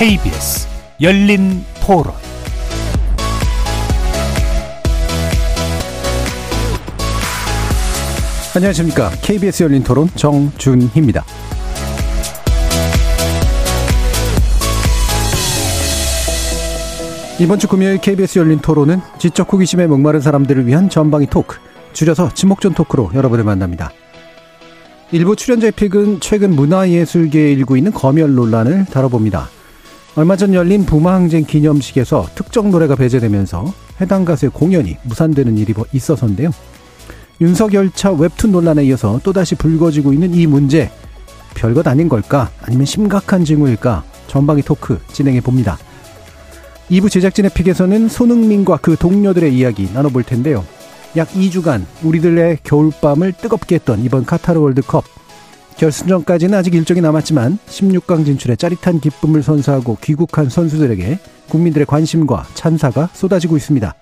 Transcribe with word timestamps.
KBS 0.00 0.66
열린 1.02 1.62
토론 1.84 2.14
안녕하십니까. 8.56 9.10
KBS 9.20 9.64
열린 9.64 9.82
토론 9.82 10.08
정준희입니다. 10.16 11.22
이번 17.38 17.58
주 17.58 17.68
금요일 17.68 17.98
KBS 17.98 18.38
열린 18.38 18.58
토론은 18.58 19.02
지적 19.18 19.52
호기심에 19.52 19.86
목마른 19.86 20.22
사람들을 20.22 20.66
위한 20.66 20.88
전방위 20.88 21.26
토크, 21.26 21.58
줄여서 21.92 22.32
지목전 22.32 22.72
토크로 22.72 23.10
여러분을 23.12 23.44
만납니다. 23.44 23.90
일부 25.12 25.36
출연자의 25.36 25.72
픽은 25.72 26.20
최근 26.20 26.56
문화예술계에 26.56 27.52
일고 27.52 27.76
있는 27.76 27.92
검열 27.92 28.34
논란을 28.34 28.86
다뤄봅니다. 28.86 29.59
얼마 30.16 30.36
전 30.36 30.52
열린 30.54 30.84
부마항쟁 30.84 31.44
기념식에서 31.44 32.26
특정 32.34 32.70
노래가 32.70 32.96
배제되면서 32.96 33.72
해당 34.00 34.24
가수의 34.24 34.50
공연이 34.50 34.96
무산되는 35.04 35.56
일이 35.56 35.72
있어서인데요. 35.92 36.50
윤석열차 37.40 38.12
웹툰 38.12 38.50
논란에 38.50 38.84
이어서 38.86 39.20
또다시 39.22 39.54
불거지고 39.54 40.12
있는 40.12 40.34
이 40.34 40.46
문제, 40.46 40.90
별것 41.54 41.86
아닌 41.86 42.08
걸까? 42.08 42.50
아니면 42.62 42.86
심각한 42.86 43.44
징후일까? 43.44 44.04
전방위 44.26 44.62
토크 44.62 44.98
진행해 45.12 45.40
봅니다. 45.40 45.78
2부 46.90 47.10
제작진의 47.10 47.52
픽에서는 47.54 48.08
손흥민과 48.08 48.78
그 48.78 48.96
동료들의 48.96 49.56
이야기 49.56 49.88
나눠볼 49.94 50.24
텐데요. 50.24 50.64
약 51.16 51.28
2주간 51.30 51.84
우리들의 52.02 52.58
겨울밤을 52.64 53.32
뜨겁게 53.32 53.76
했던 53.76 54.00
이번 54.04 54.24
카타르 54.24 54.60
월드컵. 54.60 55.04
결승전까지는 55.80 56.58
아직 56.58 56.74
일정이 56.74 57.00
남았지만 57.00 57.58
16강 57.66 58.26
진출에 58.26 58.54
짜릿한 58.56 59.00
기쁨을 59.00 59.42
선사하고 59.42 59.96
귀국한 60.02 60.50
선수들에게 60.50 61.18
국민들의 61.48 61.86
관심과 61.86 62.48
찬사가 62.52 63.08
쏟아지고 63.14 63.56
있습니다. 63.56 63.94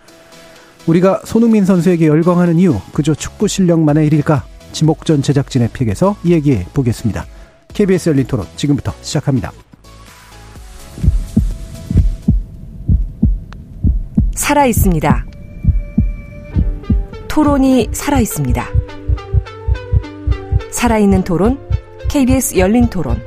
우리가 0.89 1.23
손흥민 1.25 1.65
선수에게 1.65 2.09
열광하는 2.09 2.59
이유 2.59 2.81
그저 2.93 3.15
축구 3.15 3.47
실력만의 3.47 4.09
일일까? 4.09 4.45
지목전 4.73 5.23
제작진의 5.23 5.69
픽에서 5.73 6.17
이야기해 6.25 6.67
보겠습니다. 6.75 7.25
KBS 7.69 8.09
열린 8.09 8.27
토론 8.27 8.47
지금부터 8.57 8.93
시작합니다. 9.01 9.53
살아 14.35 14.67
있습니다. 14.67 15.27
토론이 17.29 17.91
살아 17.93 18.19
있습니다. 18.19 18.67
살아있는 20.71 21.25
토론, 21.25 21.68
KBS 22.09 22.57
열린 22.57 22.89
토론. 22.89 23.21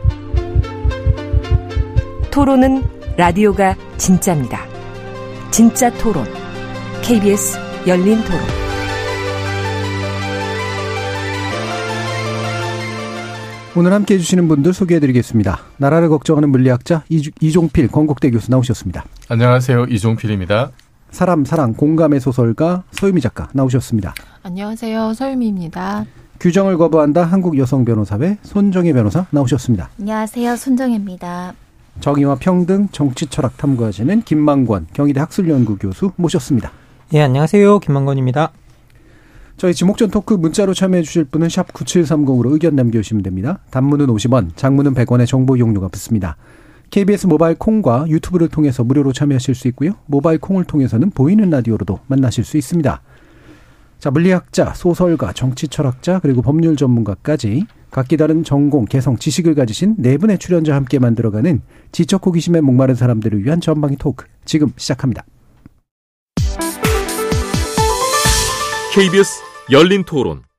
토론은 2.32 2.84
라디오가 3.16 3.76
진짜입니다. 3.98 4.66
진짜 5.52 5.92
토론, 6.00 6.26
KBS 7.04 7.60
열린 7.86 8.20
토론. 8.24 8.40
오늘 13.78 13.94
함께 13.94 14.16
해주시는 14.16 14.48
분들 14.48 14.74
소개해드리겠습니다. 14.74 15.60
나라를 15.78 16.10
걱정하는 16.10 16.50
물리학자 16.50 17.04
이종필 17.08 17.88
건국대 17.88 18.32
교수 18.32 18.50
나오셨습니다. 18.50 19.06
안녕하세요. 19.30 19.86
이종필입니다. 19.86 20.72
사람 21.12 21.46
사랑 21.46 21.76
공감의 21.76 22.20
소설가 22.20 22.84
서유미 22.94 23.22
작가 23.22 23.48
나오셨습니다. 23.54 24.16
안녕하세요. 24.42 25.14
서유미입니다. 25.14 26.06
규정을 26.42 26.78
거부한다 26.80 27.24
한국 27.24 27.56
여성 27.60 27.86
변호사회 27.86 28.40
손정혜 28.42 28.94
변호사 28.94 29.28
나오셨습니다. 29.30 29.92
안녕하세요. 30.00 30.56
손정혜입니다. 30.56 31.54
정의와 32.00 32.38
평등 32.40 32.88
정치 32.92 33.28
철학 33.28 33.58
탐구하시는 33.58 34.24
김만권 34.24 34.88
경희대 34.92 35.20
학술연구 35.20 35.78
교수 35.78 36.12
모셨습니다. 36.16 36.72
예, 37.14 37.22
안녕하세요. 37.22 37.78
김만권입니다. 37.78 38.52
저희 39.58 39.76
지목전 39.76 40.10
토크 40.10 40.34
문자로 40.34 40.74
참여해 40.74 41.04
주실 41.04 41.26
분은 41.26 41.48
샵 41.48 41.72
9730으로 41.74 42.54
의견 42.54 42.76
남겨주시면 42.76 43.22
됩니다. 43.22 43.60
단문은 43.70 44.08
50원, 44.08 44.56
장문은 44.56 44.96
100원의 44.96 45.28
정보 45.28 45.60
용료가 45.60 45.90
붙습니다. 45.90 46.38
KBS 46.90 47.28
모바일 47.28 47.56
콩과 47.56 48.06
유튜브를 48.08 48.48
통해서 48.48 48.84
무료로 48.84 49.14
참여하실 49.14 49.54
수 49.54 49.68
있고요. 49.68 49.92
모바일 50.08 50.40
콩을 50.40 50.64
통해서는 50.64 51.12
보이는 51.12 51.48
라디오로도 51.52 52.00
만나실 52.08 52.44
수 52.46 52.58
있습니다. 52.58 53.02
자, 54.02 54.10
물리학자, 54.10 54.74
소설가, 54.74 55.32
정치 55.32 55.68
철학자, 55.68 56.18
그리고 56.18 56.42
법률 56.42 56.76
전문가까지 56.76 57.68
각기 57.92 58.18
다른 58.18 58.44
전공, 58.44 58.86
개성, 58.86 59.16
지식을 59.16 59.54
가지신 59.54 59.98
네 60.00 60.18
분의 60.18 60.40
출연자와 60.40 60.76
함께 60.76 60.98
만들어가는 60.98 61.62
지적 61.92 62.26
호기심에 62.26 62.62
목마른 62.62 62.96
사람들을 62.96 63.46
위한 63.46 63.62
전방위 63.62 63.98
토크. 63.98 64.26
지금 64.44 64.74
시작합니다. 64.76 65.24
KBS 68.96 69.44
열린 69.72 70.04
토론. 70.04 70.51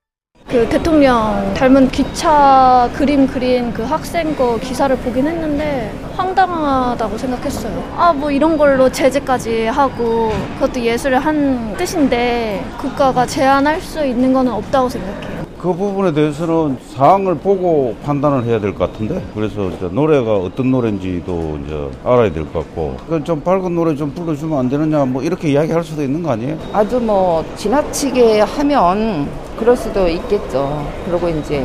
그 0.52 0.68
대통령 0.68 1.54
닮은 1.54 1.88
기차 1.88 2.86
그림 2.92 3.26
그린 3.26 3.72
그 3.72 3.82
학생 3.84 4.36
거 4.36 4.58
기사를 4.58 4.94
보긴 4.98 5.26
했는데 5.26 5.90
황당하다고 6.14 7.16
생각했어요. 7.16 7.82
아, 7.96 8.12
뭐 8.12 8.30
이런 8.30 8.58
걸로 8.58 8.92
제재까지 8.92 9.64
하고 9.68 10.30
그것도 10.60 10.78
예술의 10.80 11.18
한 11.20 11.74
뜻인데 11.78 12.62
국가가 12.76 13.24
제한할 13.24 13.80
수 13.80 14.04
있는 14.04 14.34
거는 14.34 14.52
없다고 14.52 14.90
생각해요. 14.90 15.41
그 15.62 15.72
부분에 15.72 16.12
대해서는 16.12 16.76
사항을 16.96 17.36
보고 17.36 17.94
판단을 18.04 18.42
해야 18.44 18.58
될 18.58 18.74
것 18.74 18.90
같은데 18.90 19.22
그래서 19.32 19.70
노래가 19.92 20.34
어떤 20.36 20.72
노래인지도 20.72 21.58
이제 21.64 21.88
알아야 22.04 22.32
될 22.32 22.44
것 22.46 22.54
같고 22.74 22.96
좀 23.22 23.40
밝은 23.40 23.72
노래 23.72 23.94
좀 23.94 24.10
불러주면 24.12 24.58
안 24.58 24.68
되느냐 24.68 25.04
뭐 25.04 25.22
이렇게 25.22 25.52
이야기할 25.52 25.84
수도 25.84 26.02
있는 26.02 26.20
거 26.20 26.32
아니에요? 26.32 26.58
아주 26.72 26.98
뭐 26.98 27.44
지나치게 27.56 28.40
하면 28.40 29.28
그럴 29.56 29.76
수도 29.76 30.08
있겠죠. 30.08 30.84
그리고 31.08 31.28
이제 31.28 31.64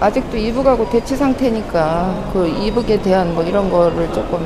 아직도 0.00 0.36
이북하고 0.36 0.90
대치 0.90 1.16
상태니까 1.16 2.30
그 2.34 2.46
이북에 2.46 3.00
대한 3.00 3.34
뭐 3.34 3.42
이런 3.42 3.70
거를 3.70 4.12
조금 4.12 4.38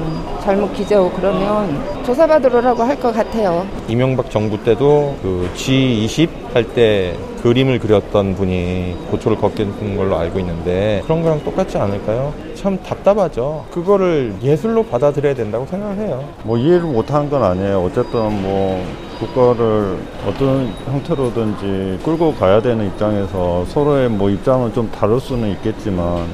잘못 0.45 0.73
기재하고 0.75 1.11
그러면 1.11 1.83
조사받으라고 2.05 2.85
할 2.85 2.97
것 3.01 3.13
같아요. 3.13 3.67
이명박 3.89 4.31
정부 4.31 4.63
때도 4.63 5.17
그 5.23 5.51
G20 5.57 6.29
할 6.55 6.65
때 6.73 7.17
그림을 7.43 7.81
그렸던 7.81 8.37
분이 8.37 8.97
고초를 9.11 9.37
겪은 9.39 9.97
걸로 9.97 10.17
알고 10.17 10.39
있는데 10.39 11.01
그런 11.05 11.23
거랑 11.23 11.43
똑같지 11.43 11.77
않을까요? 11.77 12.33
참 12.55 12.81
답답하죠. 12.83 13.67
그거를 13.73 14.35
예술로 14.43 14.85
받아들여야 14.85 15.35
된다고 15.35 15.67
생각을 15.67 15.97
해요. 15.97 16.33
뭐 16.45 16.57
이해를 16.57 16.83
못하는 16.83 17.29
건 17.29 17.43
아니에요. 17.43 17.83
어쨌든 17.83 18.43
뭐 18.43 18.87
국가를 19.19 19.99
어떤 20.27 20.73
형태로든지 20.87 22.05
끌고 22.05 22.35
가야 22.35 22.63
되는 22.63 22.87
입장에서 22.87 23.65
서로의 23.67 24.09
뭐 24.09 24.31
입장을 24.31 24.73
좀 24.73 24.91
다를 24.93 25.19
수는 25.21 25.51
있겠지만 25.53 26.27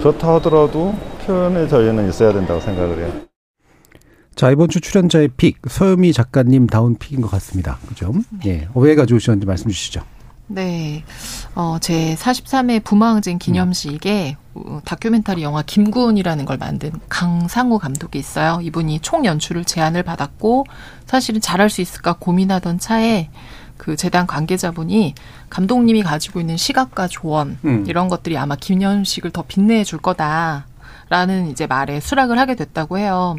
그렇다 0.00 0.34
하더라도 0.34 0.94
표현의 1.24 1.68
자유는 1.68 2.08
있어야 2.08 2.32
된다고 2.32 2.60
생각을 2.60 2.98
해요. 2.98 3.12
자, 4.34 4.50
이번 4.50 4.68
주 4.68 4.80
출연자의 4.80 5.28
픽, 5.36 5.58
서유미 5.66 6.12
작가님 6.12 6.66
다운 6.66 6.94
픽인 6.96 7.22
것 7.22 7.30
같습니다. 7.30 7.78
그죠? 7.88 8.12
예. 8.44 8.68
왜 8.74 8.94
가져오셨는지 8.94 9.46
말씀 9.46 9.70
주시죠. 9.70 10.02
네. 10.48 11.04
어, 11.54 11.78
제 11.80 12.14
43회 12.14 12.84
부마항쟁 12.84 13.38
기념식에 13.38 14.36
음. 14.56 14.80
다큐멘터리 14.84 15.42
영화 15.42 15.62
김군이라는 15.62 16.44
걸 16.44 16.56
만든 16.56 16.92
강상우 17.08 17.78
감독이 17.78 18.18
있어요. 18.18 18.60
이분이 18.62 19.00
총 19.00 19.24
연출을 19.24 19.64
제안을 19.64 20.02
받았고 20.02 20.66
사실은 21.04 21.40
잘할 21.40 21.68
수 21.68 21.80
있을까 21.80 22.14
고민하던 22.14 22.78
차에 22.78 23.28
그 23.76 23.96
재단 23.96 24.26
관계자분이 24.26 25.14
감독님이 25.50 26.02
가지고 26.02 26.40
있는 26.40 26.56
시각과 26.56 27.08
조언 27.08 27.58
음. 27.64 27.84
이런 27.86 28.08
것들이 28.08 28.38
아마 28.38 28.56
기념식을 28.56 29.32
더 29.32 29.42
빛내 29.46 29.84
줄 29.84 29.98
거다. 29.98 30.66
라는 31.08 31.48
이제 31.50 31.68
말에 31.68 32.00
수락을 32.00 32.36
하게 32.36 32.56
됐다고 32.56 32.98
해요. 32.98 33.36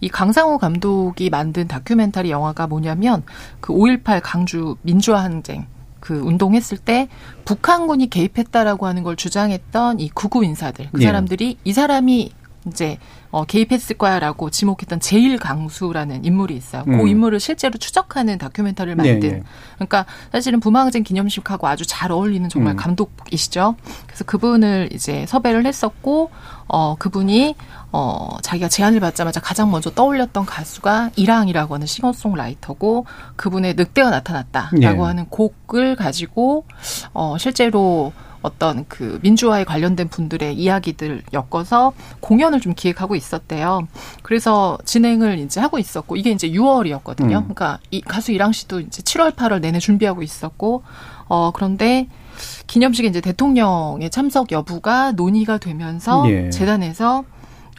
이 0.00 0.08
강상호 0.08 0.56
감독이 0.56 1.28
만든 1.28 1.68
다큐멘터리 1.68 2.30
영화가 2.30 2.66
뭐냐면 2.66 3.24
그 3.60 3.74
5.18 3.74 4.20
강주 4.22 4.76
민주화 4.80 5.22
항쟁 5.22 5.66
그 6.10 6.18
운동했을 6.18 6.76
때 6.76 7.06
북한군이 7.44 8.10
개입했다라고 8.10 8.88
하는 8.88 9.04
걸 9.04 9.14
주장했던 9.14 10.00
이 10.00 10.10
구구 10.10 10.44
인사들 10.44 10.88
그 10.90 11.00
예. 11.00 11.04
사람들이 11.06 11.56
이 11.62 11.72
사람이 11.72 12.32
이제 12.66 12.98
어, 13.30 13.44
개입했을 13.44 13.96
거야라고 13.96 14.50
지목했던 14.50 14.98
제일 14.98 15.38
강수라는 15.38 16.24
인물이 16.24 16.56
있어요. 16.56 16.82
그 16.84 16.90
음. 16.90 16.98
그 16.98 17.08
인물을 17.08 17.38
실제로 17.38 17.78
추적하는 17.78 18.38
다큐멘터리를 18.38 18.96
만든. 18.96 19.20
네, 19.20 19.28
네. 19.28 19.42
그러니까 19.76 20.04
사실은 20.32 20.58
부마항쟁 20.58 21.04
기념식하고 21.04 21.68
아주 21.68 21.86
잘 21.86 22.10
어울리는 22.10 22.48
정말 22.48 22.74
음. 22.74 22.76
감독이시죠. 22.76 23.76
그래서 24.06 24.24
그분을 24.24 24.88
이제 24.92 25.26
섭외를 25.26 25.64
했었고 25.64 26.30
어 26.72 26.94
그분이 26.98 27.56
어 27.92 28.36
자기가 28.42 28.68
제안을 28.68 29.00
받자마자 29.00 29.40
가장 29.40 29.70
먼저 29.70 29.90
떠올렸던 29.90 30.46
가수가 30.46 31.10
이랑이라고 31.16 31.74
하는 31.74 31.86
싱어송라이터고 31.86 33.06
그분의 33.36 33.74
늑대가 33.74 34.10
나타났다라고 34.10 34.78
네. 34.78 34.88
하는 34.88 35.26
곡을 35.26 35.96
가지고 35.96 36.64
어 37.12 37.36
실제로 37.38 38.12
어떤 38.42 38.86
그 38.88 39.18
민주화에 39.22 39.64
관련된 39.64 40.08
분들의 40.08 40.54
이야기들 40.54 41.22
엮어서 41.32 41.92
공연을 42.20 42.60
좀 42.60 42.74
기획하고 42.74 43.16
있었대요. 43.16 43.86
그래서 44.22 44.78
진행을 44.84 45.38
이제 45.40 45.60
하고 45.60 45.78
있었고 45.78 46.16
이게 46.16 46.30
이제 46.30 46.48
6월이었거든요. 46.50 47.22
음. 47.22 47.54
그러니까 47.54 47.78
이 47.90 48.00
가수 48.00 48.32
이랑 48.32 48.52
씨도 48.52 48.80
이제 48.80 49.02
7월 49.02 49.34
8월 49.34 49.60
내내 49.60 49.78
준비하고 49.78 50.22
있었고 50.22 50.82
어 51.28 51.50
그런데 51.52 52.08
기념식에 52.66 53.08
이제 53.08 53.20
대통령의 53.20 54.10
참석 54.10 54.52
여부가 54.52 55.12
논의가 55.12 55.58
되면서 55.58 56.28
예. 56.30 56.50
재단에서 56.50 57.24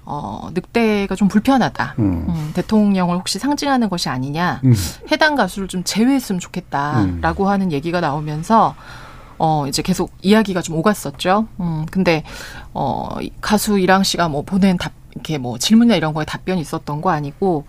어, 0.03 0.49
늑대가 0.53 1.15
좀 1.15 1.27
불편하다. 1.27 1.95
음. 1.99 2.25
음, 2.27 2.51
대통령을 2.53 3.17
혹시 3.17 3.39
상징하는 3.39 3.87
것이 3.87 4.09
아니냐. 4.09 4.61
음. 4.63 4.73
해당 5.11 5.35
가수를 5.35 5.67
좀 5.67 5.83
제외했으면 5.83 6.39
좋겠다라고 6.39 7.43
음. 7.43 7.49
하는 7.49 7.71
얘기가 7.71 8.01
나오면서 8.01 8.75
어, 9.43 9.65
이제 9.67 9.81
계속 9.81 10.11
이야기가 10.21 10.61
좀 10.61 10.75
오갔었죠. 10.75 11.47
음, 11.59 11.87
근데, 11.89 12.23
어, 12.75 13.09
가수 13.41 13.79
이랑 13.79 14.03
씨가 14.03 14.29
뭐 14.29 14.43
보낸 14.43 14.77
답, 14.77 14.91
이렇게 15.15 15.39
뭐 15.39 15.57
질문이나 15.57 15.95
이런 15.95 16.13
거에 16.13 16.25
답변이 16.25 16.61
있었던 16.61 17.01
거 17.01 17.09
아니고, 17.09 17.65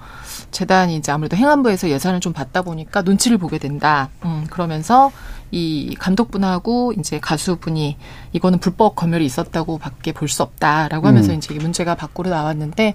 재단이 0.50 0.96
이제 0.96 1.10
아무래도 1.12 1.34
행안부에서 1.38 1.88
예산을 1.88 2.20
좀 2.20 2.34
받다 2.34 2.60
보니까 2.60 3.00
눈치를 3.00 3.38
보게 3.38 3.56
된다. 3.56 4.10
음, 4.26 4.46
그러면서 4.50 5.10
이 5.52 5.94
감독분하고 5.98 6.94
이제 6.98 7.20
가수분이 7.20 7.96
이거는 8.32 8.58
불법 8.58 8.96
검열이 8.96 9.24
있었다고 9.26 9.78
밖에 9.78 10.12
볼 10.12 10.28
수 10.28 10.42
없다라고 10.42 11.06
하면서 11.06 11.30
음. 11.32 11.36
이제 11.36 11.54
문제가 11.54 11.94
밖으로 11.94 12.30
나왔는데 12.30 12.94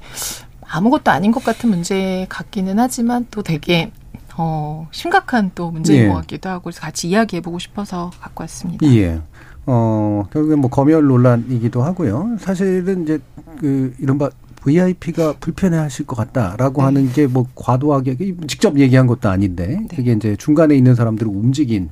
아무것도 0.69 1.11
아닌 1.11 1.31
것 1.31 1.43
같은 1.43 1.69
문제 1.69 2.25
같기는 2.29 2.79
하지만 2.79 3.27
또 3.31 3.43
되게 3.43 3.91
어, 4.37 4.87
심각한 4.91 5.51
또 5.55 5.69
문제인 5.71 6.03
예. 6.03 6.07
것 6.07 6.15
같기도 6.15 6.49
하고 6.49 6.63
그래서 6.65 6.81
같이 6.81 7.09
이야기해보고 7.09 7.59
싶어서 7.59 8.11
갖고 8.19 8.41
왔습니다. 8.43 8.85
예. 8.87 9.21
어, 9.67 10.23
결국에 10.31 10.55
뭐 10.55 10.69
검열 10.69 11.05
논란이기도 11.05 11.83
하고요. 11.83 12.37
사실은 12.39 13.03
이제 13.03 13.19
그 13.59 13.93
이른바 13.99 14.29
VIP가 14.61 15.33
불편해 15.39 15.77
하실 15.77 16.05
것 16.05 16.15
같다라고 16.15 16.81
네. 16.81 16.85
하는 16.85 17.11
게 17.13 17.27
뭐 17.27 17.45
과도하게 17.55 18.17
직접 18.47 18.77
얘기한 18.79 19.05
것도 19.07 19.29
아닌데 19.29 19.79
네. 19.89 19.95
그게 19.95 20.11
이제 20.13 20.35
중간에 20.37 20.75
있는 20.75 20.95
사람들을 20.95 21.31
움직인 21.31 21.89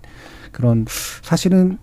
그런 0.55 0.85
사실은 1.21 1.77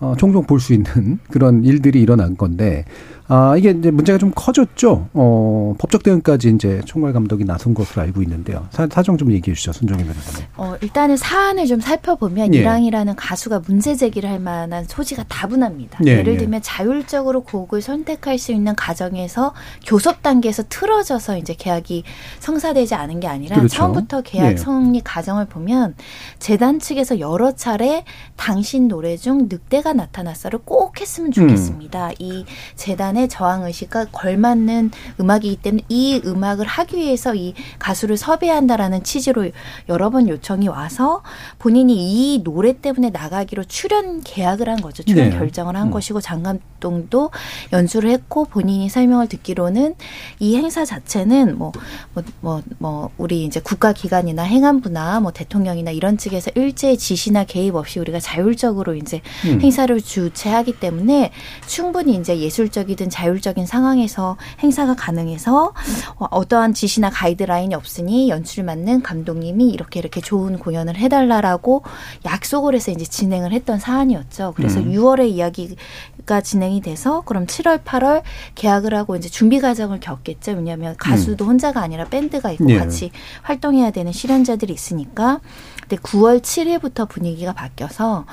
어, 0.00 0.14
종종 0.18 0.44
볼 0.46 0.58
수 0.58 0.72
있는 0.74 1.18
그런 1.30 1.64
일들이 1.64 2.00
일어난 2.02 2.36
건데 2.36 2.84
아, 3.34 3.56
이게 3.56 3.70
이제 3.70 3.90
문제가 3.90 4.18
좀 4.18 4.30
커졌죠. 4.34 5.08
어, 5.14 5.74
법적 5.78 6.02
대응까지 6.02 6.50
이제 6.50 6.82
총괄 6.84 7.14
감독이 7.14 7.46
나선 7.46 7.72
것으로 7.72 8.02
알고 8.02 8.20
있는데요. 8.24 8.66
사, 8.70 8.86
사정 8.92 9.16
좀 9.16 9.32
얘기해 9.32 9.54
주시죠, 9.54 9.72
손정희 9.72 10.04
변호사님. 10.04 10.46
어, 10.58 10.76
일단은 10.82 11.16
사안을 11.16 11.66
좀 11.66 11.80
살펴보면 11.80 12.54
예. 12.54 12.58
이랑이라는 12.58 13.16
가수가 13.16 13.62
문제 13.66 13.94
제기를 13.94 14.28
할 14.28 14.38
만한 14.38 14.84
소지가 14.84 15.24
다분합니다. 15.28 16.00
예, 16.04 16.18
예를 16.18 16.34
예. 16.34 16.38
들면 16.40 16.58
예. 16.58 16.62
자율적으로 16.62 17.44
곡을 17.44 17.80
선택할 17.80 18.36
수 18.36 18.52
있는 18.52 18.76
과정에서 18.76 19.54
교섭 19.86 20.22
단계에서 20.22 20.64
틀어져서 20.68 21.38
이제 21.38 21.54
계약이 21.56 22.04
성사되지 22.40 22.94
않은 22.94 23.20
게 23.20 23.28
아니라 23.28 23.56
그렇죠. 23.56 23.74
처음부터 23.74 24.20
계약 24.20 24.52
예. 24.52 24.56
성립 24.58 25.04
과정을 25.04 25.46
보면 25.46 25.94
재단 26.38 26.80
측에서 26.80 27.18
여러 27.18 27.52
차례 27.52 28.04
당신 28.36 28.88
노래 28.88 29.16
중 29.16 29.48
늑대가 29.48 29.94
나타났어를 29.94 30.58
꼭 30.66 31.00
했으면 31.00 31.32
좋겠습니다. 31.32 32.08
음. 32.08 32.12
이 32.18 32.44
재단의 32.76 33.21
자신의 33.22 33.28
저항 33.28 33.64
의식과 33.64 34.06
걸맞는 34.12 34.90
음악이기 35.20 35.56
때문에 35.56 35.82
이 35.88 36.20
음악을 36.24 36.66
하기 36.66 36.96
위해서 36.96 37.34
이 37.34 37.54
가수를 37.78 38.16
섭외한다라는 38.16 39.04
취지로 39.04 39.50
여러 39.88 40.10
번 40.10 40.28
요청이 40.28 40.68
와서 40.68 41.22
본인이 41.58 42.34
이 42.34 42.42
노래 42.42 42.72
때문에 42.80 43.10
나가기로 43.10 43.64
출연 43.64 44.20
계약을 44.22 44.68
한 44.68 44.80
거죠. 44.80 45.02
출연 45.02 45.30
네. 45.30 45.38
결정을 45.38 45.76
한 45.76 45.88
음. 45.88 45.90
것이고 45.90 46.20
장감동도 46.20 47.30
연주를 47.72 48.10
했고 48.10 48.44
본인이 48.44 48.88
설명을 48.88 49.28
듣기로는 49.28 49.94
이 50.38 50.56
행사 50.56 50.84
자체는 50.84 51.58
뭐 51.58 51.72
뭐, 52.14 52.22
뭐, 52.40 52.62
뭐, 52.78 53.10
우리 53.18 53.44
이제 53.44 53.60
국가 53.60 53.92
기관이나 53.92 54.42
행안부나 54.42 55.20
뭐 55.20 55.32
대통령이나 55.32 55.90
이런 55.90 56.18
측에서 56.18 56.50
일제의 56.54 56.98
지시나 56.98 57.44
개입 57.44 57.74
없이 57.74 57.98
우리가 57.98 58.20
자율적으로 58.20 58.94
이제 58.94 59.20
음. 59.46 59.60
행사를 59.60 60.00
주최하기 60.00 60.78
때문에 60.80 61.32
충분히 61.66 62.16
이제 62.16 62.38
예술적이든 62.38 63.01
자율적인 63.10 63.66
상황에서 63.66 64.36
행사가 64.60 64.94
가능해서 64.94 65.72
어, 66.16 66.24
어떠한 66.30 66.74
지시나 66.74 67.10
가이드라인이 67.10 67.74
없으니 67.74 68.28
연출을 68.28 68.64
맡는 68.64 69.02
감독님이 69.02 69.68
이렇게 69.70 70.00
이렇게 70.00 70.20
좋은 70.20 70.58
공연을 70.58 70.96
해달라라고 70.96 71.82
약속을 72.24 72.74
해서 72.74 72.90
이제 72.90 73.04
진행을 73.04 73.52
했던 73.52 73.78
사안이었죠. 73.78 74.54
그래서 74.56 74.80
음. 74.80 74.92
6월에 74.92 75.28
이야기가 75.28 76.40
진행이 76.42 76.80
돼서 76.80 77.22
그럼 77.22 77.46
7월, 77.46 77.82
8월 77.82 78.22
계약을 78.54 78.94
하고 78.94 79.16
이제 79.16 79.28
준비 79.28 79.60
과정을 79.60 80.00
겪겠죠. 80.00 80.52
왜냐하면 80.52 80.96
가수도 80.98 81.44
음. 81.44 81.50
혼자가 81.50 81.80
아니라 81.80 82.04
밴드가 82.04 82.50
있고 82.52 82.64
네. 82.64 82.78
같이 82.78 83.10
활동해야 83.42 83.90
되는 83.90 84.12
실현자들이 84.12 84.72
있으니까. 84.72 85.40
근데 85.80 85.96
9월 85.96 86.40
7일부터 86.40 87.08
분위기가 87.08 87.52
바뀌어서 87.52 88.24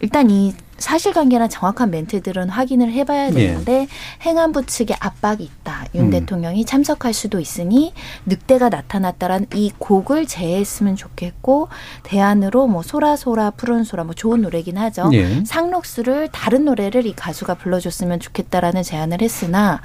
일단 0.00 0.30
이 0.30 0.54
사실관계나 0.78 1.48
정확한 1.48 1.90
멘트들은 1.90 2.48
확인을 2.48 2.92
해봐야 2.92 3.28
예. 3.28 3.32
되는데 3.32 3.72
예. 3.72 3.88
행안부 4.22 4.66
측에 4.66 4.94
압박이 4.98 5.42
있다. 5.44 5.86
윤 5.94 6.06
음. 6.06 6.10
대통령이 6.10 6.64
참석할 6.64 7.12
수도 7.12 7.40
있으니 7.40 7.92
늑대가 8.26 8.68
나타났다란 8.68 9.46
이 9.54 9.72
곡을 9.78 10.26
제했으면 10.26 10.96
좋겠고 10.96 11.68
대안으로 12.04 12.66
뭐 12.66 12.82
소라소라 12.82 13.50
푸른 13.52 13.84
소라 13.84 14.04
뭐 14.04 14.14
좋은 14.14 14.42
노래긴 14.42 14.78
하죠. 14.78 15.10
예. 15.12 15.44
상록수를 15.44 16.28
다른 16.32 16.64
노래를 16.64 17.06
이 17.06 17.14
가수가 17.14 17.54
불러줬으면 17.54 18.20
좋겠다라는 18.20 18.82
제안을 18.82 19.20
했으나 19.20 19.80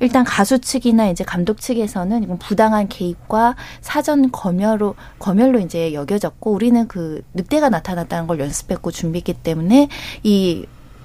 일단 0.00 0.24
가수 0.24 0.60
측이나 0.60 1.08
이제 1.08 1.24
감독 1.24 1.60
측에서는 1.60 2.22
이건 2.22 2.38
부당한 2.38 2.88
개입과 2.88 3.56
사전 3.80 4.30
검열로 4.30 4.94
검열로 5.18 5.58
이제 5.58 5.92
여겨졌고 5.92 6.52
우리는 6.52 6.86
그 6.86 7.22
늑대가 7.34 7.68
나타났다는 7.68 8.26
걸 8.26 8.38
연습했고 8.40 8.90
준비했기 8.90 9.34
때문에 9.34 9.88
이 10.22 10.35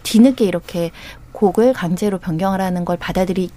뒤늦게 0.03 0.45
이렇게 0.45 0.91
곡을 1.31 1.73
강제로 1.73 2.17
변경을 2.17 2.61
하는 2.61 2.85
걸 2.85 2.97
받아들이기 2.97 3.51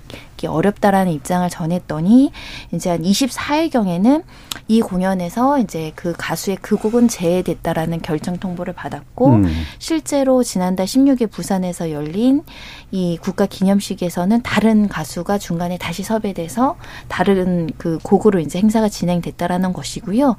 어렵다라는 0.46 1.12
입장을 1.12 1.48
전했더니 1.48 2.32
이제 2.72 2.90
한 2.90 3.02
24일경에는 3.02 4.22
이 4.68 4.80
공연에서 4.80 5.58
이제 5.58 5.92
그 5.94 6.14
가수의 6.16 6.58
그 6.60 6.76
곡은 6.76 7.08
제외됐다라는 7.08 8.02
결정 8.02 8.38
통보를 8.38 8.72
받았고 8.72 9.28
음. 9.28 9.64
실제로 9.78 10.42
지난달 10.42 10.86
16일 10.86 11.30
부산에서 11.30 11.90
열린 11.90 12.42
이 12.90 13.18
국가 13.20 13.46
기념식에서는 13.46 14.42
다른 14.42 14.88
가수가 14.88 15.38
중간에 15.38 15.78
다시 15.78 16.02
섭외돼서 16.02 16.76
다른 17.08 17.70
그 17.76 17.98
곡으로 18.02 18.40
이제 18.40 18.58
행사가 18.58 18.88
진행됐다라는 18.88 19.72
것이고요. 19.72 20.36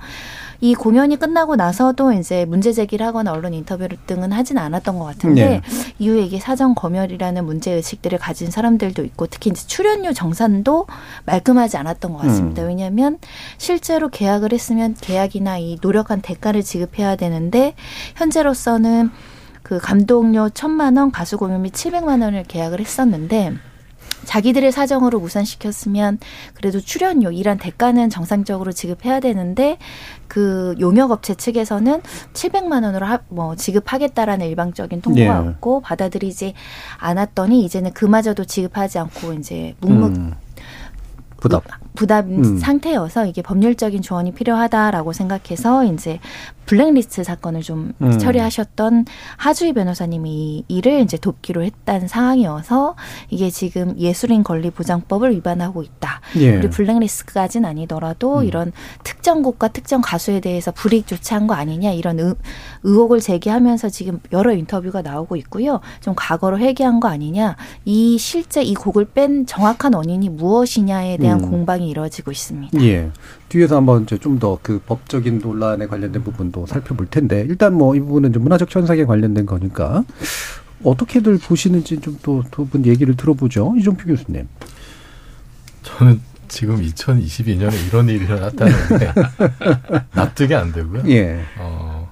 이 0.62 0.74
공연이 0.74 1.17
끝나고 1.17 1.55
나서도 1.55 2.13
이제 2.13 2.45
문제 2.45 2.71
제기를 2.71 3.05
하거나 3.05 3.31
언론 3.31 3.53
인터뷰 3.53 3.88
등은 4.07 4.31
하진 4.31 4.57
않았던 4.57 4.97
것 4.97 5.05
같은데 5.05 5.45
네. 5.45 5.62
이후에 6.00 6.24
이게 6.24 6.39
사전 6.39 6.75
검열이라는 6.75 7.45
문제 7.45 7.71
의식들을 7.71 8.17
가진 8.17 8.50
사람들도 8.51 9.03
있고 9.03 9.27
특히 9.27 9.51
이제 9.51 9.67
출연 9.67 9.94
료 10.03 10.13
정산도 10.13 10.87
말끔하지 11.25 11.77
않았던 11.77 12.13
것 12.13 12.19
같습니다. 12.19 12.63
음. 12.63 12.67
왜냐하면 12.67 13.17
실제로 13.57 14.09
계약을 14.09 14.53
했으면 14.53 14.95
계약이나 14.99 15.57
이 15.57 15.77
노력한 15.81 16.21
대가를 16.21 16.63
지급해야 16.63 17.15
되는데 17.15 17.75
현재로서는 18.15 19.11
그 19.63 19.79
감독료 19.79 20.49
천만 20.49 20.97
원, 20.97 21.11
가수 21.11 21.37
공연비 21.37 21.71
칠백만 21.71 22.21
원을 22.21 22.43
계약을 22.43 22.79
했었는데 22.79 23.53
자기들의 24.25 24.72
사정으로 24.72 25.20
우선시켰으면 25.20 26.20
그래도 26.53 26.79
출연료 26.82 27.32
이란 27.32 27.58
대가는 27.58 28.10
정상적으로 28.10 28.72
지급해야 28.72 29.20
되는데 29.20 29.77
그 30.27 30.75
용역업체 30.79 31.36
측에서는 31.36 32.01
700만 32.34 32.84
원으로 32.84 33.05
하, 33.05 33.20
뭐 33.29 33.55
지급하겠다라는 33.55 34.48
일방적인 34.48 35.01
통보가 35.01 35.25
예. 35.25 35.29
왔고 35.29 35.82
받아들이지 35.82 36.53
않았더니 36.98 37.63
이제는 37.63 37.94
그마저도 37.94 38.46
지급하지 38.46 39.00
않고 39.00 39.34
이제 39.34 39.75
묵묵 39.79 40.15
음. 40.15 40.34
부담. 41.38 41.62
부담 41.95 42.29
음. 42.29 42.57
상태여서 42.57 43.25
이게 43.25 43.41
법률적인 43.41 44.01
조언이 44.01 44.33
필요하다라고 44.33 45.13
생각해서 45.13 45.85
이제 45.85 46.19
블랙리스트 46.65 47.23
사건을 47.23 47.61
좀 47.61 47.93
음. 48.01 48.17
처리하셨던 48.17 49.05
하주희 49.37 49.73
변호사님이 49.73 50.65
이를 50.67 51.01
이제 51.01 51.17
돕기로 51.17 51.63
했다는 51.63 52.07
상황이어서 52.07 52.95
이게 53.29 53.49
지금 53.49 53.97
예술인 53.97 54.43
권리 54.43 54.71
보장법을 54.71 55.31
위반하고 55.31 55.83
있다. 55.83 56.21
예. 56.37 56.57
우리 56.57 56.69
블랙리스트까지는 56.69 57.69
아니더라도 57.69 58.39
음. 58.39 58.45
이런 58.45 58.71
특정 59.03 59.41
곡과 59.43 59.69
특정 59.69 60.01
가수에 60.01 60.39
대해서 60.39 60.71
불이익 60.71 61.07
조치한 61.07 61.47
거 61.47 61.53
아니냐 61.53 61.91
이런 61.91 62.19
의, 62.19 62.33
의혹을 62.83 63.19
제기하면서 63.19 63.89
지금 63.89 64.19
여러 64.31 64.53
인터뷰가 64.53 65.01
나오고 65.01 65.35
있고요. 65.37 65.81
좀 66.01 66.13
과거로 66.15 66.59
회귀한 66.59 66.99
거 66.99 67.07
아니냐. 67.07 67.55
이 67.85 68.17
실제 68.17 68.63
이 68.63 68.73
곡을 68.73 69.05
뺀 69.13 69.45
정확한 69.45 69.93
원인이 69.93 70.29
무엇이냐에 70.29 71.17
대한 71.17 71.43
음. 71.43 71.51
공방이 71.51 71.84
이루어지고 71.89 72.31
있습니다. 72.31 72.81
예. 72.83 73.11
뒤에서 73.49 73.77
한번 73.77 74.05
좀 74.07 74.39
더 74.39 74.59
그 74.61 74.79
법적인 74.85 75.39
논란에 75.39 75.87
관련된 75.87 76.23
부분도 76.23 76.65
살펴볼 76.65 77.07
텐데 77.07 77.45
일단 77.47 77.73
뭐 77.73 77.95
이 77.95 77.99
부분은 77.99 78.33
좀 78.33 78.43
문화적 78.43 78.73
현상에 78.75 79.05
관련된 79.05 79.45
거니까 79.45 80.03
어떻게들 80.83 81.37
보시는지 81.39 81.99
좀 82.01 82.17
또 82.21 82.43
두 82.51 82.65
분 82.65 82.85
얘기를 82.85 83.15
들어보죠. 83.15 83.75
이종표 83.77 84.05
교수님. 84.07 84.47
저는 85.83 86.19
지금 86.47 86.81
2022년에 86.81 87.87
이런 87.87 88.07
일이 88.09 88.25
일어났다는데 88.25 89.13
납득이 90.13 90.53
안 90.55 90.71
되고요. 90.71 91.03
예. 91.07 91.41
어, 91.59 92.09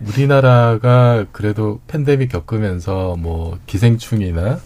우리나라가 0.00 1.24
그래도 1.32 1.80
팬데믹 1.86 2.30
겪으면서 2.32 3.16
뭐 3.18 3.58
기생충이나 3.66 4.58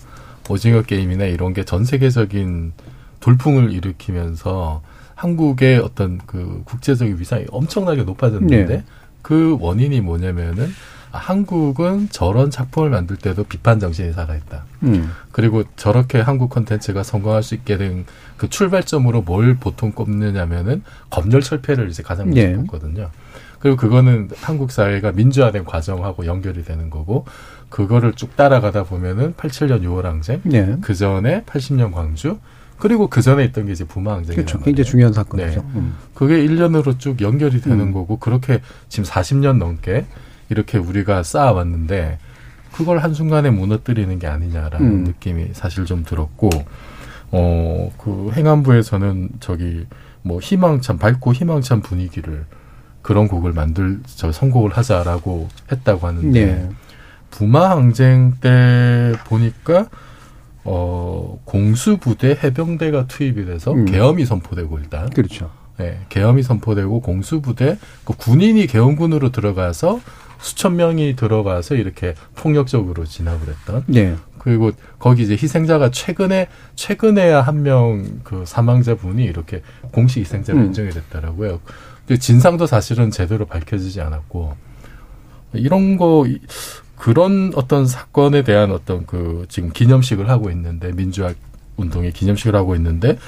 오징어 0.49 0.82
게임이나 0.82 1.25
이런 1.25 1.52
게 1.52 1.64
전 1.64 1.85
세계적인 1.85 2.73
돌풍을 3.21 3.73
일으키면서 3.73 4.83
한국의 5.15 5.79
어떤 5.79 6.19
그 6.27 6.63
국제적인 6.65 7.19
위상이 7.19 7.45
엄청나게 7.51 8.05
높아졌는데 8.05 8.67
네. 8.67 8.85
그 9.23 9.57
원인이 9.61 10.01
뭐냐면은 10.01 10.69
한국은 11.11 12.09
저런 12.11 12.51
작품을 12.51 12.91
만들 12.91 13.17
때도 13.17 13.45
비판 13.45 13.81
정신이 13.81 14.13
살아있다. 14.13 14.65
음. 14.85 15.11
그리고 15.33 15.65
저렇게 15.77 16.21
한국 16.21 16.51
콘텐츠가 16.51 17.03
성공할 17.03 17.43
수 17.43 17.55
있게 17.55 17.77
된 17.77 18.05
그 18.39 18.49
출발점으로 18.49 19.23
뭘 19.23 19.57
보통 19.57 19.93
꼽느냐면은 19.93 20.83
검열 21.11 21.43
철폐를 21.43 21.91
이제 21.91 22.03
가장 22.03 22.27
먼저 22.27 22.41
네. 22.41 22.55
꼽거든요. 22.55 23.11
그리고 23.59 23.77
그거는 23.77 24.31
한국 24.41 24.71
사회가 24.71 25.13
민주화된 25.13 25.65
과정하고 25.65 26.25
연결이 26.25 26.65
되는 26.65 26.89
거고 26.89 27.27
그거를 27.69 28.15
쭉 28.15 28.37
따라가다 28.37 28.85
보면은 28.85 29.35
87년 29.35 29.83
6월 29.83 30.05
항쟁, 30.05 30.41
네. 30.45 30.77
그 30.81 30.95
전에 30.95 31.43
80년 31.43 31.93
광주, 31.93 32.39
그리고 32.78 33.08
그 33.08 33.23
전에 33.23 33.44
있던 33.44 33.66
게 33.66 33.73
이제 33.73 33.85
부마 33.85 34.14
항쟁이 34.14 34.37
그렇죠. 34.37 34.58
굉장히 34.61 34.88
중요한 34.88 35.12
사건이죠. 35.12 35.61
네. 35.61 35.66
음. 35.75 35.94
그게 36.14 36.47
1년으로 36.47 36.99
쭉 36.99 37.20
연결이 37.20 37.61
되는 37.61 37.80
음. 37.80 37.92
거고 37.92 38.18
그렇게 38.18 38.61
지금 38.88 39.04
40년 39.04 39.58
넘게 39.58 40.06
이렇게 40.49 40.78
우리가 40.78 41.23
쌓아왔는데 41.23 42.18
그걸 42.73 42.99
한순간에 42.99 43.50
무너뜨리는 43.50 44.18
게 44.18 44.26
아니냐라는 44.26 44.87
음. 44.87 45.04
느낌이 45.04 45.49
사실 45.52 45.85
좀 45.85 46.04
들었고 46.04 46.50
어 47.32 47.78
그 47.99 48.30
행안부에서는 48.35 49.30
저기 49.40 49.87
뭐 50.23 50.40
희망찬 50.40 50.99
밝고 50.99 51.35
희망찬 51.35 51.82
분위기를 51.82 52.47
그런 53.02 53.28
곡을 53.28 53.52
만들 53.52 54.00
저 54.06 54.32
선곡을 54.32 54.76
하자라고 54.76 55.49
했다고 55.70 56.06
하는데 56.06 56.47
네. 56.47 56.70
부마 57.30 57.70
항쟁 57.70 58.35
때 58.40 59.12
보니까 59.26 59.88
어 60.71 61.41
공수부대 61.45 62.39
해병대가 62.43 63.07
투입이 63.07 63.47
돼서 63.47 63.73
음. 63.73 63.85
계엄이 63.87 64.25
선포되고 64.27 64.79
일단 64.79 65.09
그렇죠. 65.11 65.51
네, 65.79 66.01
계엄이 66.09 66.43
선포되고 66.43 67.01
공수부대 67.01 67.79
그 68.05 68.13
군인이 68.15 68.67
계엄군으로 68.67 69.31
들어가서 69.31 70.01
수천 70.41 70.77
명이 70.77 71.17
들어가서 71.17 71.75
이렇게 71.77 72.15
폭력적으로 72.37 73.05
진압을 73.05 73.49
했던. 73.49 73.85
네. 73.87 74.15
그리고 74.39 74.71
거기 74.99 75.23
이제 75.25 75.33
희생자가 75.35 75.91
최근에 75.91 76.49
최근에야 76.77 77.41
한 77.43 77.63
명 77.63 78.21
그 78.23 78.45
사망자 78.47 78.95
분이 78.95 79.25
이렇게 79.25 79.63
공식 79.93 80.21
희생자로 80.21 80.59
음. 80.59 80.65
인정이 80.67 80.91
됐더라고요. 80.91 81.61
근데 82.07 82.21
진상도 82.21 82.67
사실은 82.67 83.11
제대로 83.11 83.47
밝혀지지 83.47 84.01
않았고 84.01 84.57
이런 85.55 85.97
거 85.97 86.25
그런 86.99 87.52
어떤 87.55 87.87
사건에 87.87 88.43
대한 88.43 88.73
어떤 88.73 89.07
그 89.07 89.47
지금 89.49 89.71
기념식을 89.71 90.28
하고 90.28 90.50
있는데 90.50 90.93
민주화 90.93 91.33
운동의 91.76 92.12
기념식을 92.12 92.55
하고 92.55 92.75
있는데 92.75 93.19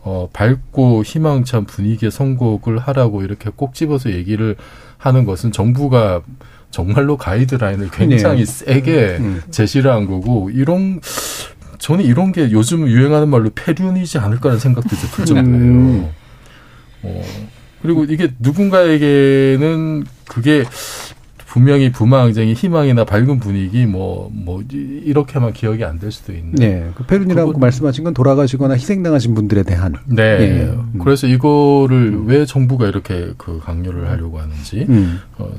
어 0.00 0.28
밝고 0.32 1.04
희망찬 1.04 1.66
분위기의 1.66 2.10
선곡을 2.10 2.78
하라고 2.78 3.22
이렇게 3.22 3.50
꼭 3.54 3.74
집어서 3.74 4.10
얘기를 4.10 4.56
하는 4.96 5.24
것은 5.24 5.52
정부가 5.52 6.22
정말로 6.70 7.16
가이드라인을 7.16 7.90
굉장히 7.90 8.44
네. 8.44 8.52
세게 8.64 9.16
음, 9.18 9.24
음. 9.24 9.42
제시를 9.50 9.90
한 9.90 10.06
거고 10.06 10.50
이런 10.50 11.00
저는 11.78 12.04
이런 12.04 12.32
게 12.32 12.50
요즘 12.50 12.88
유행하는 12.88 13.28
말로 13.28 13.50
폐륜이지 13.54 14.18
않을까라는 14.18 14.58
생각도 14.58 14.88
들 14.88 15.24
정도예요. 15.24 15.58
음. 15.58 16.10
어, 17.02 17.24
그리고 17.82 18.04
이게 18.04 18.32
누군가에게는 18.40 20.04
그게 20.26 20.64
분명히 21.58 21.90
부마 21.90 22.22
항쟁이 22.22 22.54
희망이나 22.54 23.04
밝은 23.04 23.40
분위기 23.40 23.84
뭐뭐 23.84 24.30
뭐 24.32 24.62
이렇게만 24.70 25.52
기억이 25.52 25.84
안 25.84 25.98
될 25.98 26.12
수도 26.12 26.32
있는. 26.32 26.52
네, 26.52 26.88
그 26.94 27.04
페룬이라고 27.04 27.48
그거, 27.48 27.58
말씀하신 27.58 28.04
건 28.04 28.14
돌아가시거나 28.14 28.74
희생당하신 28.74 29.34
분들에 29.34 29.64
대한. 29.64 29.96
네. 30.06 30.22
예. 30.22 30.62
음. 30.62 31.00
그래서 31.02 31.26
이거를 31.26 31.96
음. 31.96 32.26
왜 32.28 32.46
정부가 32.46 32.86
이렇게 32.86 33.32
그 33.36 33.58
강요를 33.58 34.08
하려고 34.08 34.38
하는지 34.38 34.86
음. 34.88 35.20
어, 35.38 35.50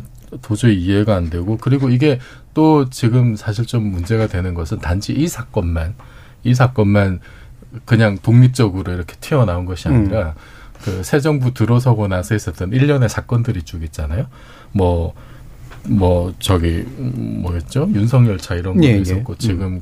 도저히 0.41 0.75
이해가 0.79 1.15
안 1.17 1.29
되고 1.29 1.57
그리고 1.57 1.89
이게 1.89 2.19
또 2.53 2.89
지금 2.89 3.35
사실 3.35 3.65
좀 3.65 3.83
문제가 3.83 4.27
되는 4.27 4.53
것은 4.53 4.79
단지 4.79 5.11
이 5.11 5.27
사건만 5.27 5.95
이 6.45 6.53
사건만 6.53 7.19
그냥 7.83 8.17
독립적으로 8.21 8.93
이렇게 8.93 9.15
튀어나온 9.19 9.65
것이 9.65 9.89
아니라 9.89 10.27
음. 10.29 10.33
그새 10.81 11.19
정부 11.19 11.53
들어서고 11.53 12.07
나서 12.07 12.35
있었던 12.35 12.71
일련의 12.71 13.09
사건들이 13.09 13.63
쭉 13.63 13.83
있잖아요. 13.83 14.27
뭐 14.71 15.13
뭐뭐 15.87 16.33
저기 16.39 16.83
뭐였죠? 16.97 17.89
윤석열차 17.93 18.55
이런 18.55 18.75
것도 18.75 18.85
예, 18.85 18.91
예. 18.91 18.97
있었고 18.97 19.33
예. 19.33 19.37
지금 19.37 19.65
음. 19.65 19.81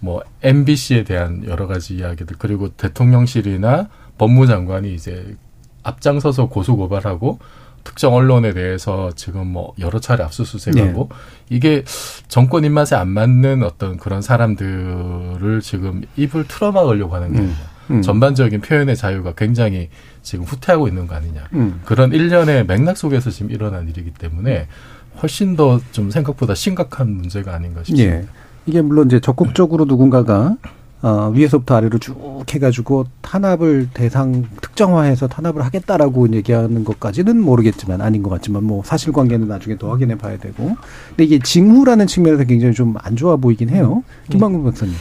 그뭐 0.00 0.22
MBC에 0.42 1.04
대한 1.04 1.44
여러 1.46 1.66
가지 1.66 1.96
이야기들 1.96 2.36
그리고 2.38 2.68
대통령실이나 2.70 3.88
법무장관이 4.18 4.94
이제 4.94 5.36
앞장서서 5.82 6.48
고소 6.48 6.76
고발하고 6.76 7.38
특정 7.84 8.14
언론에 8.14 8.52
대해서 8.52 9.10
지금 9.16 9.48
뭐 9.48 9.74
여러 9.80 9.98
차례 9.98 10.22
압수수색하고 10.22 11.08
네. 11.10 11.16
이게 11.50 11.84
정권 12.28 12.64
입맛에 12.64 12.94
안 12.94 13.08
맞는 13.08 13.64
어떤 13.64 13.96
그런 13.96 14.22
사람들을 14.22 15.60
지금 15.62 16.02
입을 16.16 16.46
틀어막으려고 16.46 17.14
하는 17.14 17.32
게 17.32 17.38
음. 17.40 17.56
음. 17.90 18.02
전반적인 18.02 18.60
표현의 18.60 18.96
자유가 18.96 19.32
굉장히 19.34 19.88
지금 20.22 20.44
후퇴하고 20.44 20.88
있는 20.88 21.06
거 21.06 21.14
아니냐. 21.14 21.48
음. 21.54 21.80
그런 21.84 22.12
일련의 22.12 22.66
맥락 22.66 22.96
속에서 22.96 23.30
지금 23.30 23.50
일어난 23.50 23.88
일이기 23.88 24.12
때문에 24.12 24.68
훨씬 25.20 25.56
더 25.56 25.80
좀 25.92 26.10
생각보다 26.10 26.54
심각한 26.54 27.10
문제가 27.10 27.54
아닌가 27.54 27.82
싶습니다. 27.84 28.16
예. 28.16 28.24
이게 28.66 28.80
물론 28.80 29.06
이제 29.06 29.18
적극적으로 29.20 29.84
누군가가 29.84 30.56
어, 31.02 31.32
위에서부터 31.34 31.74
아래로 31.76 31.98
쭉 31.98 32.44
해가지고 32.48 33.06
탄압을 33.22 33.88
대상 33.92 34.44
특정화해서 34.60 35.26
탄압을 35.26 35.62
하겠다라고 35.64 36.32
얘기하는 36.32 36.84
것까지는 36.84 37.40
모르겠지만 37.40 38.00
아닌 38.00 38.22
것 38.22 38.30
같지만 38.30 38.62
뭐 38.62 38.82
사실관계는 38.84 39.48
나중에 39.48 39.76
더 39.78 39.90
확인해 39.90 40.16
봐야 40.16 40.38
되고 40.38 40.76
근데 41.08 41.24
이게 41.24 41.40
징후라는 41.40 42.06
측면에서 42.06 42.44
굉장히 42.44 42.72
좀 42.74 42.94
안 43.02 43.16
좋아 43.16 43.34
보이긴 43.36 43.68
해요 43.70 44.04
김방금 44.30 44.62
박사님. 44.62 44.94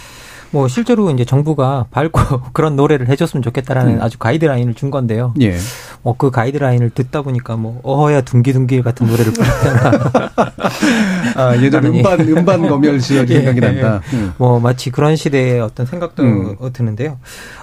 뭐 0.51 0.67
실제로 0.67 1.09
이제 1.11 1.25
정부가 1.25 1.87
밝고 1.91 2.19
그런 2.53 2.75
노래를 2.75 3.07
해줬으면 3.07 3.41
좋겠다라는 3.41 3.95
음. 3.95 4.01
아주 4.01 4.17
가이드라인을 4.19 4.73
준 4.73 4.91
건데요. 4.91 5.33
예. 5.41 5.55
뭐그 6.03 6.31
가이드라인을 6.31 6.91
듣다 6.91 7.21
보니까 7.21 7.55
뭐 7.55 7.79
어허야 7.83 8.21
둥기둥기 8.21 8.81
같은 8.81 9.07
노래를 9.07 9.31
부르잖아. 9.33 10.11
아 11.35 11.57
예전 11.57 11.85
음반 11.85 12.19
음반 12.19 12.67
검열 12.67 12.99
시절이 13.01 13.33
예. 13.33 13.37
생각이 13.37 13.59
난다. 13.61 14.01
음. 14.13 14.33
뭐 14.37 14.59
마치 14.59 14.91
그런 14.91 15.15
시대의 15.15 15.61
어떤 15.61 15.85
생각도 15.85 16.23
음. 16.23 16.57
드는데요. 16.73 17.17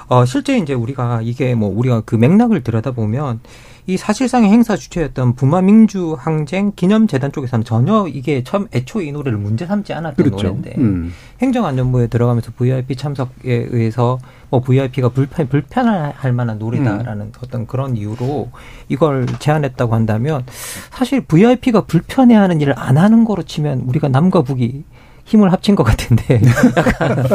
어 0.08 0.24
실제 0.24 0.56
이제 0.56 0.72
우리가 0.72 1.20
이게 1.22 1.54
뭐 1.54 1.70
우리가 1.74 2.02
그 2.06 2.14
맥락을 2.14 2.62
들여다 2.62 2.92
보면 2.92 3.40
이 3.88 3.96
사실상의 3.96 4.50
행사 4.50 4.76
주체였던 4.76 5.34
부마민주 5.34 6.14
항쟁 6.18 6.72
기념재단 6.76 7.32
쪽에서는 7.32 7.64
전혀 7.64 8.06
이게 8.06 8.44
처음 8.44 8.68
애초에 8.74 9.06
이 9.06 9.12
노래를 9.12 9.38
문제 9.38 9.64
삼지 9.64 9.94
않았던 9.94 10.26
그렇죠. 10.26 10.48
노래인데 10.48 10.74
음. 10.76 11.14
행정안전부에 11.40 12.08
들어가면서 12.08 12.52
VIP 12.54 12.96
참석에 12.96 13.68
의해서 13.70 14.18
뭐 14.50 14.60
VIP가 14.60 15.08
불편 15.08 15.48
불편할 15.48 16.32
만한 16.34 16.58
노래다라는 16.58 17.26
음. 17.28 17.32
어떤 17.42 17.66
그런 17.66 17.96
이유로 17.96 18.50
이걸 18.90 19.24
제안했다고 19.38 19.94
한다면 19.94 20.44
사실 20.90 21.22
VIP가 21.22 21.86
불편해하는 21.86 22.60
일을 22.60 22.74
안 22.76 22.98
하는 22.98 23.24
거로 23.24 23.42
치면 23.42 23.84
우리가 23.86 24.08
남과 24.08 24.42
북이 24.42 24.84
힘을 25.28 25.52
합친 25.52 25.74
것 25.74 25.84
같은데 25.84 26.40
약간 26.76 27.26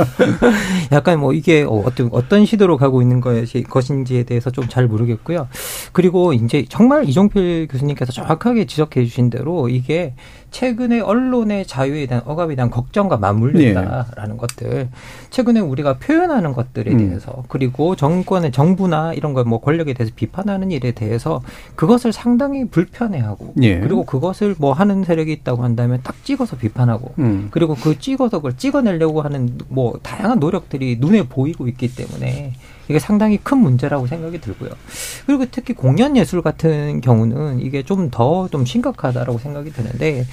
약간 0.92 1.20
뭐 1.20 1.32
이게 1.34 1.64
어떤 1.68 2.10
어떤 2.12 2.46
시도로 2.46 2.78
가고 2.78 3.02
있는 3.02 3.22
것인지에 3.22 4.24
대해서 4.24 4.50
좀 4.50 4.64
잘 4.74 4.88
모르겠고요. 4.88 5.50
그리고 5.92 6.34
이제 6.34 6.66
정말 6.68 7.08
이종필 7.08 7.68
교수님께서 7.70 8.12
정확하게 8.12 8.66
지적해 8.66 9.04
주신 9.06 9.30
대로 9.30 9.70
이게 9.70 10.16
최근에 10.54 11.00
언론의 11.02 11.66
자유에 11.66 12.06
대한 12.06 12.24
억압에 12.26 12.56
대한 12.56 12.70
걱정과 12.70 13.18
맞물린다라는 13.18 14.32
네. 14.32 14.38
것들 14.38 14.88
최근에 15.32 15.60
우리가 15.60 15.98
표현하는 15.98 16.54
것들에 16.54 16.92
음. 16.92 16.98
대해서 17.00 17.44
그리고 17.50 17.96
정권의 17.96 18.52
정부나 18.52 19.14
이런 19.14 19.34
걸 19.34 19.44
뭐 19.44 19.60
권력에 19.60 19.94
대해서 19.94 20.14
비판하는 20.16 20.72
일에 20.72 20.92
대해서 20.92 21.42
그것을 21.76 22.14
상당히 22.14 22.66
불편해하고 22.70 23.54
네. 23.56 23.80
그리고 23.82 24.06
그것을 24.06 24.56
뭐 24.58 24.72
하는 24.72 25.04
세력이 25.04 25.34
있다고 25.34 25.64
한다면 25.64 26.00
딱 26.04 26.16
찍어서 26.24 26.56
비판하고 26.56 27.14
음. 27.20 27.50
그리고 27.52 27.76
그 27.76 28.00
찍어서 28.00 28.38
그걸 28.38 28.56
찍어내려고 28.56 29.22
하는 29.22 29.58
뭐 29.68 30.00
다양한 30.02 30.40
노력들이 30.40 30.98
눈에 31.00 31.24
보이고 31.24 31.68
있기 31.68 31.94
때문에 31.94 32.54
이게 32.88 33.00
상당히 33.00 33.38
큰 33.38 33.60
문제라고 33.60 34.08
생각이 34.08 34.42
들고요. 34.42 34.72
그리고 35.26 35.46
특히 35.52 35.74
공연 35.74 36.18
예술 36.18 36.42
같은 36.42 37.02
경우는 37.02 37.60
이게 37.60 37.84
좀 37.84 38.10
더좀 38.10 38.64
좀 38.64 38.66
심각하다라고 38.66 39.38
생각이 39.38 39.72
드는데 39.72 40.26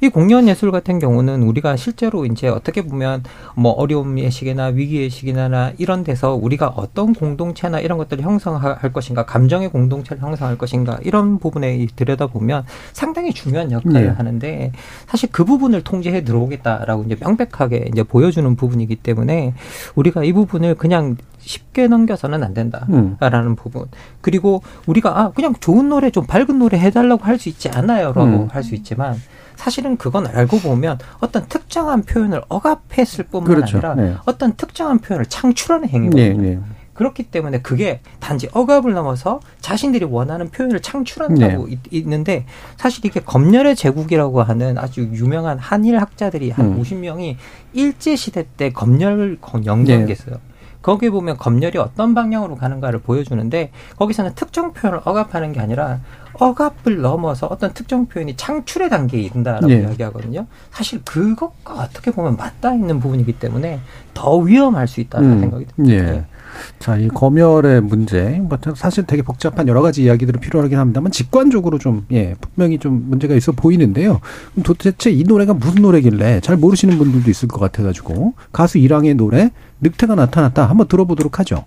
이 0.00 0.08
공연 0.08 0.46
예술 0.46 0.70
같은 0.70 1.00
경우는 1.00 1.42
우리가 1.42 1.76
실제로 1.76 2.24
이제 2.24 2.46
어떻게 2.46 2.82
보면 2.82 3.24
뭐 3.56 3.72
어려움의 3.72 4.30
시기나 4.30 4.66
위기의 4.66 5.10
시기나 5.10 5.72
이런 5.78 6.04
데서 6.04 6.34
우리가 6.34 6.68
어떤 6.68 7.14
공동체나 7.14 7.80
이런 7.80 7.98
것들을 7.98 8.22
형성할 8.22 8.92
것인가, 8.92 9.26
감정의 9.26 9.70
공동체를 9.70 10.22
형성할 10.22 10.56
것인가 10.56 10.98
이런 11.02 11.38
부분에 11.38 11.86
들여다보면 11.96 12.64
상당히 12.92 13.32
중요한 13.32 13.72
역할을 13.72 14.02
네. 14.02 14.08
하는데 14.08 14.72
사실 15.06 15.30
그 15.32 15.44
부분을 15.44 15.82
통제해 15.82 16.22
들어오겠다라고 16.22 17.04
이제 17.04 17.16
명백하게 17.18 17.88
이제 17.92 18.04
보여주는 18.04 18.54
부분이기 18.54 18.96
때문에 18.96 19.54
우리가 19.96 20.22
이 20.22 20.32
부분을 20.32 20.76
그냥 20.76 21.16
쉽게 21.48 21.88
넘겨서는 21.88 22.42
안 22.44 22.52
된다라는 22.52 23.48
음. 23.48 23.56
부분. 23.56 23.86
그리고 24.20 24.62
우리가 24.86 25.18
아 25.18 25.30
그냥 25.30 25.54
좋은 25.58 25.88
노래 25.88 26.10
좀 26.10 26.26
밝은 26.26 26.58
노래 26.58 26.78
해달라고 26.78 27.24
할 27.24 27.38
수 27.38 27.48
있지 27.48 27.68
않아요라고 27.68 28.22
음. 28.24 28.48
할수 28.50 28.74
있지만 28.74 29.14
사실은 29.54 29.96
그건 29.96 30.26
알고 30.26 30.58
보면 30.58 30.98
어떤 31.20 31.46
특정한 31.46 32.02
표현을 32.02 32.42
억압했을 32.48 33.26
뿐만 33.26 33.46
그렇죠. 33.46 33.76
아니라 33.78 33.94
네. 33.94 34.16
어떤 34.26 34.54
특정한 34.56 34.98
표현을 34.98 35.26
창출하는 35.26 35.88
행위거든요. 35.88 36.42
네, 36.42 36.54
네. 36.56 36.58
그렇기 36.94 37.30
때문에 37.30 37.60
그게 37.62 38.00
단지 38.18 38.48
억압을 38.52 38.92
넘어서 38.92 39.38
자신들이 39.60 40.04
원하는 40.04 40.50
표현을 40.50 40.80
창출한다고 40.80 41.68
네. 41.68 41.78
있는데 41.92 42.44
사실 42.76 43.06
이게 43.06 43.20
검열의 43.20 43.76
제국이라고 43.76 44.42
하는 44.42 44.78
아주 44.78 45.02
유명한 45.02 45.58
한일 45.60 46.00
학자들이 46.00 46.50
한 46.50 46.72
음. 46.72 46.82
50명이 46.82 47.36
일제 47.72 48.16
시대 48.16 48.44
때 48.56 48.70
검열을 48.72 49.38
연구한 49.64 50.00
네. 50.00 50.06
게 50.06 50.12
있어요. 50.12 50.38
거기에 50.82 51.10
보면 51.10 51.36
검열이 51.36 51.78
어떤 51.78 52.14
방향으로 52.14 52.56
가는가를 52.56 53.00
보여주는데 53.00 53.72
거기서는 53.96 54.34
특정 54.34 54.72
표현을 54.72 55.00
억압하는 55.04 55.52
게 55.52 55.60
아니라 55.60 56.00
억압을 56.34 57.00
넘어서 57.00 57.46
어떤 57.46 57.74
특정 57.74 58.06
표현이 58.06 58.36
창출의 58.36 58.88
단계에 58.88 59.20
이른다라고 59.20 59.70
예. 59.70 59.80
이야기하거든요. 59.80 60.46
사실 60.70 61.02
그것과 61.04 61.74
어떻게 61.74 62.10
보면 62.10 62.36
맞닿아 62.36 62.74
있는 62.74 63.00
부분이기 63.00 63.38
때문에 63.38 63.80
더 64.14 64.36
위험할 64.36 64.86
수 64.86 65.00
있다는 65.00 65.32
음. 65.32 65.40
생각이 65.40 65.66
듭니다. 65.66 65.94
예. 65.94 66.24
네. 66.58 66.78
자, 66.78 66.96
이 66.96 67.08
검열의 67.08 67.82
문제, 67.82 68.40
뭐 68.42 68.58
사실 68.74 69.04
되게 69.04 69.22
복잡한 69.22 69.68
여러 69.68 69.82
가지 69.82 70.02
이야기들이 70.02 70.38
필요하긴 70.40 70.78
합니다만 70.78 71.12
직관적으로 71.12 71.78
좀, 71.78 72.06
예, 72.12 72.34
분명히 72.40 72.78
좀 72.78 73.04
문제가 73.08 73.34
있어 73.34 73.52
보이는데요. 73.52 74.20
그럼 74.52 74.62
도대체 74.64 75.10
이 75.10 75.24
노래가 75.24 75.54
무슨 75.54 75.82
노래길래 75.82 76.40
잘 76.40 76.56
모르시는 76.56 76.98
분들도 76.98 77.30
있을 77.30 77.48
것 77.48 77.58
같아가지고 77.60 78.34
가수 78.52 78.78
이랑의 78.78 79.14
노래 79.14 79.50
늑태가 79.80 80.14
나타났다 80.14 80.66
한번 80.66 80.88
들어보도록 80.88 81.38
하죠. 81.40 81.64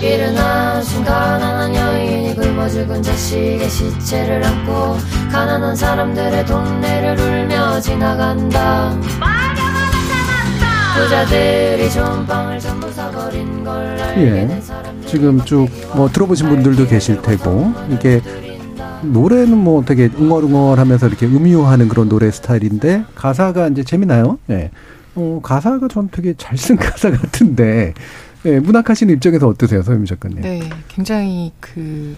일어나신 0.00 1.04
가난한 1.04 1.74
여인이 1.74 2.34
굶어 2.34 2.68
죽은 2.68 3.02
자식의 3.02 3.68
시체를 3.68 4.42
안고 4.44 4.96
가난한 5.30 5.76
사람들의 5.76 6.46
동네를 6.46 7.20
울며 7.20 7.80
지나간다. 7.80 8.98
부자들이 10.96 11.90
좋은 11.90 12.26
빵을 12.26 12.58
전부 12.60 12.90
사버린 12.92 13.64
걸 13.64 13.98
예. 14.16 14.60
지금 15.06 15.42
쭉 15.44 15.68
뭐 15.94 16.08
들어보신 16.08 16.48
분들도 16.48 16.86
계실 16.86 17.20
테고 17.22 17.72
이게 17.90 18.20
노래는 19.02 19.56
뭐 19.56 19.84
되게 19.84 20.08
웅얼웅얼하면서 20.14 21.08
이렇게 21.08 21.26
음유하는 21.26 21.88
그런 21.88 22.08
노래 22.08 22.30
스타일인데 22.30 23.04
가사가 23.14 23.68
이제 23.68 23.82
재미나요? 23.82 24.38
네. 24.46 24.70
어, 25.14 25.40
가사가 25.42 25.88
전 25.88 26.08
되게 26.10 26.34
잘 26.36 26.56
쓴 26.56 26.76
가사 26.78 27.10
같은데 27.10 27.94
네, 28.42 28.60
문학하시는 28.60 29.12
입장에서 29.14 29.48
어떠세요, 29.48 29.82
서유미 29.82 30.06
작가님? 30.06 30.40
네, 30.42 30.70
굉장히 30.88 31.52
그 31.60 32.16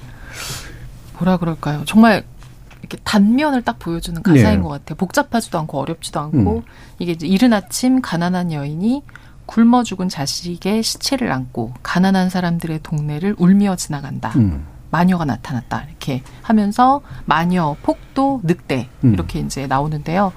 뭐라 1.19 1.37
그럴까요? 1.39 1.83
정말 1.87 2.23
이렇게 2.93 2.99
단면을 3.05 3.63
딱 3.63 3.79
보여주는 3.79 4.23
가사인 4.23 4.57
네. 4.57 4.63
것 4.63 4.69
같아요. 4.69 4.97
복잡하지도 4.97 5.59
않고 5.61 5.79
어렵지도 5.79 6.21
않고 6.21 6.57
음. 6.59 6.63
이게 6.99 7.13
이제 7.13 7.27
이른 7.27 7.53
아침 7.53 8.03
가난한 8.03 8.53
여인이 8.53 9.03
굶어 9.47 9.83
죽은 9.83 10.09
자식의 10.09 10.83
시체를 10.83 11.33
안고 11.33 11.73
가난한 11.83 12.29
사람들의 12.29 12.81
동네를 12.83 13.37
울며 13.39 13.77
지나간다. 13.77 14.31
음. 14.37 14.67
마녀가 14.91 15.25
나타났다. 15.25 15.85
이렇게 15.89 16.23
하면서 16.43 17.01
마녀, 17.25 17.77
폭도, 17.83 18.43
늑대 18.45 18.89
음. 19.05 19.15
이렇게 19.15 19.41
이제 19.41 19.67
나오는데요. 19.67 20.33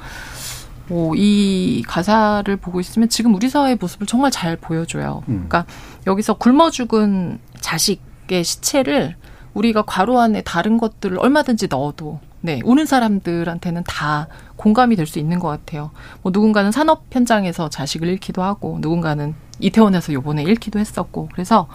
오, 0.89 1.13
이 1.15 1.83
가사를 1.87 2.55
보고 2.57 2.79
있으면 2.79 3.09
지금 3.09 3.35
우리 3.35 3.49
사회의 3.49 3.75
모습을 3.75 4.07
정말 4.07 4.31
잘 4.31 4.55
보여줘요. 4.55 5.23
음. 5.27 5.47
그러니까 5.47 5.65
여기서 6.07 6.35
굶어 6.35 6.69
죽은 6.69 7.39
자식의 7.59 8.43
시체를 8.43 9.15
우리가 9.53 9.81
괄호 9.81 10.19
안에 10.19 10.41
다른 10.41 10.77
것들을 10.77 11.17
얼마든지 11.19 11.67
넣어도 11.69 12.19
네, 12.45 12.59
오는 12.63 12.85
사람들한테는 12.85 13.83
다 13.87 14.27
공감이 14.55 14.95
될 14.95 15.07
수 15.07 15.17
있는 15.19 15.39
것 15.39 15.47
같아요. 15.47 15.89
뭐 16.21 16.31
누군가는 16.31 16.71
산업 16.71 17.05
현장에서 17.11 17.69
자식을 17.69 18.07
잃기도 18.07 18.43
하고 18.43 18.77
누군가는 18.81 19.33
이태원에서 19.59 20.13
요번에 20.13 20.43
잃기도 20.43 20.77
했었고 20.79 21.29
그래서 21.33 21.67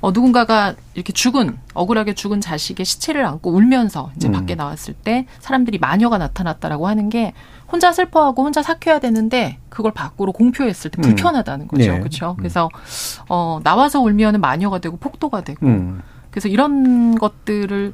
어, 0.00 0.10
누군가가 0.12 0.74
이렇게 0.94 1.12
죽은 1.12 1.58
억울하게 1.74 2.14
죽은 2.14 2.40
자식의 2.40 2.84
시체를 2.86 3.24
안고 3.24 3.50
울면서 3.50 4.10
이제 4.16 4.28
음. 4.28 4.32
밖에 4.32 4.54
나왔을 4.54 4.94
때 4.94 5.26
사람들이 5.40 5.78
마녀가 5.78 6.18
나타났다라고 6.18 6.86
하는 6.88 7.08
게 7.10 7.32
혼자 7.70 7.92
슬퍼하고 7.92 8.44
혼자 8.44 8.62
삭혀야 8.62 8.98
되는데 9.00 9.58
그걸 9.68 9.92
밖으로 9.92 10.32
공표했을 10.32 10.90
때 10.90 11.00
음. 11.00 11.02
불편하다는 11.02 11.68
거죠. 11.68 11.92
네. 11.92 11.98
그렇죠. 11.98 12.34
그래서 12.38 12.68
어 13.28 13.60
나와서 13.64 14.00
울면은 14.00 14.40
마녀가 14.40 14.78
되고 14.78 14.96
폭도가 14.96 15.42
되고 15.42 15.66
음. 15.66 16.00
그래서 16.30 16.48
이런 16.48 17.16
것들을 17.16 17.92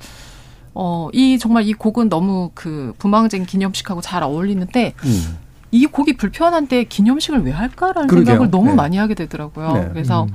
어, 0.74 1.08
이 1.12 1.38
정말 1.38 1.66
이 1.66 1.72
곡은 1.72 2.08
너무 2.08 2.50
그 2.54 2.94
부망쟁 2.98 3.44
기념식하고 3.46 4.00
잘 4.00 4.22
어울리는데 4.22 4.94
음. 5.04 5.38
이 5.70 5.86
곡이 5.86 6.16
불편한데 6.16 6.84
기념식을 6.84 7.44
왜 7.44 7.52
할까라는 7.52 8.08
그러게요. 8.08 8.26
생각을 8.26 8.50
너무 8.50 8.70
네. 8.70 8.74
많이 8.74 8.96
하게 8.96 9.14
되더라고요. 9.14 9.72
네. 9.72 9.88
그래서 9.92 10.24
음. 10.24 10.34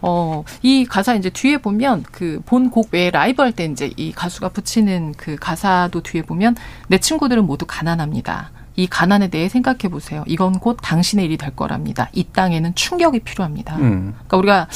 어, 0.00 0.44
이 0.62 0.84
가사 0.84 1.14
이제 1.14 1.28
뒤에 1.28 1.58
보면 1.58 2.04
그 2.04 2.40
본 2.46 2.70
곡 2.70 2.90
외에 2.92 3.10
라이브 3.10 3.42
할 3.42 3.52
때 3.52 3.64
이제 3.64 3.90
이 3.96 4.12
가수가 4.12 4.50
붙이는 4.50 5.14
그 5.16 5.36
가사도 5.36 6.02
뒤에 6.02 6.22
보면 6.22 6.54
내 6.88 6.98
친구들은 6.98 7.46
모두 7.46 7.64
가난합니다. 7.66 8.50
이 8.76 8.86
가난에 8.86 9.26
대해 9.28 9.48
생각해 9.48 9.88
보세요. 9.90 10.22
이건 10.28 10.52
곧 10.60 10.78
당신의 10.80 11.24
일이 11.24 11.36
될 11.36 11.56
거랍니다. 11.56 12.08
이 12.12 12.22
땅에는 12.24 12.74
충격이 12.76 13.20
필요합니다. 13.20 13.76
음. 13.78 14.14
그러니까 14.28 14.36
우리가 14.36 14.68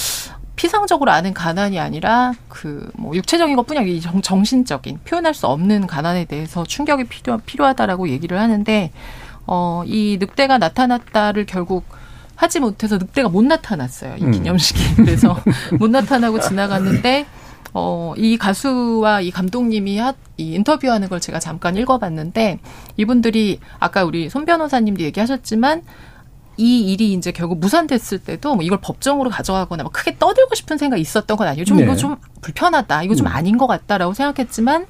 피상적으로 0.57 1.11
아는 1.11 1.35
가난이 1.35 1.79
아니라 1.81 2.33
그 2.49 2.91
뭐 2.95 3.15
육체적인 3.17 3.57
것뿐이 3.57 3.79
아니라 3.79 4.01
정, 4.01 4.21
정신적인 4.23 5.01
표현할 5.05 5.35
수 5.35 5.47
없는 5.47 5.87
가난에 5.87 6.25
대해서 6.25 6.65
충격이 6.65 7.05
필요 7.05 7.39
필요하다라고 7.39 8.09
얘기를 8.11 8.39
하는데 8.39 8.93
어 9.47 9.83
이 9.87 10.19
늑대가 10.21 10.59
나타났다를 10.59 11.47
결국 11.47 11.85
하지 12.37 12.61
못해서 12.61 12.97
늑대가 12.99 13.29
못 13.29 13.45
나타났어요 13.45 14.17
이 14.19 14.23
음. 14.25 14.31
기념식이 14.33 14.81
음. 14.99 15.05
그래서 15.05 15.37
못 15.79 15.91
나타나고 15.91 16.41
지나갔는데 16.41 17.27
어, 17.75 18.13
이 18.19 18.37
가수와 18.37 19.23
이 19.23 19.31
감독님이 19.31 19.99
하, 19.99 20.13
이 20.37 20.53
인터뷰하는 20.55 21.09
걸 21.09 21.21
제가 21.21 21.39
잠깐 21.39 21.77
읽어봤는데 21.77 22.59
이분들이 22.99 23.61
아까 23.79 24.05
우리 24.05 24.29
손 24.29 24.45
변호사님도 24.45 25.03
얘기하셨지만 25.05 25.83
이 26.57 26.93
일이 26.93 27.13
이제 27.13 27.33
결국 27.33 27.59
무산됐을 27.61 28.19
때도 28.19 28.55
뭐 28.55 28.65
이걸 28.65 28.79
법정으로 28.81 29.31
가져가거나 29.31 29.83
뭐 29.85 29.93
크게 29.93 30.19
떠들고 30.19 30.55
싶은 30.55 30.79
생각이 30.79 31.01
있었던 31.01 31.37
건 31.37 31.49
아니에요. 31.49 31.65
좀 31.65 31.79
네. 31.79 31.85
이거 31.85 31.97
좀 31.97 32.17
불편하다. 32.41 33.03
이거 33.05 33.15
좀 33.15 33.27
음. 33.27 33.33
아닌 33.33 33.57
것 33.59 33.67
같다라고 33.67 34.15
생각했지만 34.15 34.87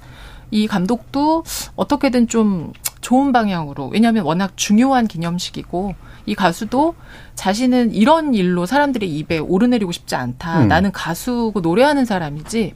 이 0.50 0.66
감독도 0.66 1.44
어떻게든 1.76 2.28
좀 2.28 2.72
좋은 3.00 3.32
방향으로 3.32 3.88
왜냐하면 3.88 4.24
워낙 4.24 4.52
중요한 4.56 5.06
기념식이고 5.06 5.94
이 6.26 6.34
가수도 6.34 6.94
자신은 7.34 7.94
이런 7.94 8.34
일로 8.34 8.66
사람들의 8.66 9.08
입에 9.08 9.38
오르내리고 9.38 9.92
싶지 9.92 10.14
않다. 10.14 10.62
음. 10.62 10.68
나는 10.68 10.92
가수고 10.92 11.60
노래하는 11.60 12.04
사람이지 12.04 12.74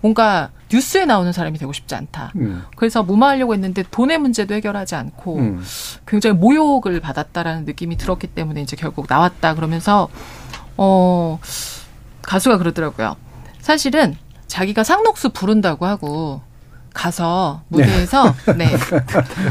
뭔가 0.00 0.50
뉴스에 0.70 1.06
나오는 1.06 1.32
사람이 1.32 1.58
되고 1.58 1.72
싶지 1.72 1.94
않다. 1.94 2.32
음. 2.36 2.62
그래서 2.76 3.02
무마하려고 3.02 3.54
했는데 3.54 3.82
돈의 3.90 4.18
문제도 4.18 4.54
해결하지 4.54 4.94
않고 4.94 5.36
음. 5.38 5.64
굉장히 6.06 6.36
모욕을 6.36 7.00
받았다라는 7.00 7.64
느낌이 7.64 7.96
들었기 7.96 8.28
때문에 8.28 8.60
이제 8.62 8.76
결국 8.76 9.06
나왔다 9.08 9.54
그러면서 9.54 10.08
어 10.76 11.40
가수가 12.22 12.58
그러더라고요. 12.58 13.16
사실은 13.60 14.16
자기가 14.46 14.84
상록수 14.84 15.30
부른다고 15.30 15.86
하고 15.86 16.42
가서 16.98 17.62
무대에서 17.68 18.34
네. 18.56 18.66
네. 18.66 18.76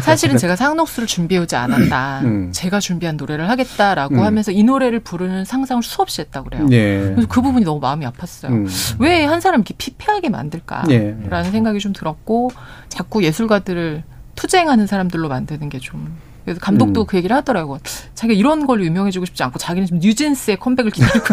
사실은 0.01 0.35
제가 0.35 0.57
상록수를 0.57 1.07
준비해 1.07 1.39
오지 1.41 1.55
않았다. 1.55 2.19
음. 2.25 2.51
제가 2.51 2.81
준비한 2.81 3.15
노래를 3.15 3.49
하겠다라고 3.49 4.15
음. 4.15 4.19
하면서 4.19 4.51
이 4.51 4.63
노래를 4.63 4.99
부르는 4.99 5.45
상상을 5.45 5.81
수없이 5.81 6.19
했다고 6.19 6.49
그래요. 6.49 6.65
네. 6.65 6.99
그래서 7.13 7.27
그 7.29 7.41
부분이 7.41 7.63
너무 7.63 7.79
마음이 7.79 8.05
아팠어요. 8.05 8.49
음. 8.49 8.67
왜한 8.99 9.39
사람 9.39 9.61
이렇게 9.61 9.73
피폐하게 9.77 10.27
만들까라는 10.27 11.29
네. 11.29 11.43
생각이 11.51 11.79
좀 11.79 11.93
들었고 11.93 12.51
자꾸 12.89 13.23
예술가들을 13.23 14.03
투쟁하는 14.35 14.85
사람들로 14.85 15.29
만드는 15.29 15.69
게 15.69 15.79
좀 15.79 16.17
그래서 16.47 16.61
감독도 16.61 17.01
음. 17.01 17.05
그 17.05 17.17
얘기를 17.17 17.35
하더라고. 17.35 17.77
자기가 18.15 18.39
이런 18.39 18.65
걸로 18.65 18.85
유명해지고 18.85 19.25
싶지 19.25 19.43
않고 19.43 19.59
자기는 19.59 19.85
좀 19.85 19.99
뉴진스의 19.99 20.55
컴백을 20.57 20.91
기다리고 20.91 21.25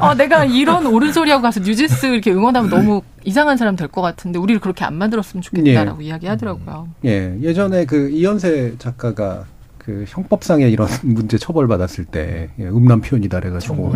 어, 0.00 0.14
내가 0.14 0.44
이런 0.44 0.86
옳은 0.86 1.12
소리하고 1.12 1.42
가서 1.42 1.58
뉴진스 1.58 2.06
이렇게 2.06 2.30
응원하면 2.30 2.70
너무 2.70 3.02
이상한 3.24 3.56
사람 3.56 3.74
될 3.74 3.88
것 3.88 4.00
같은데 4.00 4.38
우리를 4.38 4.60
그렇게 4.60 4.84
안 4.84 4.94
만들었으면 4.94 5.42
좋겠다라고 5.42 6.02
예. 6.04 6.06
이야기하더라고요. 6.06 6.88
예, 7.04 7.36
예전에 7.42 7.84
그 7.84 8.10
이현세 8.10 8.74
작가가 8.78 9.44
그 9.78 10.04
형법상의 10.06 10.70
이런 10.72 10.86
문제 11.02 11.36
처벌 11.36 11.66
받았을 11.66 12.04
때 12.04 12.50
예, 12.60 12.64
음란 12.66 13.00
표현이다 13.00 13.40
그래가지고 13.40 13.92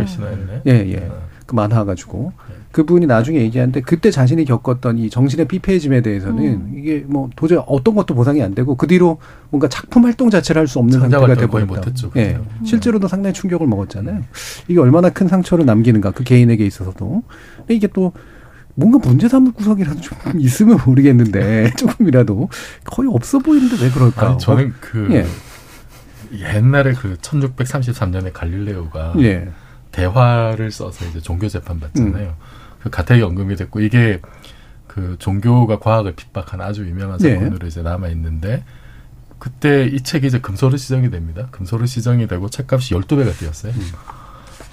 예, 0.67 0.73
예. 0.73 1.09
그 1.47 1.55
만화 1.55 1.85
가지고 1.85 2.33
그분이 2.73 3.07
나중에 3.07 3.39
얘기하는데 3.41 3.81
그때 3.81 4.11
자신이 4.11 4.45
겪었던 4.45 4.99
이 4.99 5.09
정신의 5.11 5.49
피폐해짐에 5.49 6.03
대해서는 6.03 6.45
음. 6.45 6.75
이게 6.77 7.05
뭐 7.07 7.31
도저히 7.35 7.61
어떤 7.67 7.95
것도 7.95 8.15
보상이 8.15 8.43
안 8.43 8.55
되고 8.55 8.75
그 8.75 8.87
뒤로 8.87 9.19
뭔가 9.51 9.69
작품 9.69 10.05
활동 10.05 10.29
자체를 10.31 10.61
할 10.61 10.69
수 10.69 10.79
없는 10.79 11.01
상태가 11.01 11.21
돼버렸다. 11.35 11.91
예. 12.17 12.37
음. 12.37 12.65
실제로도 12.65 13.09
상당히 13.09 13.33
충격을 13.33 13.67
먹었잖아요. 13.67 14.21
이게 14.69 14.79
얼마나 14.81 15.09
큰 15.09 15.29
상처를 15.29 15.65
남기는가 15.65 16.11
그 16.11 16.25
개인에게 16.25 16.67
있어서도. 16.67 17.23
근데 17.57 17.75
이게 17.75 17.87
또 17.87 18.13
뭔가 18.75 18.99
문제 18.99 19.29
삼을 19.29 19.53
구석이라도 19.53 20.01
좀 20.01 20.19
있으면 20.39 20.79
모르겠는데 20.87 21.73
조금이라도 21.79 22.49
거의 22.85 23.09
없어 23.11 23.39
보이는데 23.39 23.83
왜 23.83 23.91
그럴까? 23.91 24.29
아니, 24.29 24.39
저는 24.39 24.75
그 24.81 25.09
예. 25.11 25.27
옛날에 26.55 26.93
그 26.93 27.17
1633년에 27.17 28.33
갈릴레오가 28.35 29.15
예. 29.21 29.49
대화를 29.91 30.71
써서 30.71 31.05
이제 31.07 31.21
종교 31.21 31.49
재판 31.49 31.81
받잖아요. 31.81 32.27
음. 32.29 32.48
그 32.81 32.91
가택이 32.91 33.23
언급이 33.23 33.57
됐고 33.57 33.81
이게 33.81 34.21
그 34.87 35.17
종교가 35.19 35.79
과학을 35.79 36.15
핍박한 36.15 36.61
아주 36.61 36.87
유명한 36.87 37.19
네. 37.19 37.35
사건으로 37.35 37.59
네. 37.61 37.67
이제 37.69 37.83
남아 37.83 38.09
있는데 38.09 38.65
그때 39.39 39.87
이 39.87 40.01
책이 40.01 40.27
이제 40.27 40.41
금소르 40.41 40.77
시정이 40.77 41.11
됩니다. 41.11 41.49
금소르 41.51 41.87
시정이 41.87 42.27
되고 42.27 42.49
책값이 42.49 42.95
열두 42.95 43.17
배가 43.17 43.31
뛰었어요. 43.33 43.73
음. 43.73 43.83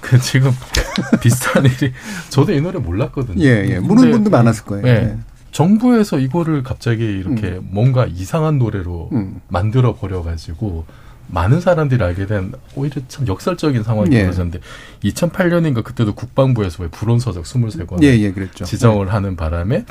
그 0.00 0.18
지금 0.18 0.52
비슷한 1.20 1.64
일이 1.64 1.92
저도 2.28 2.52
이 2.52 2.60
노래 2.60 2.78
몰랐거든요. 2.78 3.42
예, 3.42 3.66
예. 3.68 3.78
모르는 3.78 4.10
분도 4.10 4.30
많았을 4.30 4.64
거예요. 4.64 4.86
예. 4.86 4.90
예. 4.90 5.18
정부에서 5.52 6.18
이거를 6.18 6.62
갑자기 6.62 7.04
이렇게 7.04 7.52
음. 7.52 7.68
뭔가 7.70 8.06
이상한 8.06 8.58
노래로 8.58 9.10
음. 9.12 9.40
만들어 9.48 9.94
버려 9.94 10.22
가지고 10.22 10.84
많은 11.28 11.60
사람들이 11.60 12.02
알게 12.02 12.26
된 12.26 12.52
오히려 12.74 13.02
참 13.08 13.26
역설적인 13.26 13.82
상황이 13.82 14.14
예. 14.14 14.22
벌어졌는데 14.22 14.60
2008년인가 15.04 15.82
그때도 15.82 16.14
국방부에서 16.14 16.84
왜 16.84 16.88
불온서적 16.88 17.44
23권 17.44 18.02
예, 18.02 18.08
예, 18.18 18.32
그랬죠. 18.32 18.64
지정을 18.64 19.08
예. 19.08 19.10
하는 19.10 19.36
바람에 19.36 19.84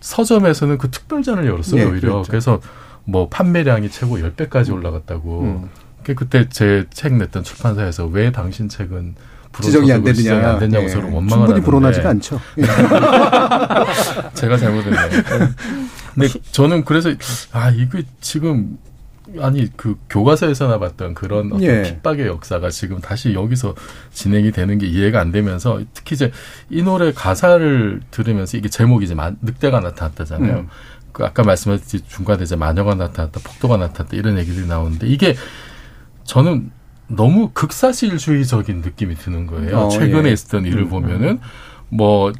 서점에서는 0.00 0.78
그 0.78 0.90
특별전을 0.90 1.46
열었어요 1.46 1.80
예, 1.80 1.84
오히려 1.84 2.12
그랬죠. 2.14 2.30
그래서 2.30 2.60
뭐 3.04 3.28
판매량이 3.28 3.90
최고 3.90 4.18
10배까지 4.18 4.68
음. 4.70 4.74
올라갔다고 4.74 5.40
음. 5.42 5.68
그때 6.14 6.46
제 6.50 6.84
책 6.92 7.14
냈던 7.14 7.42
출판사에서 7.44 8.04
왜 8.06 8.30
당신 8.30 8.68
책은 8.68 9.14
지정이 9.62 9.90
안 9.92 10.02
되느냐. 10.02 10.14
지정이 10.14 10.44
안 10.44 10.58
되냐고 10.58 10.84
예. 10.84 10.88
서로 10.88 11.04
원망을 11.14 11.46
충분히 11.46 11.60
불온하지가 11.62 12.08
않죠. 12.10 12.40
제가 14.34 14.56
잘못했네요. 14.58 15.08
근데 16.14 16.28
저는 16.52 16.84
그래서 16.84 17.10
아 17.52 17.70
이거 17.70 18.00
지금 18.20 18.78
아니 19.40 19.68
그 19.76 19.96
교과서에서나 20.10 20.78
봤던 20.78 21.14
그런 21.14 21.46
어떤 21.46 21.62
예. 21.62 21.82
핍박의 21.82 22.26
역사가 22.26 22.70
지금 22.70 23.00
다시 23.00 23.34
여기서 23.34 23.74
진행이 24.12 24.52
되는 24.52 24.78
게 24.78 24.86
이해가 24.86 25.20
안 25.20 25.32
되면서 25.32 25.80
특히 25.92 26.14
이제 26.14 26.30
이 26.70 26.82
노래 26.82 27.12
가사를 27.12 28.00
들으면서 28.10 28.56
이게 28.56 28.68
제목이 28.68 29.04
이제 29.04 29.14
늑대가 29.42 29.80
나타났다잖아요. 29.80 30.56
음. 30.58 30.68
그 31.12 31.24
아까 31.24 31.42
말씀하셨듯이 31.44 32.04
중간에 32.08 32.42
이제 32.42 32.56
마녀가 32.56 32.94
나타났다, 32.94 33.40
폭도가 33.44 33.76
나타났다 33.76 34.16
이런 34.16 34.38
얘기들이 34.38 34.66
나오는데 34.66 35.06
이게 35.06 35.36
저는 36.24 36.70
너무 37.06 37.50
극사실주의적인 37.52 38.80
느낌이 38.80 39.14
드는 39.16 39.46
거예요. 39.46 39.78
어, 39.78 39.88
최근에 39.88 40.28
예. 40.28 40.32
있었던 40.32 40.66
일을 40.66 40.82
음. 40.82 40.88
보면은 40.88 41.40
뭐 41.88 42.32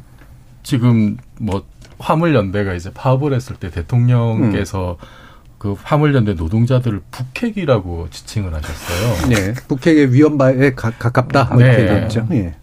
지금 0.63 1.17
뭐 1.39 1.65
화물연대가 1.99 2.73
이제 2.73 2.91
파업을 2.93 3.33
했을 3.33 3.55
때 3.55 3.69
대통령께서 3.69 4.97
음. 4.99 5.24
그 5.57 5.75
화물연대 5.81 6.33
노동자들을 6.33 7.01
북핵이라고 7.11 8.09
지칭을 8.09 8.53
하셨어요. 8.53 9.29
네, 9.29 9.53
북핵의 9.67 10.13
위험바에 10.13 10.73
가, 10.75 10.91
깝다 10.91 11.55
이렇게 11.57 11.77
네. 11.77 12.01
됐죠. 12.01 12.27
예. 12.31 12.55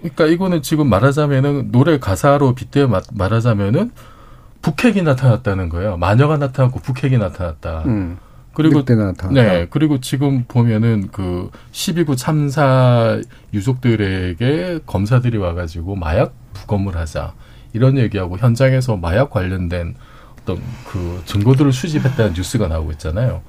그러니까 0.00 0.26
이거는 0.26 0.62
지금 0.62 0.88
말하자면은 0.88 1.70
노래 1.70 1.98
가사로 1.98 2.54
빗대 2.54 2.88
말하자면은 3.12 3.92
북핵이 4.62 5.02
나타났다는 5.02 5.68
거예요. 5.68 5.96
마녀가 5.96 6.36
나타났고 6.36 6.80
북핵이 6.80 7.18
나타났다. 7.18 7.82
음, 7.86 8.18
그리고 8.54 8.84
네, 9.30 9.66
그리고 9.70 10.00
지금 10.00 10.44
보면은 10.46 11.08
그 11.12 11.50
12구 11.72 12.16
참사 12.16 13.20
유족들에게 13.52 14.80
검사들이 14.86 15.38
와가지고 15.38 15.96
마약 15.96 16.34
부검을 16.52 16.96
하자 16.96 17.34
이런 17.72 17.98
얘기하고 17.98 18.38
현장에서 18.38 18.96
마약 18.96 19.30
관련된 19.30 19.94
어떤 20.42 20.60
그 20.86 21.22
증거들을 21.26 21.72
수집했다는 21.72 22.34
뉴스가 22.34 22.68
나오고 22.68 22.92
있잖아요. 22.92 23.42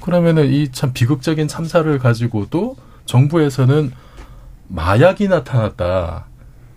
그러면은 0.00 0.50
이 0.50 0.68
참 0.70 0.92
비극적인 0.92 1.48
참사를 1.48 1.98
가지고도 1.98 2.76
정부에서는 3.06 3.92
마약이 4.68 5.28
나타났다. 5.28 6.26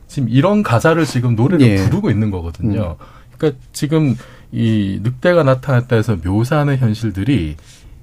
지금 0.08 0.30
이런 0.30 0.64
가사를 0.64 1.04
지금 1.06 1.36
노래를 1.36 1.66
예. 1.66 1.76
부르고 1.86 2.10
있는 2.10 2.32
거거든요. 2.32 2.98
음. 3.00 3.06
그러니까 3.38 3.62
지금 3.72 4.16
이 4.52 5.00
늑대가 5.04 5.44
나타났다 5.44 5.96
해서 5.96 6.18
묘사하는 6.24 6.78
현실들이 6.78 7.56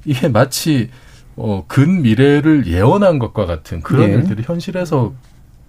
이게 0.04 0.28
마치 0.28 0.90
어, 1.36 1.64
근 1.68 2.02
미래를 2.02 2.66
예언한 2.66 3.18
것과 3.18 3.46
같은 3.46 3.82
그런 3.82 4.10
예. 4.10 4.14
일들이 4.14 4.42
현실에서 4.42 5.12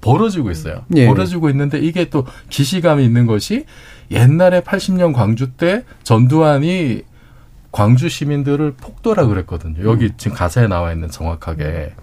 벌어지고 0.01 0.51
있어요. 0.51 0.83
예. 0.95 1.07
벌어지고 1.07 1.49
있는데 1.49 1.79
이게 1.79 2.09
또 2.09 2.25
기시감이 2.49 3.03
있는 3.03 3.25
것이 3.25 3.65
옛날에 4.11 4.61
80년 4.61 5.13
광주 5.13 5.51
때 5.51 5.83
전두환이 6.03 7.03
광주 7.71 8.09
시민들을 8.09 8.73
폭도라 8.73 9.25
그랬거든요. 9.27 9.83
여기 9.83 10.05
음. 10.05 10.11
지금 10.17 10.35
가사에 10.35 10.67
나와 10.67 10.91
있는 10.91 11.09
정확하게. 11.09 11.93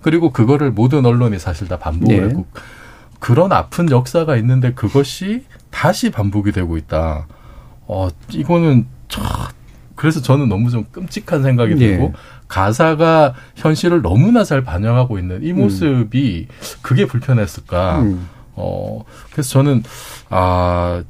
그리고 0.00 0.30
그거를 0.30 0.72
모든 0.72 1.06
언론이 1.06 1.38
사실 1.38 1.68
다 1.68 1.78
반복을 1.78 2.16
네. 2.16 2.22
했고 2.24 2.46
그런 3.20 3.52
아픈 3.52 3.90
역사가 3.90 4.36
있는데 4.38 4.72
그것이 4.72 5.44
다시 5.70 6.10
반복이 6.10 6.52
되고 6.52 6.76
있다. 6.76 7.26
어, 7.86 8.08
이거는 8.30 8.86
참 9.08 9.24
그래서 9.94 10.20
저는 10.20 10.48
너무 10.48 10.70
좀 10.70 10.84
끔찍한 10.90 11.42
생각이 11.42 11.74
네. 11.74 11.86
들고 11.86 12.14
가사가 12.52 13.32
현실을 13.56 14.02
너무나 14.02 14.44
잘 14.44 14.62
반영하고 14.62 15.18
있는 15.18 15.42
이 15.42 15.54
모습이 15.54 16.48
음. 16.50 16.54
그게 16.82 17.06
불편했을까. 17.06 18.02
음. 18.02 18.28
어, 18.54 19.02
그래서 19.30 19.48
저는 19.48 19.82
아 20.28 21.02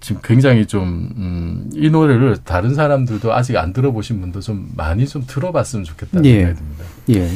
지금 0.00 0.22
굉장히 0.24 0.66
좀, 0.66 1.12
음, 1.16 1.70
이 1.74 1.90
노래를 1.90 2.38
다른 2.44 2.74
사람들도 2.74 3.34
아직 3.34 3.56
안 3.58 3.74
들어보신 3.74 4.20
분도 4.20 4.40
좀 4.40 4.70
많이 4.74 5.06
좀 5.06 5.24
들어봤으면 5.26 5.84
좋겠다는 5.84 6.24
예. 6.24 6.34
생각이 6.34 6.58
듭니다. 6.58 6.84
예. 7.10 7.28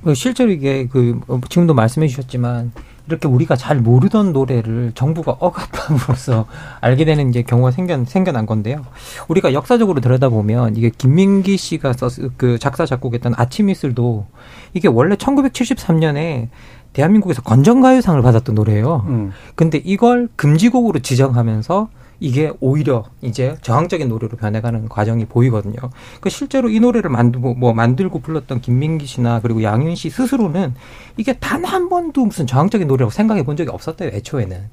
뭐 0.00 0.14
실제로 0.14 0.50
이게 0.50 0.86
그, 0.86 1.20
어, 1.26 1.38
지금도 1.48 1.74
말씀해 1.74 2.06
주셨지만 2.06 2.72
이렇게 3.06 3.28
우리가 3.28 3.56
잘 3.56 3.78
모르던 3.80 4.32
노래를 4.32 4.92
정부가 4.94 5.36
억압함으로써 5.38 6.46
알게 6.80 7.04
되는 7.04 7.28
이제 7.28 7.42
경우가 7.42 7.70
생겨, 7.70 8.04
생겨난 8.04 8.46
건데요. 8.46 8.84
우리가 9.28 9.52
역사적으로 9.52 10.00
들여다보면 10.00 10.76
이게 10.76 10.90
김민기 10.90 11.56
씨가 11.56 11.94
썼, 11.94 12.12
그 12.36 12.58
작사, 12.58 12.86
작곡했던 12.86 13.34
아침 13.36 13.68
이슬도 13.68 14.26
이게 14.74 14.88
원래 14.88 15.16
1973년에 15.16 16.48
대한민국에서 16.92 17.42
건전가요상을 17.42 18.20
받았던 18.22 18.54
노래예요. 18.54 19.04
음. 19.08 19.32
근데 19.54 19.80
이걸 19.82 20.28
금지곡으로 20.36 21.00
지정하면서 21.00 21.88
이게 22.22 22.52
오히려 22.60 23.04
이제 23.20 23.56
저항적인 23.62 24.08
노래로 24.08 24.36
변해가는 24.36 24.88
과정이 24.88 25.24
보이거든요. 25.24 25.74
그 26.20 26.30
실제로 26.30 26.68
이 26.68 26.78
노래를 26.78 27.10
만들고 27.10 27.54
뭐 27.54 27.74
만들고 27.74 28.20
불렀던 28.20 28.60
김민기 28.60 29.06
씨나 29.06 29.40
그리고 29.40 29.62
양윤 29.64 29.96
씨 29.96 30.08
스스로는 30.08 30.74
이게 31.16 31.32
단 31.34 31.62
한 31.64 31.88
번도 31.88 32.26
무슨 32.26 32.46
저항적인 32.46 32.86
노래라고 32.86 33.10
생각해 33.10 33.44
본 33.44 33.56
적이 33.56 33.70
없었대요. 33.70 34.10
애초에는. 34.10 34.68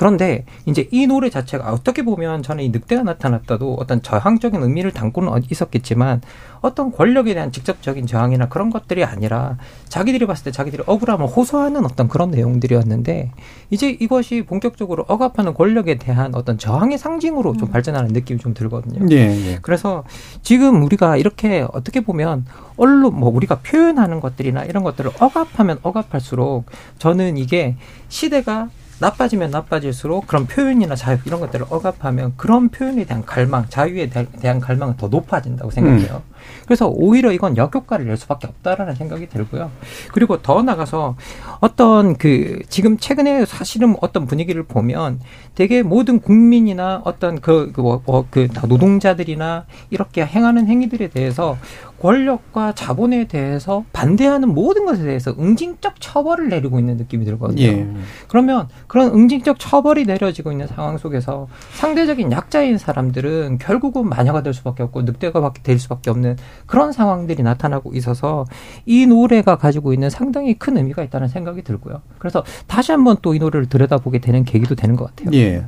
그런데 0.00 0.46
이제 0.64 0.88
이 0.92 1.06
노래 1.06 1.28
자체가 1.28 1.70
어떻게 1.70 2.02
보면 2.02 2.42
저는 2.42 2.64
이 2.64 2.70
늑대가 2.70 3.02
나타났다도 3.02 3.76
어떤 3.78 4.00
저항적인 4.00 4.62
의미를 4.62 4.92
담고는 4.92 5.42
있었겠지만 5.50 6.22
어떤 6.62 6.90
권력에 6.90 7.34
대한 7.34 7.52
직접적인 7.52 8.06
저항이나 8.06 8.48
그런 8.48 8.70
것들이 8.70 9.04
아니라 9.04 9.58
자기들이 9.90 10.24
봤을 10.24 10.44
때 10.44 10.52
자기들이 10.52 10.84
억울함을 10.86 11.26
호소하는 11.26 11.84
어떤 11.84 12.08
그런 12.08 12.30
내용들이었는데 12.30 13.32
이제 13.68 13.90
이것이 13.90 14.46
본격적으로 14.46 15.04
억압하는 15.06 15.52
권력에 15.52 15.98
대한 15.98 16.34
어떤 16.34 16.56
저항의 16.56 16.96
상징으로 16.96 17.58
좀 17.58 17.68
음. 17.68 17.70
발전하는 17.70 18.14
느낌이 18.14 18.40
좀 18.40 18.54
들거든요. 18.54 19.06
예, 19.10 19.16
예. 19.16 19.58
그래서 19.60 20.04
지금 20.40 20.82
우리가 20.82 21.18
이렇게 21.18 21.66
어떻게 21.74 22.00
보면 22.00 22.46
언론 22.78 23.20
뭐 23.20 23.28
우리가 23.28 23.58
표현하는 23.58 24.20
것들이나 24.20 24.64
이런 24.64 24.82
것들을 24.82 25.10
억압하면 25.20 25.78
억압할수록 25.82 26.64
저는 26.98 27.36
이게 27.36 27.76
시대가 28.08 28.70
나빠지면 29.00 29.50
나빠질수록 29.50 30.26
그런 30.26 30.46
표현이나 30.46 30.94
자유 30.94 31.18
이런 31.24 31.40
것들을 31.40 31.66
억압하면 31.70 32.34
그런 32.36 32.68
표현에 32.68 33.04
대한 33.04 33.24
갈망, 33.24 33.66
자유에 33.68 34.10
대한 34.10 34.60
갈망은 34.60 34.96
더 34.96 35.08
높아진다고 35.08 35.70
생각해요. 35.70 36.22
음. 36.40 36.62
그래서 36.64 36.88
오히려 36.88 37.32
이건 37.32 37.56
역효과를 37.56 38.06
낼 38.06 38.16
수밖에 38.16 38.46
없다라는 38.46 38.94
생각이 38.94 39.28
들고요. 39.28 39.70
그리고 40.12 40.40
더 40.40 40.62
나가서 40.62 41.16
어떤 41.60 42.16
그 42.16 42.60
지금 42.68 42.96
최근에 42.96 43.44
사실은 43.44 43.96
어떤 44.00 44.26
분위기를 44.26 44.62
보면 44.62 45.20
되게 45.54 45.82
모든 45.82 46.20
국민이나 46.20 47.02
어떤 47.04 47.40
그, 47.40 47.70
그, 47.72 47.80
뭐, 47.82 48.02
뭐 48.06 48.30
그 48.30 48.48
노동자들이나 48.66 49.66
이렇게 49.90 50.24
행하는 50.24 50.66
행위들에 50.66 51.08
대해서 51.08 51.56
권력과 52.00 52.72
자본에 52.74 53.26
대해서 53.26 53.84
반대하는 53.92 54.48
모든 54.54 54.86
것에 54.86 55.02
대해서 55.02 55.34
응징적 55.38 56.00
처벌을 56.00 56.48
내리고 56.48 56.78
있는 56.78 56.96
느낌이 56.96 57.26
들거든요. 57.26 57.62
예. 57.62 57.86
그러면 58.26 58.68
그런 58.86 59.12
응징적 59.12 59.58
처벌이 59.58 60.04
내려지고 60.06 60.50
있는 60.50 60.66
상황 60.66 60.96
속에서 60.96 61.48
상대적인 61.74 62.32
약자인 62.32 62.78
사람들은 62.78 63.58
결국은 63.58 64.08
마녀가 64.08 64.42
될 64.42 64.54
수밖에 64.54 64.82
없고 64.82 65.02
늑대가 65.02 65.52
될 65.62 65.78
수밖에 65.78 66.08
없는 66.08 66.29
그런 66.66 66.92
상황들이 66.92 67.42
나타나고 67.42 67.94
있어서 67.94 68.44
이 68.86 69.06
노래가 69.06 69.56
가지고 69.56 69.92
있는 69.92 70.10
상당히 70.10 70.54
큰 70.54 70.76
의미가 70.76 71.02
있다는 71.02 71.28
생각이 71.28 71.62
들고요. 71.62 72.02
그래서 72.18 72.44
다시 72.66 72.92
한번 72.92 73.16
또 73.22 73.34
이 73.34 73.38
노래를 73.38 73.68
들여다보게 73.68 74.18
되는 74.18 74.44
계기도 74.44 74.74
되는 74.74 74.96
것 74.96 75.14
같아요. 75.14 75.30
예. 75.38 75.64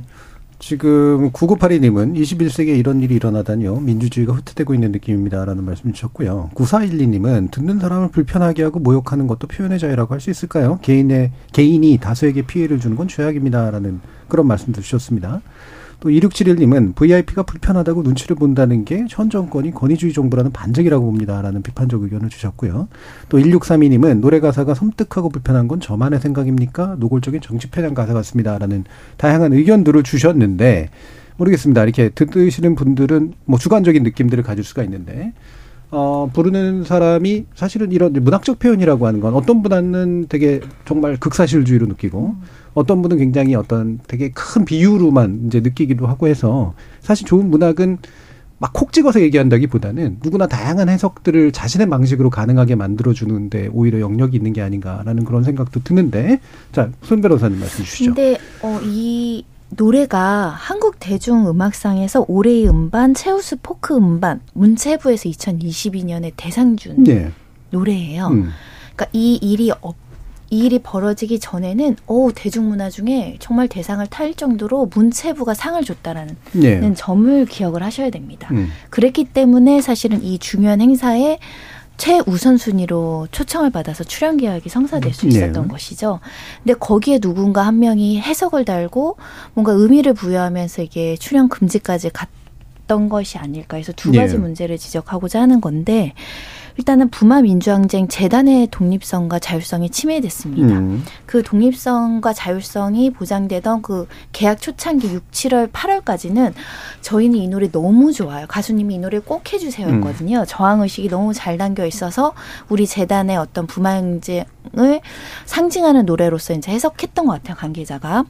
지금 0.59 1.29
9982님은 1.31 2.15
21세기에 2.17 2.77
이런 2.77 3.01
일이 3.01 3.15
일어나다니요. 3.15 3.81
민주주의가 3.81 4.31
후퇴되고 4.33 4.73
있는 4.73 4.93
느낌입니다라는 4.93 5.63
말씀 5.65 5.91
주셨고요. 5.91 6.51
9412님은 6.55 7.51
듣는 7.51 7.79
사람을 7.79 8.09
불편하게 8.11 8.63
하고 8.63 8.79
모욕하는 8.79 9.27
것도 9.27 9.47
표현의 9.47 9.77
자유라고 9.79 10.13
할 10.13 10.21
수 10.21 10.29
있을까요? 10.29 10.79
개인의 10.81 11.31
개인이 11.51 11.97
다수에게 11.97 12.43
피해를 12.43 12.79
주는 12.79 12.95
건 12.95 13.09
죄악입니다라는 13.09 13.99
그런 14.29 14.47
말씀도 14.47 14.79
주셨습니다. 14.81 15.41
또 16.03 16.09
2671님은 16.09 16.95
VIP가 16.95 17.43
불편하다고 17.43 18.03
눈치를 18.03 18.35
본다는 18.35 18.83
게 18.83 19.05
현 19.09 19.29
정권이 19.29 19.71
권위주의 19.71 20.11
정부라는 20.11 20.51
반증이라고 20.51 21.05
봅니다라는 21.05 21.61
비판적 21.61 22.03
의견을 22.03 22.27
주셨고요. 22.27 22.89
또 23.29 23.37
1632님은 23.37 24.19
노래 24.19 24.41
가사가 24.41 24.73
섬뜩하고 24.73 25.29
불편한 25.29 25.69
건 25.69 25.79
저만의 25.79 26.19
생각입니까? 26.19 26.97
노골적인 26.99 27.39
정치패장 27.39 27.93
가사 27.93 28.13
같습니다라는 28.13 28.83
다양한 29.15 29.53
의견들을 29.53 30.03
주셨는데 30.03 30.89
모르겠습니다. 31.37 31.83
이렇게 31.83 32.09
듣으시는 32.09 32.75
분들은 32.75 33.33
뭐 33.45 33.57
주관적인 33.57 34.03
느낌들을 34.03 34.43
가질 34.43 34.65
수가 34.65 34.83
있는데 34.83 35.31
어, 35.95 36.27
부르는 36.33 36.83
사람이 36.83 37.45
사실은 37.53 37.91
이런 37.91 38.13
문학적 38.13 38.57
표현이라고 38.57 39.05
하는 39.05 39.19
건 39.19 39.35
어떤 39.35 39.61
분은 39.61 40.25
되게 40.27 40.59
정말 40.85 41.17
극사실주의로 41.17 41.85
느끼고 41.85 42.35
어떤 42.73 43.03
분은 43.03 43.17
굉장히 43.17 43.53
어떤 43.53 43.99
되게 44.07 44.31
큰 44.31 44.65
비유로만 44.65 45.43
이제 45.45 45.59
느끼기도 45.59 46.07
하고 46.07 46.27
해서 46.27 46.73
사실 47.01 47.27
좋은 47.27 47.49
문학은 47.49 47.99
막 48.57 48.73
콕 48.73 48.93
찍어서 48.93 49.21
얘기한다기보다는 49.21 50.19
누구나 50.23 50.47
다양한 50.47 50.89
해석들을 50.89 51.51
자신의 51.51 51.89
방식으로 51.89 52.29
가능하게 52.29 52.75
만들어주는데 52.75 53.69
오히려 53.73 53.99
영역이 53.99 54.37
있는 54.37 54.53
게 54.53 54.61
아닌가라는 54.61 55.25
그런 55.25 55.43
생각도 55.43 55.83
드는데 55.83 56.39
자, 56.71 56.89
손 57.03 57.21
변호사님 57.21 57.59
말씀 57.59 57.83
주시죠. 57.83 58.15
근데, 58.15 58.37
어, 58.61 58.79
이 58.83 59.43
노래가 59.77 60.53
한국 60.57 60.99
대중음악상에서 60.99 62.25
올해의 62.27 62.69
음반, 62.69 63.13
최우수 63.13 63.57
포크 63.61 63.95
음반, 63.95 64.41
문체부에서 64.53 65.29
2022년에 65.29 66.33
대상준 66.35 67.03
네. 67.03 67.31
노래예요. 67.69 68.27
음. 68.27 68.49
그러니까 68.95 69.07
이 69.13 69.35
일이 69.35 69.71
없, 69.81 69.95
이 70.49 70.65
일이 70.65 70.79
벌어지기 70.79 71.39
전에는 71.39 71.95
오 72.05 72.31
대중문화 72.31 72.91
중에 72.91 73.37
정말 73.39 73.67
대상을 73.67 74.05
탈 74.07 74.35
정도로 74.35 74.89
문체부가 74.93 75.55
상을 75.55 75.83
줬다라는 75.83 76.35
네. 76.51 76.93
점을 76.93 77.45
기억을 77.45 77.81
하셔야 77.81 78.11
됩니다. 78.11 78.49
음. 78.51 78.69
그랬기 78.91 79.25
때문에 79.25 79.81
사실은 79.81 80.21
이 80.23 80.37
중요한 80.37 80.79
행사에 80.79 81.39
최우선순위로 82.03 83.29
초청을 83.31 83.69
받아서 83.69 84.03
출연 84.03 84.35
계약이 84.35 84.67
성사될 84.67 85.13
수 85.13 85.25
있었던 85.25 85.53
네. 85.63 85.67
것이죠. 85.69 86.19
근데 86.61 86.73
거기에 86.77 87.19
누군가 87.19 87.65
한 87.65 87.79
명이 87.79 88.19
해석을 88.19 88.65
달고 88.65 89.15
뭔가 89.53 89.71
의미를 89.71 90.13
부여하면서 90.13 90.81
이게 90.81 91.15
출연 91.15 91.47
금지까지 91.47 92.09
갔던 92.09 93.07
것이 93.07 93.37
아닐까 93.37 93.77
해서 93.77 93.93
두 93.95 94.11
가지 94.11 94.33
네. 94.33 94.39
문제를 94.39 94.77
지적하고자 94.77 95.39
하는 95.39 95.61
건데 95.61 96.13
일단은 96.77 97.09
부마 97.09 97.41
민주항쟁 97.41 98.07
재단의 98.07 98.67
독립성과 98.71 99.39
자율성이 99.39 99.89
침해됐습니다. 99.89 100.79
음. 100.79 101.03
그 101.25 101.43
독립성과 101.43 102.33
자율성이 102.33 103.11
보장되던 103.11 103.81
그 103.81 104.07
계약 104.31 104.61
초창기 104.61 105.13
6, 105.13 105.31
7월, 105.31 105.71
8월까지는 105.71 106.53
저희는 107.01 107.37
이 107.37 107.47
노래 107.47 107.69
너무 107.69 108.11
좋아요. 108.11 108.47
가수님이 108.47 108.95
이 108.95 108.97
노래 108.99 109.19
꼭 109.19 109.51
해주세요였거든요. 109.53 110.39
음. 110.39 110.45
저항 110.47 110.81
의식이 110.81 111.09
너무 111.09 111.33
잘 111.33 111.57
담겨 111.57 111.85
있어서 111.85 112.33
우리 112.69 112.87
재단의 112.87 113.37
어떤 113.37 113.67
부마 113.67 113.91
항쟁을 113.91 115.01
상징하는 115.45 116.05
노래로서 116.05 116.53
이제 116.53 116.71
해석했던 116.71 117.25
것 117.25 117.33
같아요 117.33 117.55
관계자가. 117.55 118.25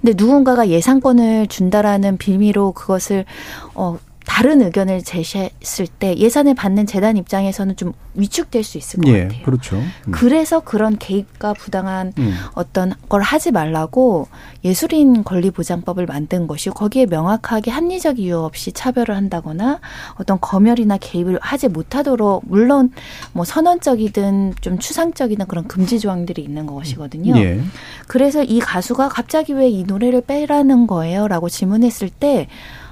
근데 0.00 0.14
누군가가 0.16 0.68
예상권을 0.68 1.48
준다라는 1.48 2.16
빌미로 2.16 2.72
그것을 2.72 3.24
어 3.74 3.98
다른 4.26 4.62
의견을 4.62 5.02
제시했을 5.02 5.86
때 5.86 6.16
예산을 6.16 6.54
받는 6.54 6.86
재단 6.86 7.16
입장에서는 7.18 7.76
좀 7.76 7.92
위축될 8.14 8.64
수 8.64 8.78
있을 8.78 9.00
것 9.00 9.10
예, 9.10 9.24
같아요. 9.24 9.42
그렇죠. 9.44 9.76
음. 9.76 10.12
그래서 10.12 10.60
그런 10.60 10.96
개입과 10.98 11.52
부당한 11.52 12.12
음. 12.18 12.34
어떤 12.54 12.94
걸 13.10 13.20
하지 13.20 13.50
말라고 13.50 14.28
예술인 14.64 15.24
권리 15.24 15.50
보장법을 15.50 16.06
만든 16.06 16.46
것이 16.46 16.70
거기에 16.70 17.06
명확하게 17.06 17.70
합리적 17.70 18.18
이유 18.18 18.38
없이 18.38 18.72
차별을 18.72 19.14
한다거나 19.14 19.80
어떤 20.14 20.40
검열이나 20.40 20.96
개입을 20.98 21.38
하지 21.42 21.68
못하도록 21.68 22.44
물론 22.46 22.90
뭐 23.32 23.44
선언적이든 23.44 24.54
좀 24.62 24.78
추상적이든 24.78 25.46
그런 25.46 25.68
금지 25.68 25.98
조항들이 25.98 26.42
있는 26.42 26.64
것이거든요. 26.66 27.36
예. 27.36 27.60
그래서 28.06 28.42
이 28.42 28.60
가수가 28.60 29.08
갑자기 29.10 29.52
왜 29.52 29.74
이 29.74 29.82
노래를 29.82 30.20
빼라는 30.20 30.86
거예요?라고 30.86 31.48
질문했을 31.48 32.08
때 32.08 32.46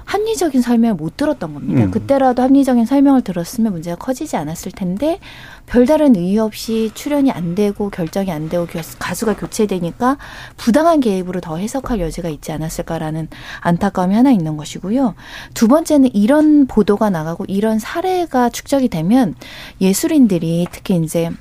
합리적인 0.05 0.61
설명을 0.61 0.95
못 0.95 1.17
들었던 1.17 1.53
겁니다. 1.53 1.83
음. 1.83 1.91
그때라도 1.91 2.41
합리적인 2.41 2.85
설명을 2.85 3.21
들었으면 3.21 3.73
문제가 3.73 3.95
커지지 3.95 4.35
않았을 4.35 4.71
텐데 4.71 5.19
별다른 5.65 6.15
이유 6.15 6.43
없이 6.43 6.91
출연이 6.93 7.31
안 7.31 7.55
되고 7.55 7.89
결정이 7.89 8.31
안 8.31 8.49
되고 8.49 8.67
가수가 8.99 9.37
교체되니까 9.37 10.17
부당한 10.57 10.99
개입으로 10.99 11.41
더 11.41 11.57
해석할 11.57 11.99
여지가 11.99 12.29
있지 12.29 12.51
않았을까라는 12.51 13.27
안타까움이 13.61 14.13
하나 14.13 14.31
있는 14.31 14.57
것이고요. 14.57 15.15
두 15.53 15.67
번째는 15.67 16.13
이런 16.13 16.67
보도가 16.67 17.09
나가고 17.09 17.45
이런 17.47 17.79
사례가 17.79 18.49
축적이 18.49 18.89
되면 18.89 19.35
예술인들이 19.81 20.67
특히 20.71 20.97
이제 20.97 21.31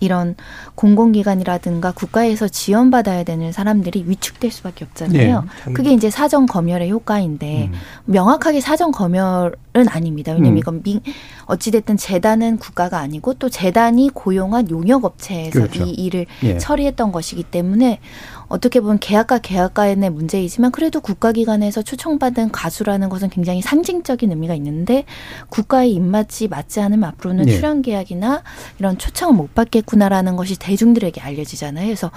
이런 0.00 0.34
공공기관이라든가 0.74 1.92
국가에서 1.92 2.48
지원받아야 2.48 3.22
되는 3.24 3.52
사람들이 3.52 4.04
위축될 4.06 4.50
수밖에 4.50 4.84
없잖아요. 4.86 5.44
네. 5.66 5.72
그게 5.72 5.92
이제 5.92 6.10
사전 6.10 6.46
검열의 6.46 6.90
효과인데 6.90 7.70
음. 7.72 7.78
명확하게 8.06 8.60
사전 8.60 8.92
검열은 8.92 9.88
아닙니다. 9.88 10.32
왜냐면 10.32 10.54
음. 10.54 10.58
이건 10.58 10.82
민 10.82 11.00
어찌됐든 11.46 11.96
재단은 11.96 12.56
국가가 12.58 12.98
아니고 12.98 13.34
또 13.34 13.48
재단이 13.48 14.10
고용한 14.12 14.70
용역업체에서 14.70 15.60
그렇죠. 15.60 15.84
이 15.84 15.90
일을 15.90 16.26
예. 16.44 16.58
처리했던 16.58 17.12
것이기 17.12 17.42
때문에 17.44 18.00
어떻게 18.50 18.80
보면 18.80 18.98
계약과 18.98 19.38
계약과의 19.38 19.96
문제이지만 19.96 20.72
그래도 20.72 21.00
국가기관에서 21.00 21.82
초청받은 21.82 22.50
가수라는 22.50 23.08
것은 23.08 23.30
굉장히 23.30 23.62
상징적인 23.62 24.30
의미가 24.30 24.54
있는데 24.56 25.04
국가의 25.48 25.92
입맛이 25.92 26.48
맞지 26.48 26.80
않으면 26.80 27.04
앞으로는 27.10 27.46
네. 27.46 27.52
출연 27.52 27.80
계약이나 27.80 28.42
이런 28.78 28.98
초청을 28.98 29.34
못 29.34 29.54
받겠구나라는 29.54 30.34
것이 30.36 30.58
대중들에게 30.58 31.20
알려지잖아요. 31.20 31.86
그래서 31.86 32.10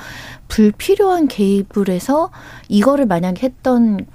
불필요한 0.47 1.27
개입을 1.27 1.89
해서 1.89 2.31
이거를 2.67 3.05
만약 3.05 3.43
했던 3.43 4.05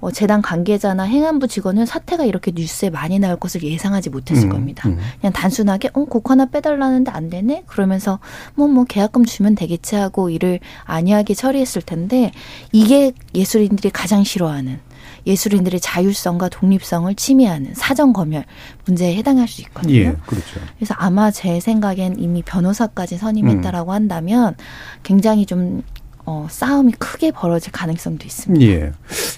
어, 0.00 0.10
재단 0.10 0.42
관계자나 0.42 1.04
행안부 1.04 1.48
직원은 1.48 1.86
사태가 1.86 2.24
이렇게 2.24 2.52
뉴스에 2.54 2.90
많이 2.90 3.18
나올 3.18 3.36
것을 3.36 3.62
예상하지 3.62 4.10
못했을 4.10 4.44
음, 4.44 4.50
겁니다. 4.50 4.88
음. 4.88 4.98
그냥 5.20 5.32
단순하게 5.32 5.90
어, 5.94 6.04
곡 6.04 6.30
하나 6.30 6.46
빼달라는데 6.46 7.10
안 7.10 7.30
되네? 7.30 7.64
그러면서 7.66 8.18
뭐뭐 8.54 8.72
뭐 8.72 8.84
계약금 8.84 9.24
주면 9.24 9.54
되겠지 9.54 9.96
하고 9.96 10.30
일을 10.30 10.60
안이하게 10.84 11.34
처리했을 11.34 11.82
텐데 11.82 12.32
이게 12.72 13.12
예술인들이 13.34 13.90
가장 13.90 14.24
싫어하는 14.24 14.80
예술인들의 15.26 15.80
자율성과 15.80 16.48
독립성을 16.48 17.14
침해하는 17.14 17.74
사전 17.74 18.12
검열 18.12 18.44
문제에 18.86 19.14
해당할 19.16 19.46
수 19.48 19.60
있거든요. 19.62 19.94
예, 19.94 20.16
그렇죠. 20.26 20.60
그래서 20.76 20.94
아마 20.96 21.30
제 21.30 21.60
생각엔 21.60 22.18
이미 22.18 22.42
변호사까지 22.42 23.18
선임했다라고 23.18 23.90
음. 23.90 23.94
한다면 23.94 24.54
굉장히 25.02 25.44
좀 25.44 25.82
어, 26.30 26.46
싸움이 26.50 26.92
크게 26.98 27.30
벌어질 27.30 27.72
가능성도 27.72 28.26
있습니다. 28.26 28.66
예. 28.66 28.92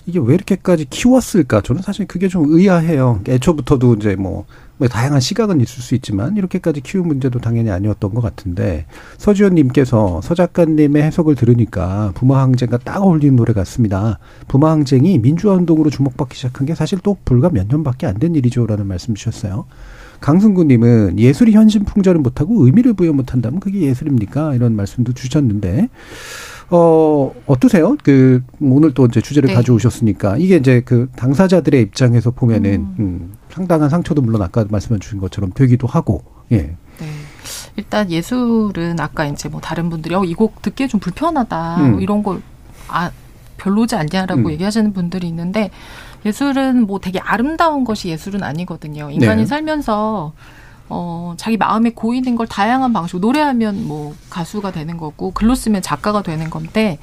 이게 0.06 0.18
왜 0.18 0.34
이렇게까지 0.34 0.86
키웠을까? 0.90 1.60
저는 1.60 1.82
사실 1.82 2.04
그게 2.08 2.26
좀 2.26 2.46
의아해요. 2.48 3.20
애초부터도 3.28 3.94
이제 3.94 4.16
뭐, 4.16 4.44
뭐 4.76 4.88
다양한 4.88 5.20
시각은 5.20 5.60
있을 5.60 5.82
수 5.84 5.94
있지만 5.94 6.36
이렇게까지 6.36 6.80
키운 6.80 7.06
문제도 7.06 7.38
당연히 7.38 7.70
아니었던 7.70 8.12
것 8.12 8.20
같은데 8.20 8.86
서지현님께서 9.18 10.20
서 10.20 10.34
작가님의 10.34 11.04
해석을 11.04 11.36
들으니까 11.36 12.10
부마항쟁과 12.16 12.78
딱 12.78 13.00
어울리는 13.04 13.36
노래 13.36 13.52
같습니다. 13.52 14.18
부마항쟁이 14.48 15.18
민주화운동으로 15.20 15.90
주목받기 15.90 16.34
시작한 16.36 16.66
게 16.66 16.74
사실 16.74 16.98
또 17.04 17.16
불과 17.24 17.50
몇 17.50 17.68
년밖에 17.68 18.08
안 18.08 18.18
된 18.18 18.34
일이죠라는 18.34 18.84
말씀 18.86 19.14
주셨어요. 19.14 19.66
강승구님은 20.20 21.18
예술이 21.18 21.52
현실 21.52 21.82
풍자를 21.84 22.20
못하고 22.20 22.66
의미를 22.66 22.92
부여 22.92 23.12
못한다면 23.12 23.60
그게 23.60 23.80
예술입니까? 23.80 24.54
이런 24.54 24.76
말씀도 24.76 25.14
주셨는데 25.14 25.88
어, 26.70 27.32
어떠세요? 27.46 27.96
그, 28.02 28.42
오늘 28.60 28.94
또 28.94 29.06
이제 29.06 29.20
주제를 29.20 29.48
네. 29.48 29.54
가져오셨으니까, 29.54 30.36
이게 30.38 30.56
이제 30.56 30.82
그 30.84 31.08
당사자들의 31.16 31.80
입장에서 31.82 32.30
보면은, 32.30 32.74
음. 32.74 32.94
음, 32.98 33.32
상당한 33.50 33.88
상처도 33.88 34.22
물론 34.22 34.42
아까 34.42 34.64
말씀해 34.68 35.00
주신 35.00 35.18
것처럼 35.18 35.50
되기도 35.52 35.86
하고, 35.88 36.22
예. 36.52 36.56
네. 36.56 36.76
일단 37.76 38.10
예술은 38.10 39.00
아까 39.00 39.26
이제 39.26 39.48
뭐 39.48 39.60
다른 39.60 39.90
분들이, 39.90 40.14
어, 40.14 40.22
이 40.24 40.34
곡 40.34 40.62
듣기에 40.62 40.86
좀 40.86 41.00
불편하다, 41.00 41.76
음. 41.80 41.90
뭐 41.92 42.00
이런 42.00 42.22
걸, 42.22 42.40
아, 42.88 43.10
별로지 43.56 43.96
않냐라고 43.96 44.42
음. 44.42 44.50
얘기하시는 44.52 44.92
분들이 44.92 45.26
있는데, 45.28 45.70
예술은 46.24 46.86
뭐 46.86 47.00
되게 47.00 47.18
아름다운 47.18 47.82
것이 47.84 48.08
예술은 48.10 48.42
아니거든요. 48.42 49.10
인간이 49.10 49.42
네. 49.42 49.46
살면서 49.46 50.34
어, 50.90 51.34
자기 51.36 51.56
마음에 51.56 51.90
고이는 51.90 52.34
걸 52.36 52.46
다양한 52.46 52.92
방식으로 52.92 53.20
노래하면 53.20 53.86
뭐 53.86 54.14
가수가 54.28 54.72
되는 54.72 54.96
거고 54.96 55.30
글로 55.30 55.54
쓰면 55.54 55.82
작가가 55.82 56.22
되는 56.22 56.50
건데 56.50 56.98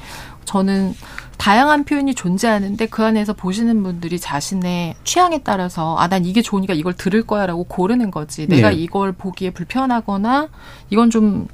저는 0.46 0.94
다양한 1.38 1.84
표현이 1.84 2.16
존재하는데 2.16 2.86
그 2.88 3.04
안에서 3.04 3.34
보시는 3.34 3.84
분들이 3.84 4.20
자신의 4.20 4.96
취향에 5.04 5.40
따라서 5.44 5.98
아 5.98 6.08
난 6.08 6.26
이게 6.26 6.42
좋으니까 6.42 6.74
이걸 6.74 6.94
들을 6.94 7.22
거야라고 7.24 7.66
고르는 7.66 8.12
거지 8.12 8.48
내가 8.48 8.70
네. 8.70 8.76
이걸 8.76 9.12
보기에 9.12 9.52
불편하거나 9.52 10.48
이건 10.90 11.10
좀 11.10 11.48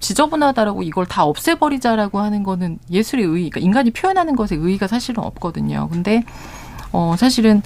지저분하다라고 0.00 0.82
이걸 0.82 1.06
다 1.06 1.24
없애버리자라고 1.24 2.20
하는 2.20 2.42
거는 2.42 2.78
예술의 2.90 3.24
의의, 3.24 3.50
그러니까 3.50 3.60
인간이 3.60 3.90
표현하는 3.90 4.36
것에 4.36 4.54
의의가 4.54 4.86
사실은 4.86 5.24
없거든요. 5.24 5.88
근데 5.90 6.22
어 6.92 7.14
사실은 7.18 7.62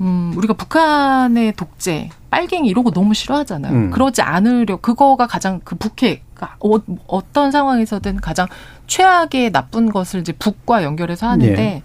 음 0.00 0.34
우리가 0.36 0.54
북한의 0.54 1.54
독재 1.54 2.10
빨갱이 2.32 2.66
이런 2.66 2.82
거 2.82 2.90
너무 2.90 3.12
싫어하잖아요. 3.12 3.72
음. 3.72 3.90
그러지 3.90 4.22
않으려 4.22 4.76
그거가 4.78 5.26
가장 5.26 5.60
그 5.64 5.74
북핵 5.76 6.24
어, 6.40 6.78
어떤 7.06 7.50
상황에서든 7.50 8.16
가장 8.16 8.46
최악의 8.86 9.52
나쁜 9.52 9.90
것을 9.92 10.20
이제 10.20 10.32
북과 10.32 10.82
연결해서 10.82 11.28
하는데 11.28 11.62
예. 11.62 11.82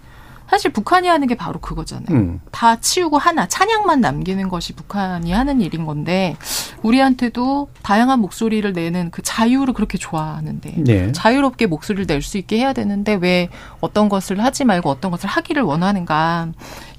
사실 0.48 0.72
북한이 0.72 1.06
하는 1.06 1.28
게 1.28 1.34
바로 1.34 1.60
그거잖아요. 1.60 2.16
음. 2.16 2.40
다 2.50 2.80
치우고 2.80 3.18
하나 3.18 3.46
찬양만 3.46 4.00
남기는 4.00 4.48
것이 4.48 4.72
북한이 4.72 5.30
하는 5.30 5.60
일인 5.60 5.84
건데 5.84 6.36
우리한테도 6.82 7.68
다양한 7.82 8.18
목소리를 8.20 8.72
내는 8.72 9.10
그 9.10 9.20
자유를 9.20 9.74
그렇게 9.74 9.98
좋아하는데 9.98 10.74
네. 10.78 11.12
자유롭게 11.12 11.66
목소리를 11.66 12.06
낼 12.06 12.22
수 12.22 12.38
있게 12.38 12.56
해야 12.56 12.72
되는데 12.72 13.18
왜 13.20 13.50
어떤 13.82 14.08
것을 14.08 14.42
하지 14.42 14.64
말고 14.64 14.88
어떤 14.88 15.10
것을 15.10 15.28
하기를 15.28 15.62
원하는가? 15.62 16.48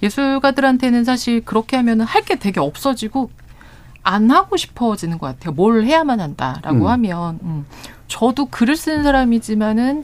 예술가들한테는 0.04 1.04
사실 1.04 1.44
그렇게 1.44 1.76
하면은 1.78 2.06
할 2.06 2.22
게 2.22 2.36
되게 2.36 2.60
없어지고 2.60 3.32
안 4.04 4.32
하고 4.32 4.58
싶어지는 4.58 5.18
것 5.18 5.28
같아요. 5.28 5.54
뭘 5.54 5.84
해야만 5.84 6.20
한다라고 6.20 6.86
음. 6.86 6.88
하면 6.88 7.40
음. 7.44 7.66
저도 8.08 8.46
글을 8.48 8.76
쓰는 8.76 9.04
사람이지만은 9.04 10.04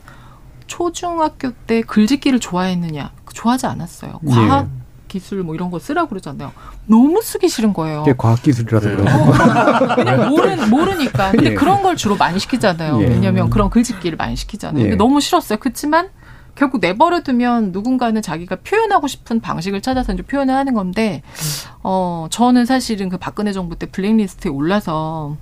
초중학교 0.66 1.52
때 1.66 1.80
글짓기를 1.82 2.40
좋아했느냐? 2.40 3.10
좋아하지 3.32 3.66
않았어요. 3.66 4.20
예. 4.26 4.30
과학 4.30 4.68
기술 5.08 5.42
뭐 5.42 5.54
이런 5.54 5.70
거 5.70 5.78
쓰라고 5.78 6.08
그러잖아요. 6.08 6.52
너무 6.86 7.22
쓰기 7.22 7.48
싫은 7.48 7.72
거예요. 7.72 8.00
그게 8.00 8.14
과학 8.16 8.42
기술이라서 8.42 8.88
그런 8.88 9.04
거. 9.04 9.94
왜냐 9.96 10.28
모르 10.28 10.66
모르니까. 10.66 11.30
근데 11.32 11.50
예. 11.50 11.54
그런 11.54 11.82
걸 11.82 11.96
주로 11.96 12.16
많이 12.16 12.38
시키잖아요. 12.38 13.00
예. 13.02 13.06
왜냐하면 13.06 13.50
그런 13.50 13.70
글짓기를 13.70 14.16
많이 14.16 14.36
시키잖아요. 14.36 14.78
근데 14.78 14.92
예. 14.92 14.96
너무 14.96 15.20
싫었어요. 15.20 15.58
그렇지만 15.58 16.08
결국 16.56 16.80
내버려 16.80 17.20
두면 17.20 17.70
누군가는 17.70 18.20
자기가 18.20 18.56
표현하고 18.64 19.06
싶은 19.06 19.40
방식을 19.40 19.82
찾아서 19.82 20.12
이제 20.12 20.22
표현을 20.22 20.54
하는 20.54 20.74
건데, 20.74 21.22
어, 21.82 22.26
저는 22.30 22.64
사실은 22.64 23.08
그 23.08 23.18
박근혜 23.18 23.52
정부 23.52 23.76
때 23.76 23.86
블랙리스트에 23.86 24.50
올라서, 24.50 25.36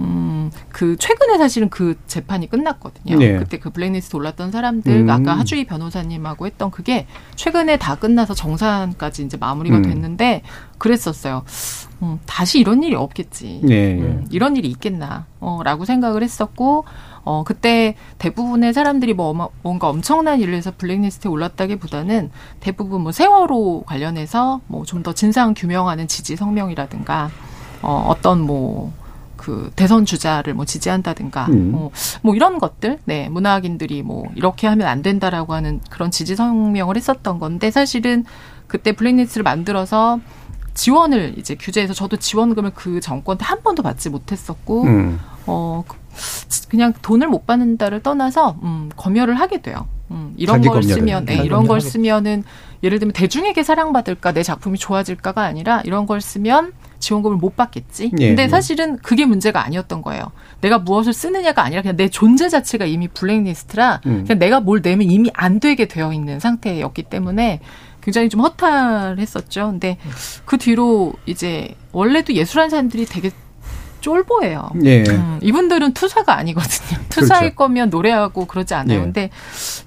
음, 0.00 0.50
그, 0.70 0.96
최근에 0.96 1.38
사실은 1.38 1.68
그 1.70 1.96
재판이 2.06 2.48
끝났거든요. 2.48 3.18
네. 3.18 3.38
그때 3.38 3.58
그 3.58 3.70
블랙리스트 3.70 4.16
올랐던 4.16 4.50
사람들, 4.50 5.02
음. 5.02 5.10
아까 5.10 5.38
하주희 5.38 5.66
변호사님하고 5.66 6.46
했던 6.46 6.70
그게 6.70 7.06
최근에 7.36 7.76
다 7.76 7.94
끝나서 7.94 8.34
정산까지 8.34 9.24
이제 9.24 9.36
마무리가 9.36 9.76
음. 9.76 9.82
됐는데, 9.82 10.42
그랬었어요. 10.78 11.44
음, 12.02 12.18
다시 12.26 12.58
이런 12.58 12.82
일이 12.82 12.96
없겠지. 12.96 13.60
네. 13.62 14.00
음, 14.00 14.26
이런 14.30 14.56
일이 14.56 14.68
있겠나, 14.68 15.26
어, 15.38 15.60
라고 15.62 15.84
생각을 15.84 16.24
했었고, 16.24 16.84
어, 17.24 17.42
그때 17.44 17.94
대부분의 18.18 18.72
사람들이 18.72 19.14
뭐 19.14 19.50
뭔가 19.62 19.88
엄청난 19.88 20.40
일을 20.40 20.54
해서 20.54 20.72
블랙리스트에 20.76 21.30
올랐다기보다는 21.30 22.30
대부분 22.60 23.02
뭐 23.02 23.12
세월호 23.12 23.82
관련해서 23.86 24.60
뭐 24.66 24.84
좀 24.84 25.02
더 25.02 25.12
진상 25.12 25.54
규명하는 25.54 26.08
지지 26.08 26.36
성명이라든가 26.36 27.30
어, 27.82 28.04
어떤 28.08 28.40
뭐, 28.40 28.92
그 29.36 29.70
대선 29.74 30.04
주자를 30.04 30.52
뭐 30.52 30.66
지지한다든가 30.66 31.46
음. 31.46 31.70
뭐, 31.72 31.90
뭐 32.22 32.34
이런 32.34 32.58
것들 32.58 32.98
네 33.06 33.28
문화학인들이 33.30 34.02
뭐 34.02 34.24
이렇게 34.34 34.66
하면 34.66 34.86
안 34.86 35.00
된다라고 35.00 35.54
하는 35.54 35.80
그런 35.88 36.10
지지 36.10 36.36
성명을 36.36 36.96
했었던 36.96 37.38
건데 37.38 37.70
사실은 37.70 38.24
그때 38.66 38.92
블랙리스트를 38.92 39.42
만들어서 39.44 40.20
지원을 40.74 41.34
이제 41.38 41.54
규제해서 41.54 41.94
저도 41.94 42.16
지원금을 42.18 42.72
그 42.74 43.00
정권 43.00 43.38
때 43.38 43.44
한 43.46 43.62
번도 43.62 43.82
받지 43.82 44.10
못했었고 44.10 44.82
음. 44.84 45.18
어 45.46 45.84
그냥 46.68 46.92
돈을 47.02 47.28
못 47.28 47.46
받는다를 47.46 48.02
떠나서 48.02 48.56
음, 48.62 48.90
검열을 48.96 49.34
하게 49.34 49.60
돼요. 49.60 49.86
음, 50.10 50.34
이런 50.36 50.60
걸 50.60 50.82
쓰면, 50.82 51.26
네, 51.26 51.36
이런 51.36 51.66
걸 51.66 51.80
쓰면은 51.80 52.44
예를 52.82 52.98
들면 52.98 53.12
대중에게 53.12 53.62
사랑받을까, 53.62 54.32
내 54.32 54.42
작품이 54.42 54.78
좋아질까가 54.78 55.42
아니라 55.42 55.82
이런 55.84 56.06
걸 56.06 56.20
쓰면 56.20 56.72
지원금을 56.98 57.36
못 57.36 57.56
받겠지. 57.56 58.10
예, 58.18 58.28
근데 58.28 58.44
예. 58.44 58.48
사실은 58.48 58.96
그게 58.98 59.24
문제가 59.24 59.64
아니었던 59.64 60.02
거예요. 60.02 60.32
내가 60.60 60.78
무엇을 60.78 61.12
쓰느냐가 61.12 61.62
아니라 61.62 61.82
그냥 61.82 61.96
내 61.96 62.08
존재 62.08 62.48
자체가 62.48 62.84
이미 62.84 63.08
블랙리스트라 63.08 64.02
음. 64.06 64.24
그냥 64.26 64.38
내가 64.38 64.60
뭘 64.60 64.82
내면 64.82 65.10
이미 65.10 65.30
안 65.34 65.60
되게 65.60 65.86
되어 65.86 66.12
있는 66.12 66.40
상태였기 66.40 67.04
때문에 67.04 67.60
굉장히 68.02 68.28
좀 68.28 68.40
허탈했었죠. 68.40 69.68
근데 69.72 69.98
그 70.44 70.58
뒤로 70.58 71.12
이제 71.26 71.74
원래도 71.92 72.34
예술하는 72.34 72.70
사람들이 72.70 73.06
되게 73.06 73.30
쫄보예요. 74.00 74.70
예. 74.84 75.04
음, 75.08 75.38
이분들은 75.42 75.92
투사가 75.94 76.36
아니거든요. 76.36 77.00
투사일 77.10 77.40
그렇죠. 77.40 77.56
거면 77.56 77.90
노래하고 77.90 78.46
그러지 78.46 78.74
않아요. 78.74 78.98
예. 78.98 79.02
근데 79.02 79.30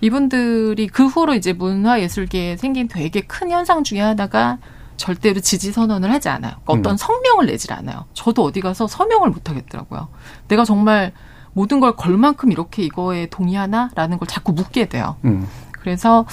이분들이 0.01 0.87
그 0.87 1.05
후로 1.07 1.33
이제 1.35 1.53
문화예술계에 1.53 2.57
생긴 2.57 2.87
되게 2.87 3.21
큰 3.21 3.51
현상 3.51 3.83
중에 3.83 3.99
하나가 4.01 4.57
절대로 4.97 5.39
지지 5.39 5.71
선언을 5.71 6.11
하지 6.11 6.29
않아요. 6.29 6.53
그러니까 6.63 6.73
어떤 6.73 6.93
음. 6.93 6.97
성명을 6.97 7.45
내질 7.47 7.73
않아요. 7.73 8.05
저도 8.13 8.43
어디 8.43 8.61
가서 8.61 8.87
서명을 8.87 9.29
못 9.31 9.49
하겠더라고요. 9.49 10.07
내가 10.47 10.65
정말 10.65 11.11
모든 11.53 11.79
걸 11.79 11.95
걸 11.95 12.17
만큼 12.17 12.51
이렇게 12.51 12.83
이거에 12.83 13.27
동의하나라는 13.27 14.17
걸 14.19 14.27
자꾸 14.27 14.53
묻게 14.53 14.87
돼요. 14.89 15.15
음. 15.25 15.47
그래서 15.71 16.25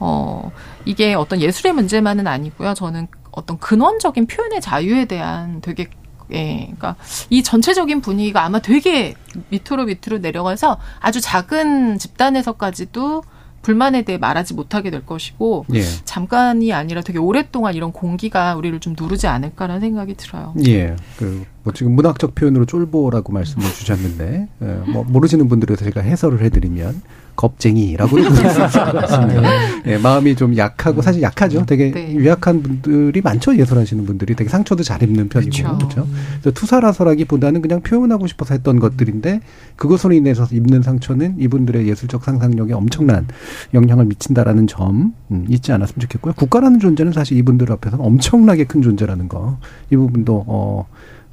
어 0.00 0.50
이게 0.84 1.14
어떤 1.14 1.40
예술의 1.40 1.72
문제만은 1.74 2.26
아니고요. 2.26 2.74
저는 2.74 3.06
어떤 3.30 3.58
근원적인 3.58 4.26
표현의 4.26 4.60
자유에 4.60 5.04
대한 5.04 5.60
되게 5.60 5.88
예, 6.32 6.64
그러니까 6.64 6.96
이 7.30 7.42
전체적인 7.42 8.00
분위기가 8.00 8.44
아마 8.44 8.58
되게 8.60 9.14
밑으로 9.50 9.84
밑으로 9.84 10.18
내려가서 10.18 10.78
아주 11.00 11.20
작은 11.20 11.98
집단에서까지도 11.98 13.22
불만에 13.62 14.02
대해 14.02 14.16
말하지 14.16 14.54
못하게 14.54 14.90
될 14.90 15.04
것이고 15.04 15.66
예. 15.74 15.82
잠깐이 16.04 16.72
아니라 16.72 17.00
되게 17.00 17.18
오랫동안 17.18 17.74
이런 17.74 17.90
공기가 17.90 18.54
우리를 18.54 18.78
좀 18.78 18.94
누르지 18.98 19.26
않을까라는 19.26 19.80
생각이 19.80 20.14
들어요. 20.14 20.54
예. 20.66 20.94
그 21.16 21.46
뭐 21.66 21.72
지금 21.72 21.96
문학적 21.96 22.36
표현으로 22.36 22.64
쫄보라고 22.64 23.32
말씀을 23.32 23.66
주셨는데 23.66 24.48
예, 24.62 24.66
뭐 24.86 25.02
모르시는 25.02 25.48
분들에서 25.48 25.84
제가 25.84 26.00
해설을 26.00 26.40
해드리면 26.42 27.02
겁쟁이라고 27.36 28.16
네. 28.18 29.40
네, 29.84 29.98
마음이 29.98 30.34
좀 30.36 30.56
약하고 30.56 31.02
사실 31.02 31.22
약하죠. 31.22 31.64
되게 31.66 31.90
네. 31.92 32.14
유약한 32.14 32.62
분들이 32.62 33.20
많죠. 33.20 33.56
예술하시는 33.56 34.04
분들이 34.06 34.34
되게 34.34 34.48
상처도 34.48 34.82
잘 34.82 35.02
입는 35.02 35.28
편이고 35.28 35.76
그렇죠. 35.78 36.06
그래서 36.40 36.50
투사라서라기보다는 36.52 37.62
그냥 37.62 37.80
표현하고 37.82 38.26
싶어서 38.26 38.54
했던 38.54 38.80
것들인데 38.80 39.40
그것으로 39.76 40.14
인해서 40.14 40.46
입는 40.50 40.82
상처는 40.82 41.36
이분들의 41.38 41.86
예술적 41.88 42.24
상상력에 42.24 42.72
엄청난 42.72 43.26
영향을 43.74 44.06
미친다라는 44.06 44.66
점 44.66 45.12
음, 45.30 45.46
잊지 45.48 45.72
않았으면 45.72 46.00
좋겠고요. 46.00 46.34
국가라는 46.34 46.80
존재는 46.80 47.12
사실 47.12 47.36
이분들 47.36 47.70
앞에서는 47.70 48.04
엄청나게 48.04 48.64
큰 48.64 48.82
존재라는 48.82 49.28
거 49.28 49.58
이 49.90 49.96
부분도 49.96 50.44
어. 50.46 50.86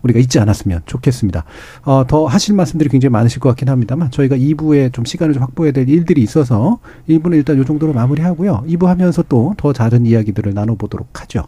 우리가 0.03 0.19
잊지 0.19 0.39
않았으면 0.39 0.81
좋겠습니다. 0.85 1.43
어, 1.83 2.05
더 2.07 2.25
하실 2.25 2.55
말씀들이 2.55 2.89
굉장히 2.89 3.11
많으실 3.11 3.39
것 3.39 3.49
같긴 3.49 3.69
합니다만 3.69 4.11
저희가 4.11 4.35
2부에 4.35 4.93
좀 4.93 5.05
시간을 5.05 5.33
좀 5.33 5.43
확보해야 5.43 5.71
될 5.71 5.89
일들이 5.89 6.21
있어서 6.21 6.79
1부는 7.09 7.33
일단 7.33 7.59
이 7.59 7.65
정도로 7.65 7.93
마무리하고요. 7.93 8.65
2부 8.67 8.85
하면서 8.85 9.23
또 9.23 9.53
더 9.57 9.71
다른 9.71 10.05
이야기들을 10.05 10.53
나눠보도록 10.53 11.21
하죠. 11.21 11.45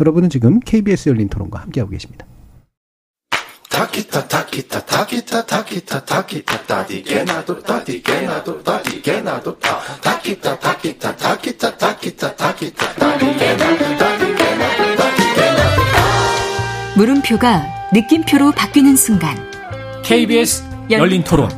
여러분은 0.00 0.30
지금 0.30 0.58
KBS 0.60 1.10
열린 1.10 1.28
토론과 1.28 1.60
함께하고 1.60 1.90
계십니다. 1.90 2.24
물음표가 16.96 17.77
느낌표로 17.92 18.52
바뀌는 18.52 18.96
순간 18.96 19.34
KBS 20.04 20.62
열린 20.90 21.24
토론 21.24 21.48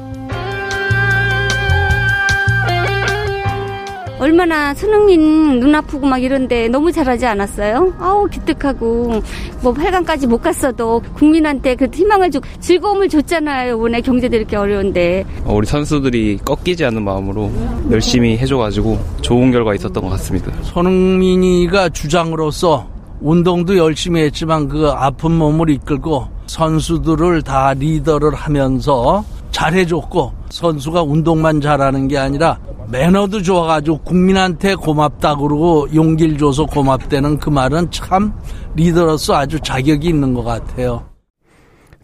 얼마나 4.21 4.75
손흥민 4.75 5.59
눈 5.61 5.75
아프고 5.75 6.07
막 6.07 6.19
이런데 6.23 6.69
너무 6.69 6.93
잘하지 6.93 7.25
않았어요? 7.25 7.95
아우 7.99 8.27
기특하고 8.29 9.23
뭐 9.63 9.73
8강까지 9.73 10.27
못 10.29 10.43
갔어도 10.43 11.03
국민한테 11.15 11.75
그 11.75 11.89
희망을 11.93 12.31
주고 12.31 12.47
즐거움을 12.61 13.09
줬잖아요. 13.09 13.77
이번에 13.77 14.03
경제도 14.03 14.37
이렇게 14.37 14.57
어려운데. 14.57 15.25
어, 15.45 15.55
우리 15.55 15.67
선수들이 15.67 16.41
꺾이지 16.45 16.85
않는 16.85 17.03
마음으로 17.03 17.51
열심히 17.91 18.37
해줘가지고 18.37 18.99
좋은 19.23 19.51
결과 19.53 19.75
있었던 19.75 20.03
것 20.05 20.11
같습니다. 20.11 20.53
손흥민이가 20.65 21.89
주장으로서 21.89 23.00
운동도 23.21 23.77
열심히 23.77 24.23
했지만 24.23 24.69
그 24.69 24.89
아픈 24.89 25.33
몸을 25.33 25.71
이끌고 25.71 26.29
선수들을 26.47 27.43
다 27.43 27.75
리더를 27.75 28.35
하면서 28.35 29.25
잘해줬고 29.51 30.33
선수가 30.49 31.03
운동만 31.03 31.61
잘하는 31.61 32.09
게 32.09 32.19
아니라 32.19 32.59
매너도 32.89 33.43
좋아가지고 33.43 33.99
국민한테 33.99 34.75
고맙다 34.75 35.37
그러고 35.37 35.87
용기를 35.95 36.39
줘서 36.39 36.67
고맙다는 36.67 37.39
그 37.39 37.51
말은 37.51 37.91
참 37.91 38.33
리더로서 38.75 39.35
아주 39.35 39.61
자격이 39.61 40.09
있는 40.09 40.35
것 40.35 40.43
같아요. 40.43 41.10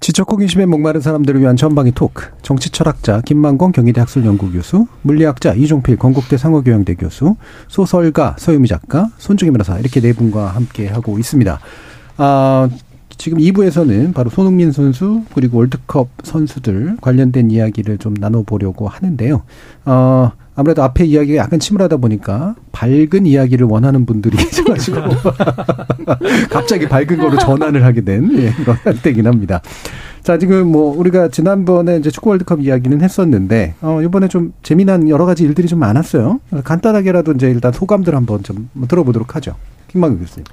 지적 0.01 0.31
호기심에 0.31 0.67
목마른 0.67 1.01
사람들을 1.01 1.41
위한 1.41 1.57
전방위 1.57 1.93
토크. 1.93 2.29
정치 2.43 2.71
철학자 2.71 3.21
김만권 3.23 3.73
경희대 3.73 4.01
학술연구 4.01 4.53
교수, 4.53 4.87
물리학자 5.03 5.55
이종필 5.55 5.97
건국대 5.97 6.37
상호교양대 6.37 6.95
교수, 6.95 7.37
소설가 7.69 8.37
서유미 8.39 8.69
작가, 8.69 9.11
손중희 9.19 9.51
변호사 9.51 9.79
이렇게 9.79 10.01
네 10.01 10.13
분과 10.13 10.49
함께 10.49 10.87
하고 10.87 11.19
있습니다. 11.19 11.59
아, 12.19 12.69
지금 13.17 13.39
2부에서는 13.39 14.15
바로 14.15 14.29
손흥민 14.31 14.71
선수 14.73 15.23
그리고 15.35 15.59
월드컵 15.59 16.09
선수들 16.23 16.99
관련된 17.01 17.51
이야기를 17.51 17.99
좀 17.99 18.15
나눠보려고 18.15 18.89
하는데요. 18.89 19.43
어, 19.87 20.31
아무래도 20.57 20.83
앞에 20.83 21.05
이야기가 21.05 21.37
약간 21.37 21.61
침울하다 21.61 21.99
보니까 21.99 22.57
밝은 22.73 23.27
이야기를 23.27 23.67
원하는 23.67 24.07
분들이 24.07 24.37
계셔가지고 24.43 24.97
갑자기 26.51 26.89
밝은 26.89 27.19
거로 27.19 27.39
전환을 27.39 27.85
하게 27.85 28.01
된 28.01 28.31
예, 28.39 28.53
그런 28.53 28.79
때긴 29.03 29.27
합니다. 29.27 29.61
자, 30.23 30.39
지금 30.39 30.73
뭐 30.73 30.99
우리가 30.99 31.29
지난번에 31.29 31.99
이제 31.99 32.11
축구 32.11 32.31
월드컵 32.31 32.61
이야기는 32.61 33.01
했었는데 33.01 33.75
어 33.81 34.01
이번에 34.03 34.27
좀 34.27 34.53
재미난 34.63 35.09
여러 35.09 35.25
가지 35.25 35.45
일들이 35.45 35.69
좀 35.69 35.79
많았어요. 35.79 36.41
간단하게라도 36.65 37.33
이제 37.33 37.49
일단 37.49 37.73
소감들 37.73 38.15
한번 38.17 38.43
좀 38.43 38.69
들어보도록 38.89 39.37
하죠. 39.37 39.55
김만규 39.89 40.19
교수님. 40.19 40.45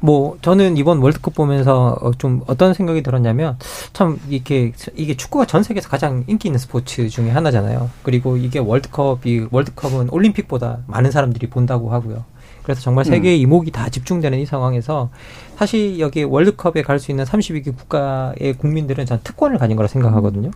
뭐 0.00 0.36
저는 0.42 0.76
이번 0.76 0.98
월드컵 0.98 1.34
보면서 1.34 1.96
어, 2.00 2.12
좀 2.12 2.42
어떤 2.46 2.74
생각이 2.74 3.02
들었냐면 3.02 3.58
참 3.92 4.18
이렇게 4.28 4.72
이게 4.94 5.16
축구가 5.16 5.46
전 5.46 5.62
세계에서 5.62 5.88
가장 5.88 6.24
인기 6.26 6.48
있는 6.48 6.58
스포츠 6.58 7.08
중에 7.08 7.30
하나잖아요. 7.30 7.90
그리고 8.02 8.36
이게 8.36 8.58
월드컵이 8.58 9.48
월드컵은 9.50 10.10
올림픽보다 10.10 10.80
많은 10.86 11.10
사람들이 11.10 11.48
본다고 11.48 11.92
하고요. 11.92 12.24
그래서 12.62 12.80
정말 12.80 13.04
세계의 13.04 13.38
음. 13.38 13.42
이목이 13.42 13.70
다 13.70 13.88
집중되는 13.88 14.40
이 14.40 14.44
상황에서 14.44 15.10
사실 15.56 15.98
여기 16.00 16.22
월드컵에 16.22 16.82
갈 16.82 16.96
수 16.98 17.10
있는 17.10 17.24
32개 17.24 17.76
국가의 17.76 18.54
국민들은 18.58 19.04
전 19.04 19.20
특권을 19.22 19.58
가진 19.58 19.76
거라 19.76 19.86
생각하거든요. 19.86 20.50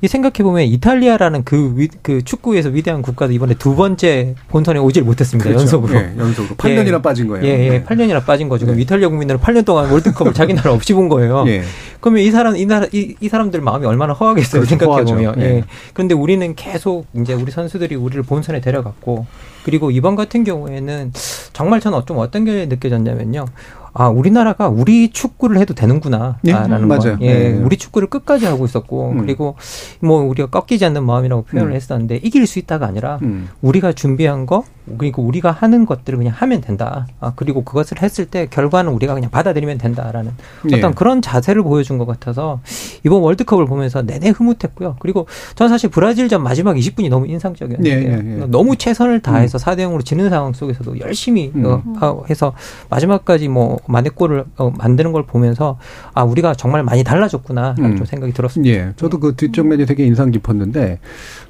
이 0.00 0.08
생각해 0.08 0.42
보면 0.42 0.64
이탈리아라는 0.64 1.44
그, 1.44 1.74
위, 1.76 1.88
그 2.02 2.22
축구에서 2.24 2.70
위대한 2.70 3.02
국가도 3.02 3.32
이번에 3.32 3.54
두 3.54 3.76
번째 3.76 4.34
본선에 4.48 4.78
오질 4.78 5.02
못했습니다. 5.02 5.48
그렇죠. 5.48 5.62
연속으로. 5.62 5.94
예, 5.98 6.14
연속으로. 6.18 6.56
8년이나 6.56 6.94
예, 6.94 7.02
빠진 7.02 7.28
거예요. 7.28 7.44
예, 7.44 7.50
예. 7.50 7.68
네. 7.70 7.84
8년이나 7.84 8.24
빠진 8.24 8.48
거죠. 8.48 8.64
그럼 8.64 8.76
네. 8.76 8.82
이탈리아 8.82 9.08
국민들은 9.08 9.40
8년 9.40 9.64
동안 9.64 9.90
월드컵을 9.90 10.32
자기 10.34 10.54
나라 10.54 10.72
없이 10.72 10.94
본 10.94 11.08
거예요. 11.08 11.44
예. 11.48 11.62
그러면 12.00 12.22
이 12.22 12.30
사람, 12.30 12.56
이 12.56 12.64
나라, 12.66 12.86
이, 12.92 13.14
이 13.20 13.28
사람들 13.28 13.60
마음이 13.60 13.86
얼마나 13.86 14.12
허하겠어요. 14.14 14.62
그렇죠, 14.62 14.68
생각해 14.78 15.04
보면. 15.04 15.40
예. 15.40 15.44
예. 15.44 15.64
그런데 15.92 16.14
우리는 16.14 16.54
계속 16.54 17.06
이제 17.14 17.32
우리 17.34 17.50
선수들이 17.50 17.94
우리를 17.94 18.22
본선에 18.22 18.60
데려갔고 18.60 19.26
그리고 19.64 19.90
이번 19.90 20.16
같은 20.16 20.44
경우에는 20.44 21.12
정말 21.52 21.80
저는 21.80 22.00
좀 22.06 22.18
어떤 22.18 22.44
게 22.44 22.66
느껴졌냐면요. 22.66 23.46
아 23.94 24.08
우리나라가 24.08 24.68
우리 24.68 25.10
축구를 25.10 25.56
해도 25.58 25.72
되는구나라는 25.72 26.38
예? 26.46 26.52
거. 26.52 26.78
맞아요. 26.80 27.16
예, 27.20 27.50
네. 27.50 27.58
우리 27.58 27.76
축구를 27.76 28.08
끝까지 28.08 28.44
하고 28.44 28.64
있었고 28.64 29.12
음. 29.12 29.18
그리고 29.20 29.54
뭐 30.00 30.20
우리가 30.22 30.48
꺾이지 30.50 30.84
않는 30.84 31.04
마음이라고 31.04 31.44
표현을 31.44 31.70
음. 31.70 31.76
했었는데 31.76 32.16
이길 32.16 32.46
수 32.48 32.58
있다가 32.58 32.86
아니라 32.86 33.20
음. 33.22 33.48
우리가 33.62 33.92
준비한 33.92 34.46
거 34.46 34.64
그리고 34.98 35.22
우리가 35.22 35.50
하는 35.50 35.86
것들을 35.86 36.18
그냥 36.18 36.34
하면 36.36 36.60
된다. 36.60 37.06
아 37.20 37.32
그리고 37.36 37.64
그것을 37.64 38.02
했을 38.02 38.26
때 38.26 38.46
결과는 38.50 38.92
우리가 38.92 39.14
그냥 39.14 39.30
받아들이면 39.30 39.78
된다라는 39.78 40.32
예. 40.70 40.76
어떤 40.76 40.94
그런 40.94 41.22
자세를 41.22 41.62
보여준 41.62 41.96
것 41.96 42.06
같아서 42.06 42.60
이번 43.04 43.22
월드컵을 43.22 43.66
보면서 43.66 44.02
내내 44.02 44.30
흐뭇했고요. 44.30 44.96
그리고 44.98 45.26
저는 45.54 45.70
사실 45.70 45.88
브라질전 45.88 46.42
마지막 46.42 46.76
20분이 46.76 47.08
너무 47.08 47.26
인상적이었는데 47.26 47.90
예, 47.90 47.94
예, 47.94 48.40
예. 48.42 48.46
너무 48.46 48.76
최선을 48.76 49.20
다해서 49.20 49.58
음. 49.58 49.60
4대 49.60 49.78
0으로 49.78 50.04
지는 50.04 50.28
상황 50.28 50.52
속에서도 50.52 51.00
열심히 51.00 51.50
음. 51.54 51.64
어, 52.00 52.22
해서 52.28 52.52
마지막까지 52.90 53.48
뭐 53.48 53.78
만회골을 53.86 54.44
어, 54.58 54.70
만드는 54.70 55.12
걸 55.12 55.24
보면서 55.24 55.78
아 56.12 56.24
우리가 56.24 56.54
정말 56.54 56.82
많이 56.82 57.04
달라졌구나 57.04 57.76
음. 57.78 57.96
좀 57.96 58.04
생각이 58.04 58.34
들었습니다. 58.34 58.74
예, 58.74 58.92
저도 58.96 59.18
그 59.18 59.34
뒤쪽 59.34 59.66
면이 59.66 59.86
되게 59.86 60.04
인상 60.04 60.30
깊었는데 60.30 60.98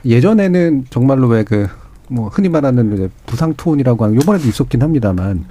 예전에는 0.04 0.84
정말로 0.90 1.26
왜그 1.26 1.68
뭐 2.08 2.28
흔히 2.28 2.48
말하는 2.48 2.94
이제 2.94 3.10
부상 3.26 3.54
투혼이라고 3.54 4.04
하는 4.04 4.16
요번에도 4.16 4.48
있었긴 4.48 4.82
합니다만 4.82 5.44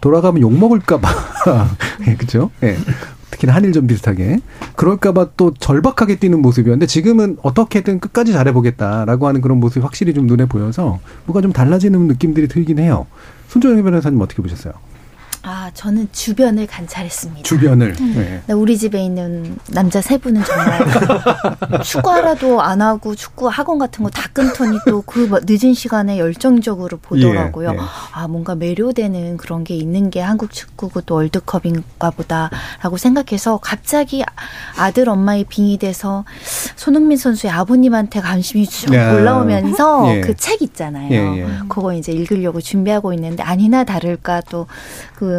돌아가면 0.00 0.42
욕 0.42 0.52
먹을까 0.52 0.98
봐 0.98 1.08
예, 2.06 2.14
그죠? 2.14 2.50
예. 2.62 2.76
특히나 3.30 3.54
한일전 3.54 3.86
비슷하게 3.86 4.38
그럴까봐 4.76 5.30
또 5.36 5.52
절박하게 5.54 6.16
뛰는 6.16 6.40
모습이었는데 6.40 6.86
지금은 6.86 7.38
어떻게든 7.42 8.00
끝까지 8.00 8.32
잘해보겠다라고 8.32 9.26
하는 9.26 9.40
그런 9.40 9.58
모습이 9.58 9.80
확실히 9.82 10.14
좀 10.14 10.26
눈에 10.26 10.46
보여서 10.46 11.00
뭐가 11.26 11.40
좀 11.40 11.52
달라지는 11.52 12.06
느낌들이 12.06 12.48
들긴 12.48 12.78
해요. 12.78 13.06
손정희 13.48 13.82
변호사님 13.82 14.20
어떻게 14.20 14.40
보셨어요? 14.42 14.74
아, 15.46 15.70
저는 15.74 16.08
주변을 16.10 16.66
관찰했습니다. 16.66 17.42
주변을. 17.42 17.94
음. 18.00 18.42
네. 18.46 18.52
우리 18.54 18.78
집에 18.78 19.04
있는 19.04 19.56
남자 19.70 20.00
세 20.00 20.16
분은 20.16 20.42
정말 20.44 20.80
축구하라도 21.84 22.62
안 22.62 22.80
하고 22.80 23.14
축구 23.14 23.48
학원 23.48 23.78
같은 23.78 24.02
거 24.02 24.10
다 24.10 24.28
끊더니 24.32 24.78
또 24.86 25.02
그 25.06 25.28
늦은 25.46 25.74
시간에 25.74 26.18
열정적으로 26.18 26.96
보더라고요. 26.98 27.70
예, 27.70 27.74
예. 27.74 27.78
아, 28.12 28.26
뭔가 28.26 28.54
매료되는 28.54 29.36
그런 29.36 29.64
게 29.64 29.74
있는 29.76 30.08
게 30.10 30.20
한국 30.20 30.50
축구고 30.52 31.02
또 31.02 31.16
월드컵인가 31.16 32.10
보다라고 32.10 32.96
생각해서 32.96 33.58
갑자기 33.58 34.24
아들 34.78 35.08
엄마의 35.08 35.44
빙이 35.44 35.78
돼서 35.78 36.24
손흥민 36.76 37.18
선수의 37.18 37.52
아버님한테 37.52 38.20
관심이 38.20 38.66
쭉 38.66 38.90
올라오면서 38.92 40.16
예. 40.16 40.20
그책 40.20 40.62
있잖아요. 40.62 41.12
예, 41.12 41.40
예. 41.40 41.46
그거 41.68 41.92
이제 41.92 42.12
읽으려고 42.12 42.60
준비하고 42.60 43.12
있는데 43.12 43.42
아니나 43.42 43.84
다를까 43.84 44.40
또그 44.42 45.33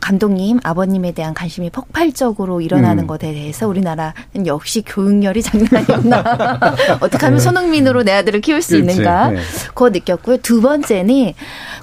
감독님, 0.00 0.60
아버님에 0.62 1.12
대한 1.12 1.34
관심이 1.34 1.68
폭발적으로 1.70 2.60
일어나는 2.62 3.04
음. 3.04 3.06
것에 3.06 3.32
대해서 3.32 3.68
우리나라는 3.68 4.46
역시 4.46 4.82
교육열이 4.84 5.42
장난이었나. 5.42 6.58
어떻게 7.00 7.26
하면 7.26 7.38
네. 7.38 7.44
손흥민으로 7.44 8.02
내 8.02 8.12
아들을 8.12 8.40
키울 8.40 8.62
수 8.62 8.70
그렇지. 8.70 8.92
있는가. 8.92 9.30
네. 9.30 9.40
그거 9.68 9.90
느꼈고요. 9.90 10.38
두 10.38 10.62
번째는 10.62 11.34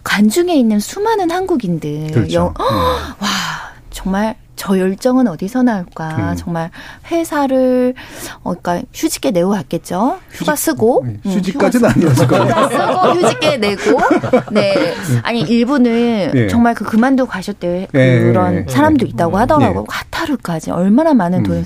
관중에 0.03 0.55
있는 0.55 0.79
수많은 0.79 1.29
한국인들. 1.29 2.11
그렇죠. 2.11 2.33
영, 2.33 2.47
음. 2.47 2.53
와, 3.21 3.27
정말 4.07 4.35
저 4.55 4.79
열정은 4.79 5.27
어디서 5.27 5.63
나올까? 5.63 6.31
음. 6.31 6.35
정말 6.37 6.71
회사를 7.11 7.93
어 8.41 8.53
그러니까 8.53 8.87
휴직계 8.93 9.31
내고 9.31 9.49
갔겠죠. 9.49 10.19
휴가 10.31 10.55
쓰고 10.55 11.03
네, 11.05 11.19
음, 11.25 11.29
휴직까지는 11.29 11.89
아니었을 11.89 12.25
거예요. 12.25 12.45
쓰고 12.69 13.25
휴직계 13.25 13.57
내고 13.57 13.99
네 14.51 14.93
아니 15.23 15.41
일부는 15.41 16.31
네. 16.33 16.47
정말 16.47 16.73
그 16.73 16.85
그만두고 16.85 17.29
가셨대 17.29 17.89
네. 17.91 18.19
그런 18.21 18.65
네. 18.65 18.65
사람도 18.71 19.05
있다고 19.07 19.37
하더라고. 19.39 19.81
네. 19.81 19.85
카타르까지 19.89 20.71
얼마나 20.71 21.13
많은 21.13 21.43
돈. 21.43 21.57
음. 21.57 21.65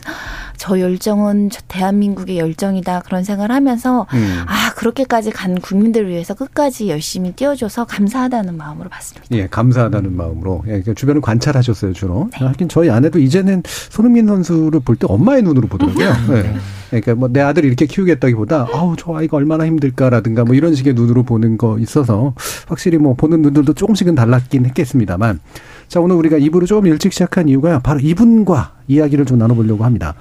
저 0.61 0.79
열정은 0.79 1.49
대한민국의 1.67 2.37
열정이다 2.37 3.01
그런 3.01 3.23
생각을 3.23 3.49
하면서 3.49 4.05
음. 4.13 4.43
아 4.45 4.71
그렇게까지 4.75 5.31
간 5.31 5.59
국민들을 5.59 6.07
위해서 6.07 6.35
끝까지 6.35 6.87
열심히 6.87 7.31
뛰어줘서 7.31 7.85
감사하다는 7.85 8.57
마음으로 8.57 8.87
봤습니다. 8.87 9.25
예, 9.31 9.47
감사하다는 9.47 10.15
마음으로 10.15 10.63
예, 10.67 10.81
그 10.81 10.93
주변을 10.93 11.19
관찰하셨어요 11.21 11.93
주로. 11.93 12.29
네. 12.39 12.45
하긴 12.45 12.69
저희 12.69 12.91
아내도 12.91 13.17
이제는 13.17 13.63
손흥민 13.89 14.27
선수를 14.27 14.81
볼 14.81 14.97
때 14.97 15.07
엄마의 15.09 15.41
눈으로 15.41 15.67
보더라고요. 15.67 16.13
네. 16.29 16.53
그러니까 16.91 17.15
뭐 17.15 17.27
내 17.31 17.39
아들 17.39 17.65
이렇게 17.65 17.87
키우겠다기보다 17.87 18.67
아우 18.71 18.95
저 18.99 19.15
아이가 19.15 19.37
얼마나 19.37 19.65
힘들까라든가 19.65 20.43
뭐 20.43 20.53
이런 20.53 20.75
식의 20.75 20.93
눈으로 20.93 21.23
보는 21.23 21.57
거 21.57 21.79
있어서 21.79 22.35
확실히 22.67 22.99
뭐 22.99 23.15
보는 23.15 23.41
눈들도 23.41 23.73
조금씩은 23.73 24.13
달랐긴 24.13 24.67
했겠습니다만 24.67 25.39
자 25.87 25.99
오늘 26.01 26.17
우리가 26.17 26.37
2부를 26.37 26.67
조금 26.67 26.85
일찍 26.85 27.13
시작한 27.13 27.49
이유가 27.49 27.79
바로 27.79 27.99
이분과 27.99 28.73
이야기를 28.87 29.25
좀 29.25 29.39
나눠보려고 29.39 29.85
합니다. 29.85 30.13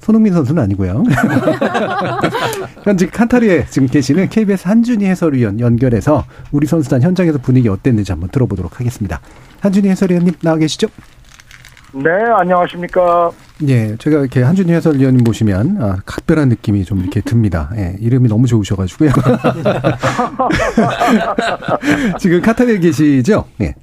손흥민 0.00 0.32
선수는 0.32 0.62
아니고요. 0.62 1.04
현재 2.84 3.06
칸타르에 3.06 3.66
지금 3.70 3.86
계시는 3.86 4.28
KBS 4.28 4.66
한준희 4.66 5.04
해설위원 5.06 5.60
연결해서 5.60 6.24
우리 6.52 6.66
선수단 6.66 7.02
현장에서 7.02 7.38
분위기 7.38 7.68
어땠는지 7.68 8.12
한번 8.12 8.30
들어보도록 8.30 8.80
하겠습니다. 8.80 9.20
한준희 9.60 9.88
해설위원님 9.90 10.34
나와 10.42 10.56
계시죠? 10.56 10.88
네, 11.92 12.10
안녕하십니까. 12.36 13.30
예, 13.68 13.96
제가 13.96 14.20
이렇게 14.20 14.42
한준희 14.42 14.72
해설위원님 14.72 15.24
보시면 15.24 15.82
아, 15.82 15.96
각별한 16.06 16.48
느낌이 16.48 16.84
좀 16.84 17.00
이렇게 17.00 17.20
듭니다. 17.20 17.70
예, 17.76 17.96
이름이 18.00 18.28
너무 18.28 18.46
좋으셔가지고요. 18.46 19.10
지금 22.18 22.40
카타르에 22.40 22.78
계시죠? 22.78 23.44
예. 23.60 23.74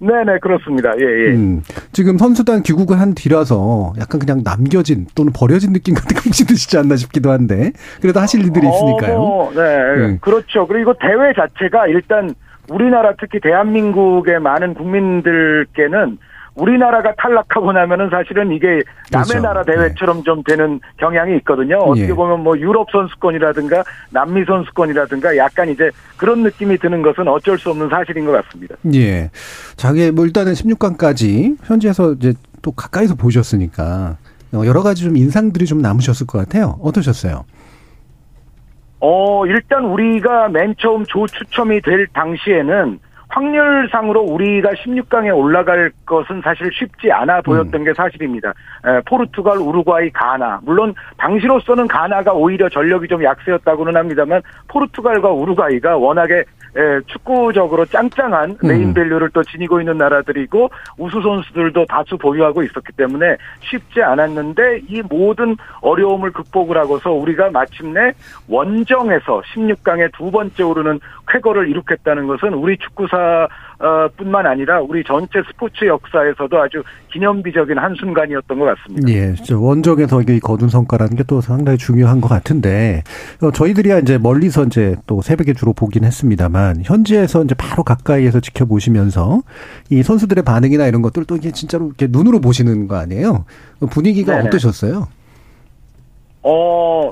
네네 0.00 0.38
그렇습니다. 0.40 0.92
예 0.98 1.02
예. 1.02 1.34
음, 1.34 1.62
지금 1.92 2.16
선수단 2.16 2.62
귀국을 2.62 2.98
한 2.98 3.14
뒤라서 3.14 3.92
약간 4.00 4.18
그냥 4.18 4.40
남겨진 4.42 5.06
또는 5.14 5.32
버려진 5.34 5.72
느낌 5.72 5.94
같은 5.94 6.16
게 6.16 6.22
혹시 6.24 6.46
드시지 6.46 6.78
않나 6.78 6.96
싶기도 6.96 7.30
한데 7.30 7.72
그래도 8.00 8.18
하실 8.18 8.40
일들이 8.40 8.66
있으니까요. 8.66 9.16
어, 9.20 9.52
네, 9.54 9.60
음. 9.60 10.18
그렇죠. 10.20 10.66
그리고 10.66 10.94
대회 10.94 11.32
자체가 11.34 11.86
일단 11.88 12.34
우리나라 12.70 13.12
특히 13.20 13.40
대한민국의 13.40 14.40
많은 14.40 14.74
국민들께는 14.74 16.18
우리나라가 16.60 17.14
탈락하고 17.16 17.72
나면은 17.72 18.10
사실은 18.10 18.52
이게 18.52 18.82
남의 19.10 19.26
그렇죠. 19.28 19.40
나라 19.40 19.62
대회처럼 19.64 20.18
네. 20.18 20.22
좀 20.24 20.42
되는 20.44 20.80
경향이 20.98 21.36
있거든요. 21.38 21.78
어떻게 21.78 22.10
예. 22.10 22.12
보면 22.12 22.40
뭐 22.40 22.58
유럽 22.58 22.90
선수권이라든가 22.90 23.82
남미 24.10 24.44
선수권이라든가 24.44 25.36
약간 25.36 25.68
이제 25.70 25.90
그런 26.16 26.42
느낌이 26.42 26.78
드는 26.78 27.02
것은 27.02 27.26
어쩔 27.28 27.58
수 27.58 27.70
없는 27.70 27.88
사실인 27.88 28.26
것 28.26 28.32
같습니다. 28.32 28.74
예. 28.94 29.30
자기 29.76 30.10
뭐 30.10 30.26
일단은 30.26 30.52
16강까지 30.52 31.56
현지에서 31.64 32.12
이제 32.12 32.34
또 32.62 32.72
가까이서 32.72 33.14
보셨으니까 33.14 34.18
여러 34.52 34.82
가지 34.82 35.04
좀 35.04 35.16
인상들이 35.16 35.64
좀 35.64 35.80
남으셨을 35.80 36.26
것 36.26 36.38
같아요. 36.38 36.78
어떠셨어요? 36.82 37.44
어, 39.00 39.46
일단 39.46 39.84
우리가 39.86 40.48
맨 40.48 40.74
처음 40.78 41.06
조 41.06 41.26
추첨이 41.26 41.80
될 41.80 42.06
당시에는 42.08 42.98
확률상으로 43.30 44.20
우리가 44.22 44.70
16강에 44.70 45.36
올라갈 45.36 45.90
것은 46.04 46.40
사실 46.42 46.70
쉽지 46.72 47.10
않아 47.10 47.40
보였던 47.42 47.80
음. 47.80 47.84
게 47.84 47.94
사실입니다. 47.94 48.50
에, 48.50 49.00
포르투갈, 49.06 49.58
우루과이, 49.58 50.10
가나. 50.10 50.60
물론 50.62 50.94
당시로서는 51.16 51.88
가나가 51.88 52.32
오히려 52.32 52.68
전력이 52.68 53.08
좀 53.08 53.22
약세였다고는 53.22 53.96
합니다만 53.96 54.42
포르투갈과 54.68 55.30
우루과이가 55.30 55.96
워낙에 55.96 56.44
예, 56.76 57.00
축구적으로 57.06 57.84
짱짱한 57.84 58.58
음. 58.62 58.68
메인 58.68 58.94
밸류를 58.94 59.30
또 59.30 59.42
지니고 59.42 59.80
있는 59.80 59.98
나라들이고 59.98 60.70
우수 60.98 61.20
선수들도 61.20 61.86
다수 61.86 62.16
보유하고 62.16 62.62
있었기 62.62 62.92
때문에 62.92 63.36
쉽지 63.60 64.02
않았는데 64.02 64.82
이 64.88 65.02
모든 65.08 65.56
어려움을 65.80 66.30
극복을 66.30 66.78
하고서 66.78 67.10
우리가 67.10 67.50
마침내 67.50 68.12
원정에서 68.48 69.42
16강에 69.52 70.12
두 70.16 70.30
번째 70.30 70.62
오르는 70.62 71.00
쾌거를 71.26 71.68
이룩했다는 71.68 72.28
것은 72.28 72.54
우리 72.54 72.76
축구사 72.78 73.16
어, 73.16 73.19
뿐만 74.18 74.44
아니라 74.44 74.82
우리 74.82 75.02
전체 75.04 75.40
스포츠 75.50 75.86
역사에서도 75.86 76.60
아주 76.60 76.82
기념비적인 77.12 77.78
한 77.78 77.94
순간이었던 77.94 78.58
것 78.58 78.66
같습니다. 78.76 79.08
예, 79.08 79.34
원정에서 79.50 80.20
이 80.20 80.38
거둔 80.38 80.68
성과라는 80.68 81.16
게 81.16 81.24
또 81.30 81.40
상당히 81.40 81.78
중요한 81.78 82.20
것 82.20 82.26
같은데 82.26 83.04
어, 83.40 83.52
저희들이야 83.52 84.00
이제 84.00 84.18
멀리서 84.18 84.64
이제 84.64 84.96
또 85.06 85.22
새벽에 85.22 85.52
주로 85.52 85.72
보긴 85.72 86.02
했습니다만 86.02 86.82
현지에서 86.84 87.44
이제 87.44 87.54
바로 87.54 87.84
가까이에서 87.84 88.40
지켜보시면서 88.40 89.42
이 89.90 90.02
선수들의 90.02 90.42
반응이나 90.42 90.88
이런 90.88 91.02
것들 91.02 91.24
또 91.24 91.36
이게 91.36 91.52
진짜로 91.52 91.86
이렇게 91.86 92.08
눈으로 92.10 92.40
보시는 92.40 92.88
거 92.88 92.96
아니에요? 92.96 93.44
분위기가 93.90 94.34
네네. 94.34 94.48
어떠셨어요? 94.48 95.06
어. 96.42 97.10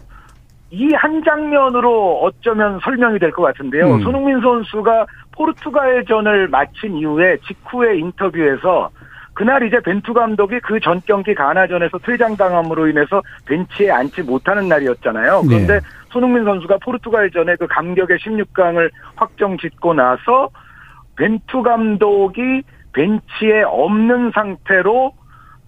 이 0.71 0.93
한 0.95 1.23
장면으로 1.25 2.21
어쩌면 2.23 2.79
설명이 2.83 3.19
될 3.19 3.31
것 3.33 3.43
같은데요. 3.43 3.95
음. 3.95 4.01
손흥민 4.03 4.41
선수가 4.41 5.07
포르투갈전을 5.33 6.49
마친 6.49 6.97
이후에 6.97 7.39
직후에 7.47 7.97
인터뷰에서 7.99 8.91
그날 9.35 9.63
이제 9.67 9.79
벤투 9.81 10.13
감독이 10.13 10.59
그 10.61 10.79
전 10.81 11.01
경기 11.07 11.35
가나전에서 11.35 11.99
퇴장당함으로 11.99 12.89
인해서 12.89 13.23
벤치에 13.47 13.91
앉지 13.91 14.23
못하는 14.23 14.69
날이었잖아요. 14.69 15.43
네. 15.43 15.49
그런데 15.49 15.75
네. 15.75 15.81
손흥민 16.11 16.45
선수가 16.45 16.79
포르투갈전에 16.85 17.57
그 17.57 17.67
감격의 17.67 18.19
16강을 18.19 18.91
확정 19.17 19.57
짓고 19.59 19.95
나서 19.95 20.51
벤투 21.17 21.63
감독이 21.63 22.63
벤치에 22.93 23.63
없는 23.65 24.33
상태로 24.35 25.13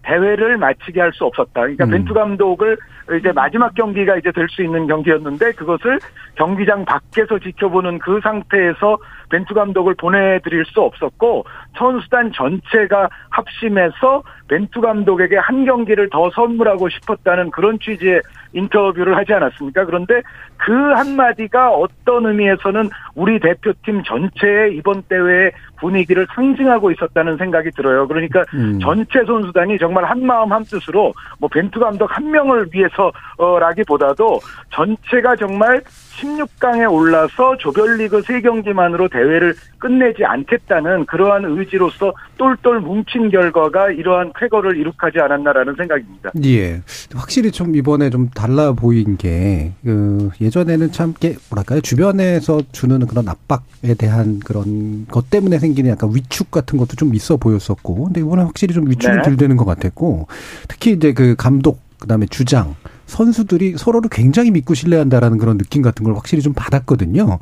대회를 0.02 0.56
마치게 0.58 1.00
할 1.00 1.12
수 1.12 1.24
없었다. 1.24 1.60
그러니까 1.60 1.84
음. 1.84 1.90
벤투 1.90 2.14
감독을 2.14 2.76
이제 3.16 3.32
마지막 3.32 3.74
경기가 3.74 4.16
이제 4.16 4.30
될 4.32 4.50
수 4.50 4.62
있는 4.62 4.86
경기였는데 4.86 5.52
그것을 5.52 6.00
경기장 6.34 6.84
밖에서 6.84 7.38
지켜보는 7.38 7.98
그 8.00 8.20
상태에서 8.22 8.98
벤투 9.30 9.54
감독을 9.54 9.94
보내드릴 9.94 10.64
수 10.66 10.80
없었고 10.80 11.44
선수단 11.76 12.32
전체가 12.32 13.08
합심해서 13.30 14.22
벤투 14.48 14.80
감독에게 14.80 15.36
한 15.36 15.64
경기를 15.64 16.10
더 16.10 16.30
선물하고 16.30 16.88
싶었다는 16.88 17.50
그런 17.52 17.78
취지의 17.78 18.20
인터뷰를 18.52 19.16
하지 19.16 19.32
않았습니까? 19.32 19.84
그런데 19.84 20.22
그 20.56 20.72
한마디가 20.72 21.70
어떤 21.70 22.26
의미에서는 22.26 22.90
우리 23.14 23.38
대표팀 23.40 24.02
전체의 24.04 24.76
이번 24.76 25.02
대회의 25.02 25.52
분위기를 25.78 26.26
상징하고 26.34 26.90
있었다는 26.90 27.36
생각이 27.38 27.70
들어요. 27.70 28.06
그러니까 28.06 28.44
음. 28.54 28.78
전체 28.80 29.24
선수단이 29.24 29.78
정말 29.78 30.04
한 30.04 30.24
마음 30.24 30.52
한 30.52 30.62
뜻으로 30.64 31.14
뭐 31.38 31.48
벤투 31.48 31.80
감독 31.80 32.06
한 32.14 32.30
명을 32.30 32.66
위해서라기보다도 32.72 34.40
전체가 34.70 35.36
정말 35.36 35.82
16강에 36.20 36.90
올라서 36.90 37.56
조별리그 37.58 38.22
3경기만으로 38.22 39.10
대회를 39.10 39.54
끝내지 39.78 40.24
않겠다는 40.24 41.06
그러한 41.06 41.44
의지로서 41.44 42.12
똘똘 42.36 42.80
뭉친 42.80 43.30
결과가 43.30 43.90
이러한 43.90 44.32
쾌거를 44.38 44.76
이룩하지 44.76 45.18
않았나라는 45.20 45.74
생각입니다. 45.76 46.30
예. 46.44 46.82
확실히 47.14 47.50
좀 47.50 47.74
이번에 47.74 48.10
좀 48.10 48.28
달라 48.30 48.72
보인 48.72 49.16
게, 49.16 49.72
그, 49.82 50.30
예전에는 50.40 50.92
참, 50.92 51.14
게, 51.18 51.36
뭐랄까요. 51.50 51.80
주변에서 51.80 52.60
주는 52.72 53.06
그런 53.06 53.28
압박에 53.28 53.94
대한 53.98 54.40
그런 54.40 55.06
것 55.06 55.30
때문에 55.30 55.58
생기는 55.58 55.90
약간 55.90 56.10
위축 56.14 56.50
같은 56.50 56.78
것도 56.78 56.96
좀 56.96 57.14
있어 57.14 57.36
보였었고, 57.36 58.04
근데 58.04 58.20
이번에 58.20 58.42
확실히 58.42 58.74
좀 58.74 58.88
위축이 58.88 59.16
네. 59.16 59.22
덜 59.22 59.36
되는 59.36 59.56
것 59.56 59.64
같았고, 59.64 60.26
특히 60.68 60.92
이제 60.92 61.12
그 61.12 61.34
감독, 61.36 61.80
그 61.98 62.06
다음에 62.06 62.26
주장, 62.26 62.74
선수들이 63.10 63.76
서로를 63.76 64.08
굉장히 64.10 64.50
믿고 64.50 64.74
신뢰한다라는 64.74 65.38
그런 65.38 65.58
느낌 65.58 65.82
같은 65.82 66.04
걸 66.04 66.14
확실히 66.14 66.42
좀 66.42 66.54
받았거든요. 66.56 67.38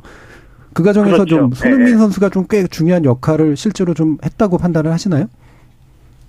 그 0.73 0.83
과정에서 0.83 1.17
그렇죠. 1.17 1.35
좀 1.37 1.51
손흥민 1.51 1.93
네. 1.93 1.97
선수가 1.97 2.29
좀 2.29 2.45
꽤 2.49 2.67
중요한 2.67 3.05
역할을 3.05 3.55
실제로 3.55 3.93
좀 3.93 4.17
했다고 4.23 4.57
판단을 4.57 4.91
하시나요? 4.91 5.25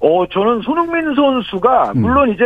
어, 0.00 0.26
저는 0.28 0.62
손흥민 0.62 1.14
선수가 1.14 1.92
음. 1.96 2.00
물론 2.02 2.30
이제 2.30 2.44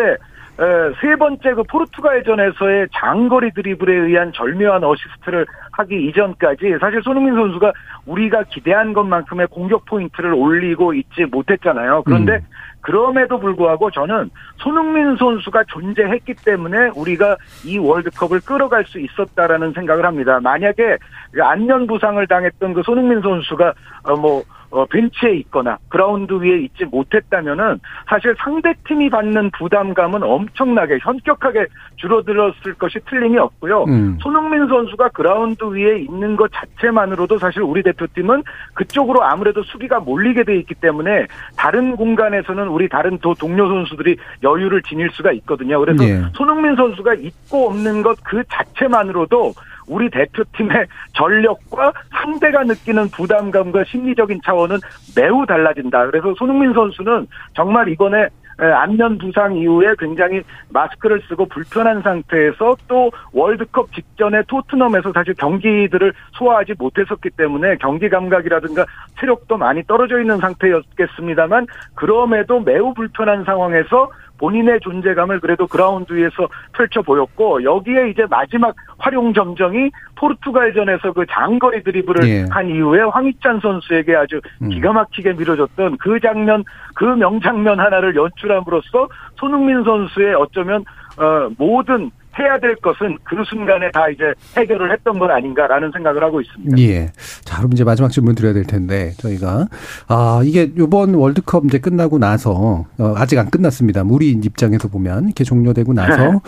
세 1.01 1.17
번째 1.17 1.55
그 1.55 1.63
포르투갈전에서의 1.65 2.89
장거리 2.95 3.53
드리블에 3.53 3.93
의한 3.93 4.33
절묘한 4.33 4.85
어시스트를 4.85 5.47
하기 5.73 6.07
이전까지 6.09 6.77
사실 6.81 7.03
손흥민 7.03 7.35
선수가 7.35 7.73
우리가 8.07 8.45
기대한 8.45 8.93
것만큼의 8.93 9.49
공격 9.49 9.85
포인트를 9.87 10.33
올리고 10.33 10.95
있지 10.95 11.25
못했잖아요. 11.31 12.03
그런데 12.05 12.35
음. 12.35 12.41
그럼에도 12.85 13.41
불구하고 13.41 13.91
저는 13.91 14.31
손흥민 14.59 15.17
선수가 15.17 15.65
존재했기 15.69 16.35
때문에 16.45 16.91
우리가 16.95 17.37
이 17.65 17.79
월드컵을 17.79 18.41
끌어갈 18.41 18.85
수 18.85 19.01
있었다라는 19.01 19.73
생각을 19.73 20.05
합니다. 20.05 20.39
만약에 20.41 20.99
안면 21.41 21.87
부상을 21.87 22.25
당했던 22.27 22.75
그 22.75 22.83
손흥민 22.85 23.23
선수가 23.23 23.73
어, 24.05 24.17
뭐 24.17 24.45
어, 24.75 24.85
벤치에 24.87 25.35
있거나 25.37 25.79
그라운드 25.89 26.33
위에 26.35 26.65
있지 26.65 26.85
못했다면은 26.85 27.79
사실 28.09 28.35
상대 28.39 28.75
팀이 28.89 29.09
받는 29.09 29.53
부담감은 29.57 30.23
엄청나게 30.23 30.99
현격하게 31.01 31.67
줄어들었을 31.97 32.75
것이 32.79 32.99
틀림이 33.09 33.39
없고요. 33.39 33.85
음. 33.85 34.19
손흥민 34.21 34.67
선수가 34.67 35.11
그라운드 35.11 35.65
위에 35.65 36.01
있는 36.01 36.35
것 36.35 36.51
자체만으로도 36.53 37.39
사실 37.39 37.63
우리 37.63 37.83
대표팀은 37.85 38.43
그쪽으로 38.75 39.23
아무래도 39.23 39.63
수비가 39.63 40.01
몰리게 40.01 40.43
돼 40.43 40.57
있기 40.59 40.75
때문에 40.75 41.27
다른 41.57 41.95
공간에서는 41.95 42.67
우리 42.67 42.89
다른 42.89 43.19
도 43.19 43.33
동료 43.35 43.69
선수들이 43.69 44.17
여유를 44.43 44.83
지닐 44.83 45.09
수가 45.13 45.31
있거든요. 45.33 45.79
그래서 45.79 46.03
네. 46.03 46.21
손흥민 46.35 46.75
선수가 46.75 47.15
있고 47.15 47.69
없는 47.69 48.03
것 48.03 48.15
그 48.25 48.43
자체만으로도 48.51 49.55
우리 49.87 50.11
대표팀의 50.11 50.87
전력과 51.15 51.93
상대가 52.11 52.65
느끼는 52.65 53.09
부담감과 53.11 53.85
심리적인 53.85 54.41
차원은 54.45 54.79
매우 55.17 55.47
달라진다. 55.47 56.07
그래서 56.07 56.35
손흥민 56.37 56.73
선수는 56.73 57.27
정말 57.55 57.89
이번에 57.89 58.29
안면 58.57 59.19
부상 59.19 59.57
이후에 59.57 59.95
굉장히 59.99 60.43
마스크를 60.69 61.21
쓰고 61.29 61.47
불편한 61.47 62.03
상태에서 62.03 62.77
또 62.87 63.11
월드컵 63.33 63.93
직전에 63.93 64.43
토트넘에서 64.47 65.13
사실 65.13 65.35
경기들을 65.35 66.13
소화하지 66.33 66.75
못했었기 66.79 67.31
때문에 67.31 67.77
경기 67.79 68.09
감각이라든가 68.09 68.87
체력도 69.19 69.57
많이 69.57 69.83
떨어져 69.85 70.21
있는 70.21 70.39
상태였겠습니다만 70.39 71.67
그럼에도 71.95 72.61
매우 72.61 72.95
불편한 72.95 73.45
상황에서 73.45 74.11
본인의 74.45 74.81
존재감을 74.81 75.41
그래도 75.41 75.67
그라운드 75.67 76.13
위에서 76.13 76.49
펼쳐 76.75 77.01
보였고 77.01 77.65
여기에 77.65 78.11
이제 78.11 78.27
마지막 78.29 78.77
활용 78.99 79.33
점정이 79.33 79.91
포르투갈전에서 80.17 81.13
그 81.13 81.25
장거리 81.31 81.83
드리블을 81.83 82.29
예. 82.29 82.45
한 82.51 82.69
이후에 82.69 83.01
황희찬 83.05 83.61
선수에게 83.61 84.15
아주 84.15 84.43
음. 84.61 84.69
기가 84.69 84.93
막히게 84.93 85.33
밀어줬던 85.33 85.97
그 85.97 86.21
장면 86.21 86.63
그 86.95 87.05
명장면 87.05 87.81
하나를 87.81 88.15
연출함으로써 88.17 89.09
손흥민 89.37 89.83
선수의 89.83 90.35
어쩌면 90.35 90.85
어 91.17 91.49
모든 91.57 92.11
해야 92.39 92.59
될 92.59 92.75
것은 92.77 93.17
그 93.25 93.37
순간에 93.49 93.91
다 93.93 94.09
이제 94.09 94.25
해결을 94.57 94.93
했던 94.93 95.19
건 95.19 95.31
아닌가라는 95.31 95.91
생각을 95.93 96.23
하고 96.23 96.41
있습니다. 96.41 96.79
예. 96.79 97.13
자, 97.45 97.59
그럼 97.59 97.73
이제 97.73 97.85
마지막 97.85 98.11
질문 98.11 98.35
드려야 98.35 98.53
될 98.53 98.65
텐데 98.65 99.13
저희가 99.19 99.69
아 100.09 100.41
이게 100.45 100.71
이번 100.79 101.15
월드컵 101.15 101.65
이제 101.67 101.79
끝나고 101.79 102.19
나서 102.19 102.87
어, 102.99 103.15
아직 103.17 103.39
안 103.39 103.51
끝났습니다. 103.51 104.03
우리 104.05 104.31
입장에서 104.31 104.89
보면 104.89 105.27
이렇게 105.27 105.45
종료되고 105.45 105.93
나서 105.93 106.17
네. 106.33 106.39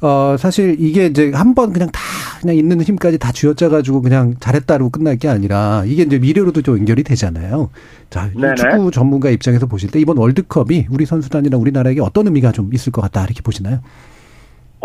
어 0.00 0.36
사실 0.38 0.76
이게 0.78 1.06
이제 1.06 1.30
한 1.34 1.54
번 1.54 1.72
그냥 1.72 1.88
다 1.92 2.00
그냥 2.40 2.56
있는 2.56 2.80
힘까지 2.82 3.16
다 3.18 3.30
쥐어짜 3.30 3.68
가지고 3.68 4.02
그냥 4.02 4.34
잘했다로 4.40 4.90
끝날 4.90 5.16
게 5.16 5.28
아니라 5.28 5.84
이게 5.86 6.02
이제 6.02 6.18
미래로도 6.18 6.62
좀 6.62 6.78
연결이 6.78 7.04
되잖아요. 7.04 7.70
자, 8.10 8.28
축구 8.56 8.90
전문가 8.90 9.30
입장에서 9.30 9.66
보실 9.66 9.90
때 9.90 10.00
이번 10.00 10.18
월드컵이 10.18 10.88
우리 10.90 11.06
선수단이나 11.06 11.56
우리나라에게 11.56 12.00
어떤 12.00 12.26
의미가 12.26 12.50
좀 12.52 12.70
있을 12.74 12.90
것 12.92 13.02
같다 13.02 13.24
이렇게 13.24 13.40
보시나요? 13.42 13.80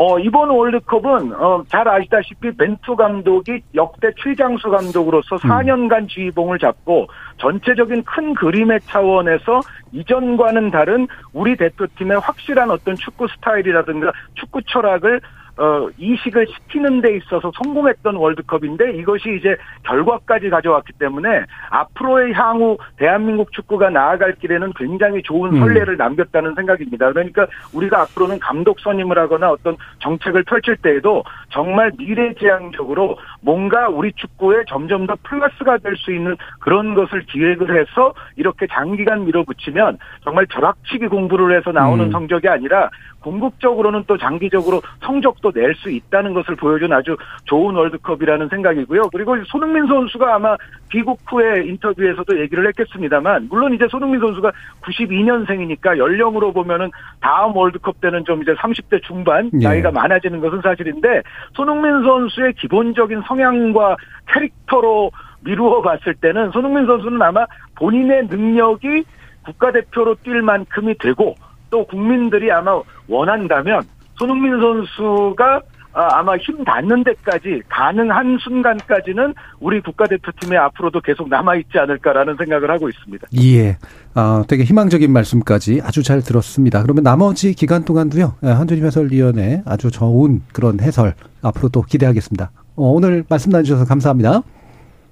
어, 0.02 0.18
이번 0.18 0.50
월드컵은, 0.50 1.34
어, 1.34 1.62
잘 1.68 1.86
아시다시피 1.86 2.56
벤투 2.56 2.96
감독이 2.96 3.60
역대 3.76 4.08
최장수 4.24 4.70
감독으로서 4.70 5.36
4년간 5.36 6.04
음. 6.04 6.08
지휘봉을 6.08 6.58
잡고 6.58 7.10
전체적인 7.36 8.06
큰 8.06 8.34
그림의 8.34 8.80
차원에서 8.86 9.60
이전과는 9.92 10.72
다른 10.72 11.06
우리 11.34 11.58
대표팀의 11.58 12.18
확실한 12.20 12.72
어떤 12.72 12.96
축구 12.96 13.28
스타일이라든가 13.28 14.14
축구 14.36 14.62
철학을 14.64 15.20
어, 15.60 15.90
이식을 15.98 16.48
시키는 16.48 17.02
데 17.02 17.16
있어서 17.18 17.52
성공했던 17.64 18.16
월드컵인데 18.16 18.94
이것이 18.94 19.38
이제 19.38 19.56
결과까지 19.84 20.50
가져왔기 20.50 20.94
때문에 20.94 21.44
앞으로의 21.70 22.34
향후 22.34 22.78
대한민국 22.98 23.52
축구가 23.54 23.90
나아갈 23.90 24.34
길에는 24.36 24.74
굉장히 24.76 25.22
좋은 25.22 25.54
음. 25.54 25.60
선례를 25.60 25.96
음. 25.96 25.98
남겼다는 25.98 26.56
생각입니다. 26.56 27.12
그러니까 27.12 27.46
우리가 27.74 28.02
앞으로는 28.02 28.40
감독 28.40 28.80
선임을 28.80 29.18
하거나 29.20 29.52
어떤 29.52 29.78
정책을 30.00 30.44
펼칠 30.44 30.78
때에도 30.78 31.24
정말 31.50 31.92
미래지향적으로 31.98 33.18
뭔가 33.42 33.90
우리 33.90 34.12
축구에 34.14 34.64
점점 34.68 35.06
더 35.06 35.16
플러스가 35.24 35.78
될 35.78 36.00
수 36.00 36.12
있는 36.12 36.36
그런 36.60 36.96
것을 36.96 37.22
기획을 37.24 37.80
해서 37.80 38.14
이렇게 38.36 38.66
장기간 38.68 39.26
밀어붙이면 39.26 39.98
정말 40.24 40.46
벼락치기 40.48 41.08
공부를 41.08 41.58
해서 41.58 41.72
나오는 41.72 42.06
음. 42.06 42.12
성적이 42.12 42.50
아니라 42.50 42.90
궁극적으로는 43.22 44.04
또 44.08 44.18
장기적으로 44.18 44.82
성적도 45.02 45.52
낼 45.52 45.70
수 45.80 45.90
있다는 45.90 46.34
것을 46.34 46.56
보여준 46.56 46.92
아주 46.92 47.16
좋은 47.46 47.76
월드컵이라는 47.76 48.50
생각이고요. 48.50 49.04
그리고 49.14 49.38
손흥민 49.46 49.86
선수가 49.88 50.36
아마 50.36 50.58
귀국 50.92 51.20
후에 51.28 51.64
인터뷰에서도 51.68 52.40
얘기를 52.42 52.68
했겠습니다만 52.68 53.48
물론 53.50 53.74
이제 53.74 53.88
손흥민 53.90 54.20
선수가 54.20 54.52
92년생이니까 54.82 55.98
연령으로 55.98 56.52
보면은 56.52 56.90
다음 57.22 57.56
월드컵 57.56 58.02
때는 58.02 58.26
좀 58.26 58.42
이제 58.42 58.54
30대 58.56 59.02
중반 59.04 59.50
예. 59.62 59.68
나이가 59.68 59.92
많아지는 59.92 60.40
것은 60.40 60.62
사실인데 60.62 61.22
손흥민 61.54 62.04
선수의 62.04 62.54
기본적인 62.54 63.24
성향과 63.28 63.96
캐릭터로 64.28 65.12
미루어 65.42 65.82
봤을 65.82 66.16
때는 66.16 66.52
손흥민 66.52 66.86
선수는 66.86 67.22
아마 67.22 67.46
본인의 67.76 68.28
능력이 68.28 69.04
국가대표로 69.46 70.16
뛸 70.24 70.42
만큼이 70.42 70.96
되고 71.00 71.36
또 71.70 71.86
국민들이 71.86 72.52
아마 72.52 72.82
원한다면 73.08 73.82
손흥민 74.18 74.60
선수가 74.60 75.62
아, 75.92 76.20
아마 76.20 76.38
힘 76.38 76.64
닿는 76.64 77.04
데까지 77.04 77.64
가능한 77.68 78.38
순간까지는 78.42 79.34
우리 79.60 79.82
국가대표팀에 79.82 80.56
앞으로도 80.56 81.02
계속 81.02 81.28
남아있지 81.30 81.80
않을까라는 81.80 82.36
생각을 82.38 82.70
하고 82.70 82.90
있습니다. 82.90 83.28
예. 83.42 83.78
아, 84.14 84.44
되게 84.48 84.64
희망적인 84.64 85.12
말씀까지 85.12 85.82
아주 85.84 86.04
잘 86.04 86.22
들었습니다. 86.22 86.84
그러면 86.84 87.04
나머지 87.04 87.56
기간 87.56 87.86
동안도요, 87.86 88.36
예, 88.44 88.48
한준희 88.50 88.84
해설위원회 88.84 89.64
아주 89.66 89.90
좋은 89.90 90.42
그런 90.54 90.80
해설 90.80 91.16
앞으로 91.42 91.70
또 91.70 91.82
기대하겠습니다. 91.82 92.52
어, 92.76 92.84
오늘 92.92 93.24
말씀 93.28 93.52
나눠주셔서 93.52 93.86
감사합니다. 93.86 94.42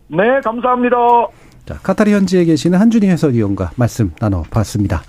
네, 0.09 0.39
감사합니다. 0.43 0.95
자, 1.65 1.73
카타르 1.81 2.11
현지에 2.11 2.45
계시는 2.45 2.79
한준희 2.79 3.07
해설위원과 3.07 3.71
말씀 3.75 4.11
나눠봤습니다. 4.21 5.01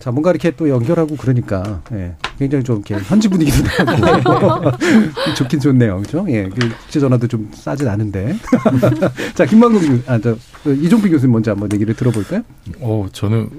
자, 0.00 0.10
뭔가 0.10 0.30
이렇게 0.30 0.50
또 0.52 0.68
연결하고 0.68 1.14
그러니까, 1.16 1.82
예, 1.92 2.14
굉장히 2.38 2.64
좀 2.64 2.76
이렇게 2.76 2.94
현지 3.04 3.28
분위기도 3.28 3.62
나고. 3.84 4.70
좋긴 5.36 5.60
좋네요. 5.60 6.00
그죠? 6.00 6.24
예, 6.30 6.48
그 6.48 6.70
국제 6.80 6.98
전화도 6.98 7.28
좀 7.28 7.50
싸진 7.52 7.86
않은데. 7.86 8.34
자, 9.36 9.44
김만국, 9.44 9.82
아, 10.06 10.18
저, 10.18 10.34
그 10.64 10.74
이종필 10.74 11.10
교수님 11.10 11.32
먼저 11.32 11.50
한번 11.50 11.70
얘기를 11.74 11.94
들어볼까요? 11.94 12.42
어, 12.80 13.06
저는 13.12 13.50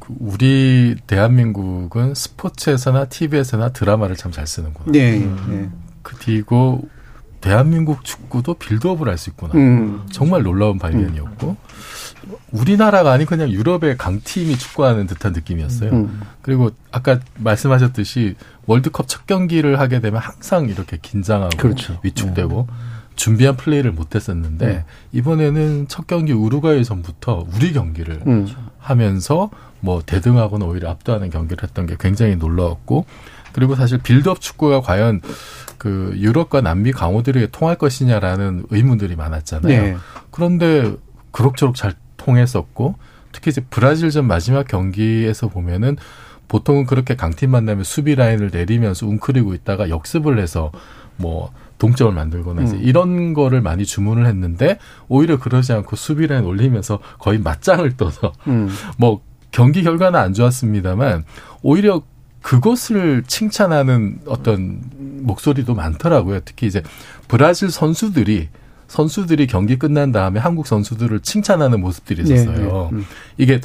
그 0.00 0.12
우리 0.18 0.96
대한민국은 1.06 2.12
스포츠에서나 2.14 3.04
TV에서나 3.04 3.68
드라마를 3.70 4.16
참 4.16 4.32
잘 4.32 4.48
쓰는구나. 4.48 4.90
네. 4.90 5.18
음. 5.18 5.46
네. 5.48 5.68
그리고 6.02 6.82
대한민국 7.44 8.04
축구도 8.04 8.54
빌드업을 8.54 9.06
할 9.06 9.18
수 9.18 9.28
있구나. 9.28 9.52
음. 9.54 10.06
정말 10.10 10.42
놀라운 10.42 10.78
발견이었고. 10.78 11.48
음. 11.50 11.56
우리나라가 12.52 13.12
아닌 13.12 13.26
그냥 13.26 13.50
유럽의 13.50 13.98
강팀이 13.98 14.56
축구하는 14.56 15.06
듯한 15.06 15.34
느낌이었어요. 15.34 15.90
음. 15.90 16.22
그리고 16.40 16.70
아까 16.90 17.20
말씀하셨듯이 17.36 18.36
월드컵 18.64 19.08
첫 19.08 19.26
경기를 19.26 19.78
하게 19.78 20.00
되면 20.00 20.22
항상 20.22 20.70
이렇게 20.70 20.98
긴장하고 21.00 21.58
그렇죠. 21.58 22.00
위축되고 22.02 22.66
네. 22.66 22.74
준비한 23.14 23.56
플레이를 23.56 23.92
못했었는데 23.92 24.66
네. 24.66 24.84
이번에는 25.12 25.86
첫 25.88 26.06
경기 26.06 26.32
우루과이 26.32 26.82
전부터 26.82 27.46
우리 27.54 27.74
경기를 27.74 28.22
음. 28.26 28.48
하면서 28.78 29.50
뭐 29.80 30.02
대등하거나 30.04 30.64
오히려 30.64 30.88
압도하는 30.90 31.28
경기를 31.28 31.62
했던 31.62 31.84
게 31.86 31.96
굉장히 32.00 32.36
놀라웠고 32.36 33.04
그리고 33.52 33.76
사실 33.76 33.98
빌드업 33.98 34.40
축구가 34.40 34.80
과연 34.80 35.20
그 35.78 36.14
유럽과 36.16 36.60
남미 36.60 36.92
강호들에게 36.92 37.48
통할 37.52 37.76
것이냐라는 37.76 38.66
의문들이 38.70 39.16
많았잖아요. 39.16 39.82
네. 39.82 39.96
그런데 40.30 40.94
그럭저럭 41.30 41.74
잘 41.74 41.94
통했었고 42.16 42.96
특히 43.32 43.50
이제 43.50 43.60
브라질전 43.68 44.26
마지막 44.26 44.66
경기에서 44.66 45.48
보면은 45.48 45.96
보통은 46.48 46.86
그렇게 46.86 47.16
강팀 47.16 47.50
만나면 47.50 47.84
수비 47.84 48.14
라인을 48.14 48.50
내리면서 48.52 49.06
웅크리고 49.06 49.54
있다가 49.54 49.88
역습을 49.88 50.38
해서 50.38 50.70
뭐 51.16 51.52
동점을 51.78 52.12
만들거나 52.12 52.62
음. 52.62 52.66
이제 52.66 52.76
이런 52.80 53.34
거를 53.34 53.60
많이 53.60 53.84
주문을 53.84 54.26
했는데 54.26 54.78
오히려 55.08 55.38
그러지 55.38 55.72
않고 55.72 55.96
수비 55.96 56.26
라인 56.26 56.44
올리면서 56.44 57.00
거의 57.18 57.38
맞짱을 57.38 57.96
떠서 57.96 58.32
음. 58.46 58.68
뭐 58.98 59.20
경기 59.50 59.82
결과는 59.82 60.18
안 60.18 60.32
좋았습니다만 60.32 61.24
오히려 61.62 62.02
그것을 62.42 63.22
칭찬하는 63.26 64.18
어떤 64.26 64.80
목소리도 65.24 65.74
많더라고요. 65.74 66.40
특히 66.44 66.66
이제 66.66 66.82
브라질 67.28 67.70
선수들이 67.70 68.48
선수들이 68.88 69.46
경기 69.46 69.78
끝난 69.78 70.12
다음에 70.12 70.38
한국 70.38 70.66
선수들을 70.66 71.20
칭찬하는 71.20 71.80
모습들이 71.80 72.22
있었어요. 72.22 72.56
네, 72.56 72.62
네. 72.64 72.88
음. 72.92 73.04
이게 73.38 73.60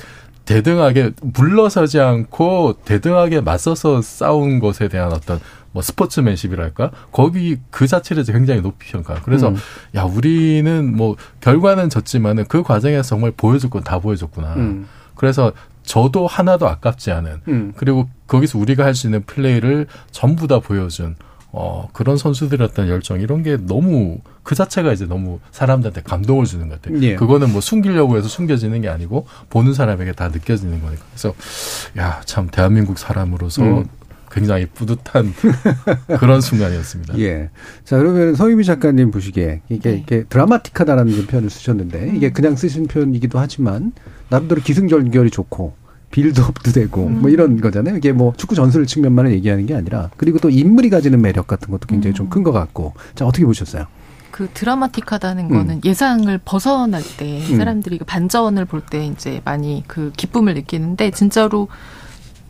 대등하게 0.45 1.11
물러서지 1.21 1.99
않고 1.99 2.77
대등하게 2.85 3.41
맞서서 3.41 4.01
싸운 4.01 4.59
것에 4.59 4.87
대한 4.87 5.11
어떤 5.13 5.39
뭐 5.71 5.83
스포츠맨십이랄까 5.83 6.89
거기 7.11 7.57
그 7.69 7.85
자체를 7.85 8.23
굉장히 8.23 8.61
높이 8.61 8.91
평가. 8.91 9.15
그래서 9.23 9.49
음. 9.49 9.57
야 9.95 10.03
우리는 10.03 10.95
뭐 10.95 11.15
결과는 11.41 11.89
졌지만은 11.89 12.45
그 12.47 12.63
과정에서 12.63 13.09
정말 13.09 13.31
보여줄 13.37 13.69
건 13.69 13.83
다 13.83 13.99
보여줬구나. 13.99 14.55
음. 14.55 14.87
그래서 15.13 15.51
저도 15.83 16.25
하나도 16.27 16.67
아깝지 16.67 17.11
않은 17.11 17.41
음. 17.47 17.73
그리고 17.75 18.09
거기서 18.27 18.57
우리가 18.57 18.85
할 18.85 18.95
수 18.95 19.05
있는 19.07 19.23
플레이를 19.25 19.85
전부 20.11 20.47
다 20.47 20.59
보여준 20.59 21.15
어, 21.51 21.89
그런 21.93 22.15
선수들이었던 22.17 22.87
열정 22.89 23.19
이런 23.19 23.41
게 23.43 23.57
너무 23.57 24.19
그 24.43 24.53
자체가 24.55 24.93
이제 24.93 25.05
너무 25.05 25.39
사람들한테 25.51 26.01
감동을 26.01 26.45
주는 26.45 26.69
것 26.69 26.81
같아요. 26.81 27.01
예. 27.01 27.15
그거는 27.15 27.51
뭐 27.51 27.59
숨기려고 27.61 28.17
해서 28.17 28.27
숨겨지는 28.27 28.81
게 28.81 28.89
아니고 28.89 29.25
보는 29.49 29.73
사람에게 29.73 30.11
다 30.13 30.29
느껴지는 30.29 30.81
거니까. 30.81 31.03
그래서 31.11 31.33
야 31.97 32.21
참 32.25 32.47
대한민국 32.51 32.99
사람으로서 32.99 33.63
음. 33.63 33.85
굉장히 34.31 34.67
뿌듯한 34.67 35.33
그런 36.19 36.39
순간이었습니다. 36.41 37.17
예. 37.17 37.49
자, 37.83 37.97
그러면 37.97 38.35
서유미 38.35 38.63
작가님 38.63 39.09
보시기에 39.09 39.61
이게, 39.69 39.91
네. 39.91 39.97
이게 39.97 40.23
드라마틱하다라는 40.29 41.25
표현을 41.25 41.49
쓰셨는데 41.49 42.13
이게 42.15 42.27
음. 42.27 42.33
그냥 42.33 42.55
쓰신 42.55 42.87
표현이기도 42.87 43.39
하지만 43.39 43.91
나름대로 44.29 44.61
기승전결이 44.61 45.31
좋고 45.31 45.73
빌드업도 46.11 46.71
되고 46.71 47.05
음. 47.07 47.21
뭐 47.21 47.29
이런 47.29 47.59
거잖아요. 47.59 47.97
이게 47.97 48.11
뭐 48.11 48.33
축구 48.37 48.55
전술 48.55 48.85
측면만을 48.85 49.31
얘기하는 49.33 49.65
게 49.65 49.75
아니라 49.75 50.09
그리고 50.17 50.39
또 50.39 50.49
인물이 50.49 50.89
가지는 50.89 51.21
매력 51.21 51.47
같은 51.47 51.69
것도 51.71 51.87
굉장히 51.87 52.13
음. 52.13 52.15
좀큰 52.15 52.43
것 52.43 52.51
같고 52.51 52.93
자 53.15 53.25
어떻게 53.25 53.45
보셨어요? 53.45 53.85
그 54.31 54.47
드라마틱하다는 54.53 55.45
음. 55.45 55.49
거는 55.49 55.81
예상을 55.83 56.39
벗어날 56.45 57.01
때 57.17 57.41
음. 57.49 57.57
사람들이 57.57 57.97
그 57.97 58.05
반전을 58.05 58.65
볼 58.65 58.81
때 58.89 59.05
이제 59.05 59.41
많이 59.43 59.83
그 59.87 60.11
기쁨을 60.15 60.53
느끼는데 60.53 61.11
진짜로 61.11 61.67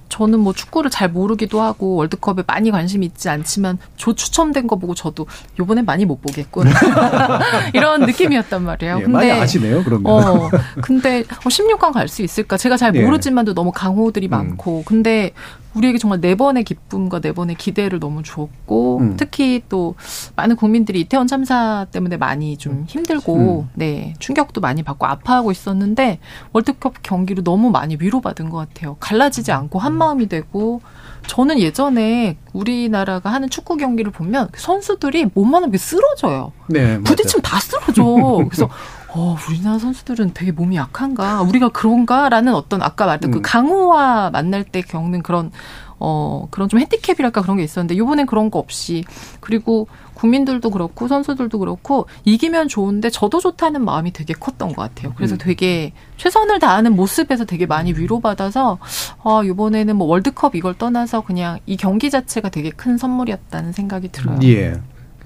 저는 0.09 0.39
뭐 0.39 0.53
축구를 0.53 0.89
잘 0.89 1.09
모르기도 1.09 1.61
하고 1.61 1.95
월드컵에 1.95 2.43
많이 2.47 2.71
관심이 2.71 3.05
있지 3.05 3.29
않지만 3.29 3.77
저 3.95 4.13
추첨된 4.13 4.67
거 4.67 4.75
보고 4.77 4.95
저도 4.95 5.27
요번에 5.59 5.83
많이 5.83 6.05
못 6.05 6.21
보겠군 6.21 6.67
이런 7.73 8.01
느낌이었단 8.01 8.63
말이에요. 8.63 8.97
예, 8.99 9.03
근데 9.03 9.11
많이 9.11 9.31
아시네요, 9.31 9.83
그러면. 9.83 10.11
어, 10.11 10.49
근데 10.81 11.21
어, 11.21 11.47
16강 11.49 11.93
갈 11.93 12.09
수 12.09 12.23
있을까? 12.23 12.57
제가 12.57 12.75
잘 12.75 12.95
예. 12.95 13.03
모르지만도 13.03 13.51
예. 13.51 13.53
너무 13.53 13.71
강호들이 13.71 14.27
음. 14.27 14.31
많고 14.31 14.83
근데 14.85 15.31
우리에게 15.75 15.97
정말 15.97 16.19
네 16.21 16.35
번의 16.35 16.63
기쁨과 16.63 17.21
네 17.21 17.31
번의 17.31 17.55
기대를 17.55 17.99
너무 17.99 18.23
줬고 18.23 18.99
음. 18.99 19.17
특히 19.17 19.61
또 19.69 19.95
많은 20.35 20.55
국민들이 20.55 21.01
이태원 21.01 21.27
참사 21.27 21.85
때문에 21.91 22.17
많이 22.17 22.57
좀 22.57 22.85
힘들고 22.87 23.61
음. 23.61 23.69
네 23.73 24.13
충격도 24.19 24.61
많이 24.61 24.83
받고 24.83 25.05
아파하고 25.05 25.51
있었는데 25.51 26.19
월드컵 26.53 27.03
경기로 27.03 27.43
너무 27.43 27.69
많이 27.69 27.97
위로받은 27.99 28.49
것 28.49 28.57
같아요. 28.57 28.97
갈라지지 28.99 29.51
않고 29.51 29.79
한 29.79 29.93
마음이 29.93 30.27
되고 30.27 30.81
저는 31.27 31.59
예전에 31.59 32.37
우리나라가 32.53 33.31
하는 33.31 33.49
축구 33.49 33.77
경기를 33.77 34.11
보면 34.11 34.49
선수들이 34.55 35.27
몸만 35.33 35.63
하게 35.63 35.77
쓰러져요. 35.77 36.51
네, 36.67 36.99
부딪히면 37.01 37.41
다 37.43 37.59
쓰러져. 37.59 38.03
그래서 38.49 38.69
어, 39.11 39.35
우리나라 39.49 39.79
선수들은 39.79 40.31
되게 40.33 40.51
몸이 40.51 40.75
약한가? 40.75 41.41
우리가 41.41 41.69
그런가라는 41.69 42.53
어떤 42.53 42.81
아까 42.81 43.05
말했던 43.05 43.31
그 43.31 43.37
음. 43.37 43.41
그 43.41 43.49
강호와 43.49 44.29
만날 44.29 44.63
때 44.63 44.81
겪는 44.81 45.23
그런 45.23 45.51
어, 45.99 46.47
그런 46.49 46.69
좀 46.69 46.79
핸디캡이랄까 46.79 47.41
그런 47.41 47.57
게 47.57 47.63
있었는데 47.63 47.97
요번엔 47.97 48.25
그런 48.25 48.49
거 48.49 48.59
없이 48.59 49.03
그리고 49.41 49.87
국민들도 50.13 50.69
그렇고 50.69 51.07
선수들도 51.07 51.59
그렇고 51.59 52.07
이기면 52.25 52.67
좋은데 52.67 53.09
저도 53.09 53.39
좋다는 53.39 53.83
마음이 53.83 54.11
되게 54.11 54.33
컸던 54.33 54.73
것 54.73 54.81
같아요. 54.81 55.13
그래서 55.15 55.35
음. 55.35 55.37
되게 55.39 55.93
최선을 56.17 56.59
다하는 56.59 56.95
모습에서 56.95 57.45
되게 57.45 57.65
많이 57.65 57.93
위로받아서 57.93 58.79
어, 59.23 59.41
요번에는 59.45 59.95
뭐 59.95 60.07
월드컵 60.07 60.55
이걸 60.55 60.77
떠나서 60.77 61.21
그냥 61.21 61.59
이 61.65 61.77
경기 61.77 62.09
자체가 62.09 62.49
되게 62.49 62.69
큰 62.69 62.97
선물이었다는 62.97 63.71
생각이 63.71 64.09
들어요. 64.09 64.39
예. 64.43 64.79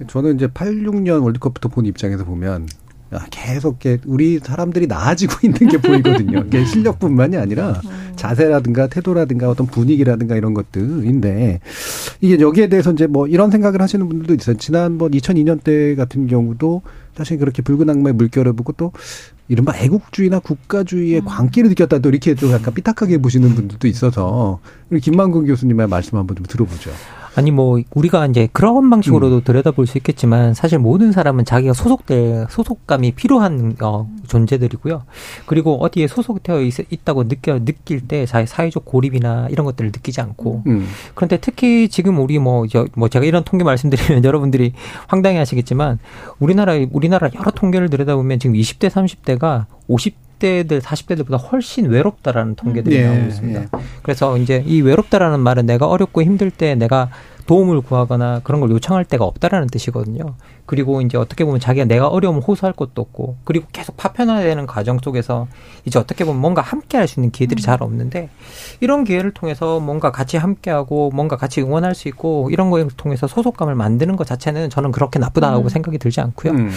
저는 0.08 0.36
이제 0.36 0.48
86년 0.48 1.22
월드컵부터 1.22 1.68
본 1.68 1.86
입장에서 1.86 2.24
보면 2.24 2.66
아, 2.66 2.83
계속 3.30 3.78
우리 4.06 4.38
사람들이 4.38 4.86
나아지고 4.86 5.34
있는 5.46 5.68
게 5.68 5.78
보이거든요. 5.78 6.44
실력뿐만이 6.66 7.36
아니라 7.36 7.80
음. 7.84 8.12
자세라든가 8.16 8.88
태도라든가 8.88 9.50
어떤 9.50 9.66
분위기라든가 9.66 10.36
이런 10.36 10.54
것들인데 10.54 11.60
이게 12.20 12.40
여기에 12.40 12.68
대해서 12.68 12.92
이제 12.92 13.06
뭐 13.06 13.26
이런 13.26 13.50
생각을 13.50 13.80
하시는 13.80 14.08
분들도 14.08 14.34
있어요. 14.34 14.56
지난번 14.56 15.12
2002년 15.12 15.62
때 15.62 15.94
같은 15.94 16.26
경우도 16.26 16.82
사실 17.16 17.38
그렇게 17.38 17.62
붉은 17.62 17.88
악마의 17.88 18.14
물결을 18.14 18.52
보고 18.54 18.72
또 18.72 18.92
이른바 19.48 19.76
애국주의나 19.76 20.40
국가주의의 20.40 21.20
음. 21.20 21.24
광기를 21.26 21.68
느꼈다 21.70 21.98
또 21.98 22.08
이렇게 22.08 22.34
좀 22.34 22.50
약간 22.52 22.72
삐딱하게 22.74 23.18
보시는 23.18 23.54
분들도 23.54 23.86
있어서 23.88 24.58
우리 24.90 25.00
김만근 25.00 25.46
교수님의 25.46 25.88
말씀 25.88 26.18
한번 26.18 26.36
좀 26.36 26.46
들어보죠. 26.46 26.90
아니 27.36 27.50
뭐 27.50 27.80
우리가 27.94 28.26
이제 28.26 28.48
그런 28.52 28.88
방식으로도 28.90 29.36
음. 29.36 29.44
들여다볼 29.44 29.86
수 29.86 29.98
있겠지만 29.98 30.54
사실 30.54 30.78
모든 30.78 31.12
사람은 31.12 31.44
자기가 31.44 31.72
소속될 31.72 32.46
소속감이 32.48 33.12
필요한 33.12 33.76
어, 33.82 34.08
존재들이고요. 34.28 35.04
그리고 35.46 35.82
어디에 35.82 36.06
소속되어 36.06 36.62
있, 36.62 37.04
다고 37.04 37.28
느껴 37.28 37.58
느낄 37.64 38.06
때 38.06 38.24
자기 38.24 38.46
사회적 38.46 38.84
고립이나 38.84 39.48
이런 39.50 39.66
것들을 39.66 39.90
느끼지 39.92 40.20
않고 40.20 40.62
음. 40.66 40.86
그런데 41.14 41.38
특히 41.38 41.88
지금 41.88 42.18
우리 42.18 42.38
뭐, 42.38 42.66
저, 42.66 42.86
뭐 42.94 43.08
제가 43.08 43.24
이런 43.24 43.44
통계 43.44 43.64
말씀드리면 43.64 44.24
여러분들이 44.24 44.72
황당해하시겠지만 45.08 45.98
우리나라 46.38 46.74
우리나라 46.92 47.28
여러 47.34 47.50
통계를 47.50 47.90
들여다보면 47.90 48.38
지금 48.38 48.54
20대 48.54 48.88
30대가 48.88 49.66
50 49.88 50.23
40대들, 50.38 50.80
40대들보다 50.80 51.52
훨씬 51.52 51.86
외롭다라는 51.86 52.54
통계들이 52.54 52.98
네, 52.98 53.06
나오고 53.06 53.26
있습니다. 53.26 53.60
네. 53.60 53.66
그래서 54.02 54.36
이제 54.38 54.62
이 54.66 54.80
외롭다라는 54.82 55.40
말은 55.40 55.66
내가 55.66 55.86
어렵고 55.86 56.22
힘들 56.22 56.50
때 56.50 56.74
내가 56.74 57.10
도움을 57.46 57.82
구하거나 57.82 58.40
그런 58.42 58.60
걸 58.60 58.70
요청할 58.70 59.04
때가 59.04 59.24
없다라는 59.24 59.68
뜻이거든요. 59.68 60.34
그리고 60.66 61.00
이제 61.00 61.18
어떻게 61.18 61.44
보면 61.44 61.60
자기가 61.60 61.84
내가 61.86 62.08
어려움을 62.08 62.42
호소할 62.42 62.72
것도 62.72 63.02
없고 63.02 63.36
그리고 63.44 63.66
계속 63.72 63.96
파편화되는 63.96 64.66
과정 64.66 64.98
속에서 65.02 65.46
이제 65.84 65.98
어떻게 65.98 66.24
보면 66.24 66.40
뭔가 66.40 66.62
함께 66.62 66.96
할 66.98 67.04
수 67.06 67.20
있는 67.20 67.30
기회들이 67.32 67.60
음. 67.60 67.62
잘 67.62 67.82
없는데 67.82 68.30
이런 68.80 69.04
기회를 69.04 69.32
통해서 69.32 69.78
뭔가 69.78 70.10
같이 70.10 70.38
함께하고 70.38 71.10
뭔가 71.12 71.36
같이 71.36 71.60
응원할 71.60 71.94
수 71.94 72.08
있고 72.08 72.48
이런 72.50 72.70
거를 72.70 72.88
통해서 72.96 73.26
소속감을 73.26 73.74
만드는 73.74 74.16
것 74.16 74.26
자체는 74.26 74.70
저는 74.70 74.90
그렇게 74.90 75.18
나쁘다고 75.18 75.64
음. 75.64 75.68
생각이 75.68 75.98
들지 75.98 76.20
않고요. 76.22 76.52
음. 76.52 76.70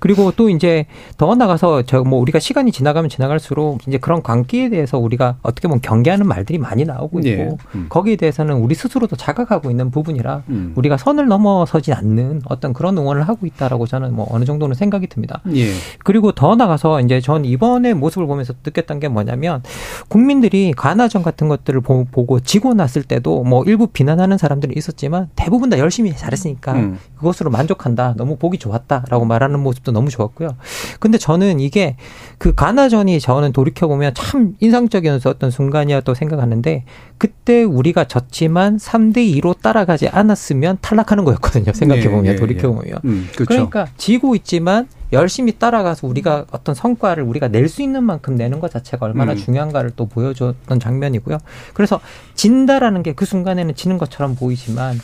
그리고 0.00 0.32
또 0.32 0.48
이제 0.48 0.86
더 1.18 1.34
나가서 1.34 1.82
저 1.82 2.04
뭐 2.04 2.18
우리가 2.20 2.38
시간이 2.38 2.70
지나가면 2.72 3.08
지나갈수록 3.10 3.86
이제 3.88 3.98
그런 3.98 4.22
관계에 4.22 4.68
대해서 4.68 4.98
우리가 4.98 5.36
어떻게 5.42 5.68
보면 5.68 5.80
경계하는 5.80 6.26
말들이 6.26 6.58
많이 6.58 6.84
나오고 6.84 7.20
있고 7.20 7.28
예. 7.28 7.48
음. 7.74 7.86
거기에 7.88 8.16
대해서는 8.16 8.56
우리 8.56 8.74
스스로도 8.74 9.16
자각하고 9.16 9.70
있는 9.70 9.90
부분이라 9.90 10.42
음. 10.50 10.72
우리가 10.76 10.96
선을 10.96 11.26
넘어서지 11.26 11.92
않는 11.92 12.42
어떤 12.46 12.72
그런 12.72 12.96
응원을 12.98 13.22
하고 13.22 13.33
하고 13.34 13.46
있다라고 13.46 13.86
저는 13.86 14.14
뭐 14.14 14.26
어느 14.30 14.44
정도는 14.44 14.74
생각이 14.74 15.06
듭니다. 15.08 15.40
예. 15.54 15.70
그리고 16.04 16.32
더 16.32 16.54
나가서 16.56 17.00
이제 17.00 17.20
전 17.20 17.44
이번에 17.44 17.94
모습을 17.94 18.26
보면서 18.26 18.54
느꼈던 18.64 19.00
게 19.00 19.08
뭐냐면 19.08 19.62
국민들이 20.08 20.72
가나전 20.76 21.22
같은 21.22 21.48
것들을 21.48 21.80
보 21.80 22.04
고 22.26 22.40
지고 22.40 22.74
났을 22.74 23.02
때도 23.02 23.42
뭐 23.44 23.64
일부 23.64 23.86
비난하는 23.86 24.38
사람들이 24.38 24.74
있었지만 24.76 25.28
대부분 25.34 25.68
다 25.70 25.78
열심히 25.78 26.14
잘했으니까 26.16 26.72
음. 26.74 26.98
그것으로 27.16 27.50
만족한다. 27.50 28.14
너무 28.16 28.36
보기 28.36 28.58
좋았다라고 28.58 29.24
말하는 29.24 29.60
모습도 29.60 29.92
너무 29.92 30.10
좋았고요. 30.10 30.56
근데 31.00 31.18
저는 31.18 31.60
이게 31.60 31.96
그 32.38 32.54
가나전이 32.54 33.20
저는 33.20 33.52
돌이켜 33.52 33.88
보면 33.88 34.14
참 34.14 34.54
인상적인 34.60 35.18
어떤 35.24 35.50
순간이었다고 35.50 36.14
생각하는데 36.14 36.84
그때 37.18 37.62
우리가 37.62 38.04
졌지만 38.04 38.76
3대 38.76 39.16
2로 39.40 39.56
따라가지 39.60 40.08
않았으면 40.08 40.78
탈락하는 40.80 41.24
거였거든요. 41.24 41.72
생각해 41.72 42.04
보면 42.08 42.24
네, 42.24 42.30
네, 42.32 42.36
돌이켜 42.36 42.70
보면. 42.72 42.98
네. 43.02 43.20
음, 43.24 43.28
그렇죠. 43.34 43.44
그러니까 43.68 43.86
지고 43.96 44.34
있지만 44.34 44.88
열심히 45.12 45.58
따라가서 45.58 46.06
우리가 46.08 46.46
어떤 46.50 46.74
성과를 46.74 47.22
우리가 47.22 47.48
낼 47.48 47.68
수 47.68 47.82
있는 47.82 48.02
만큼 48.04 48.34
내는 48.36 48.58
것 48.60 48.70
자체가 48.70 49.06
얼마나 49.06 49.32
음. 49.32 49.36
중요한가를 49.36 49.92
또 49.96 50.06
보여줬던 50.06 50.80
장면이고요. 50.80 51.38
그래서 51.72 52.00
진다라는 52.34 53.02
게 53.02 53.12
그 53.14 53.24
순간에는 53.24 53.74
지는 53.76 53.96
것처럼 53.98 54.34
보이지만 54.34 54.98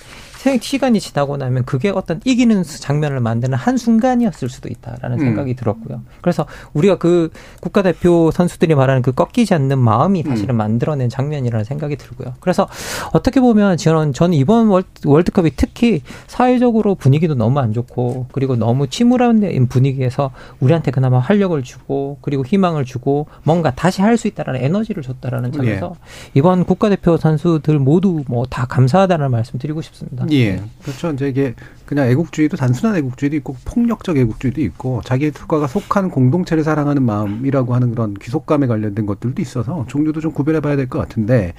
시간이 0.60 1.00
지나고 1.00 1.36
나면 1.36 1.64
그게 1.64 1.90
어떤 1.90 2.20
이기는 2.24 2.62
장면을 2.62 3.20
만드는 3.20 3.56
한 3.58 3.76
순간이었을 3.76 4.48
수도 4.48 4.68
있다라는 4.68 5.18
음. 5.18 5.24
생각이 5.24 5.54
들었고요. 5.54 6.02
그래서 6.20 6.46
우리가 6.72 6.98
그 6.98 7.30
국가대표 7.60 8.30
선수들이 8.30 8.74
말하는 8.74 9.02
그 9.02 9.12
꺾이지 9.12 9.54
않는 9.54 9.78
마음이 9.78 10.22
사실은 10.22 10.54
음. 10.54 10.58
만들어낸 10.58 11.08
장면이라는 11.08 11.64
생각이 11.64 11.96
들고요. 11.96 12.34
그래서 12.40 12.68
어떻게 13.12 13.40
보면 13.40 13.76
저는 13.76 14.12
저는 14.12 14.34
이번 14.34 14.68
월드컵이 15.04 15.52
특히 15.56 16.02
사회적으로 16.26 16.94
분위기도 16.94 17.34
너무 17.34 17.58
안 17.60 17.72
좋고 17.72 18.26
그리고 18.32 18.56
너무 18.56 18.88
침울한 18.88 19.40
분위기에서 19.68 20.30
우리한테 20.60 20.90
그나마 20.90 21.18
활력을 21.18 21.62
주고 21.62 22.18
그리고 22.22 22.44
희망을 22.44 22.84
주고 22.84 23.26
뭔가 23.44 23.70
다시 23.74 24.02
할 24.02 24.20
수 24.20 24.28
있다라는 24.28 24.62
에너지를 24.62 25.02
줬다라는 25.02 25.50
점에서 25.52 25.94
예. 25.94 26.30
이번 26.34 26.64
국가대표 26.64 27.16
선수들 27.16 27.78
모두 27.78 28.22
뭐 28.28 28.44
다 28.50 28.66
감사하다는 28.66 29.30
말씀 29.30 29.58
드리고 29.58 29.80
싶습니다. 29.80 30.26
예. 30.32 30.62
그렇죠. 30.82 31.10
이제 31.10 31.28
이게 31.28 31.54
그냥 31.86 32.08
애국주의도 32.08 32.56
단순한 32.56 32.96
애국주의도 32.98 33.36
있고 33.36 33.56
폭력적 33.64 34.16
애국주의도 34.16 34.60
있고 34.60 35.00
자기 35.04 35.30
국가가 35.30 35.66
속한 35.66 36.10
공동체를 36.10 36.62
사랑하는 36.62 37.02
마음이라고 37.02 37.74
하는 37.74 37.90
그런 37.90 38.14
귀속감에 38.14 38.66
관련된 38.68 39.06
것들도 39.06 39.42
있어서 39.42 39.84
종류도 39.88 40.20
좀 40.20 40.32
구별해 40.32 40.60
봐야 40.60 40.76
될 40.76 40.88
것 40.88 40.98
같은데 40.98 41.54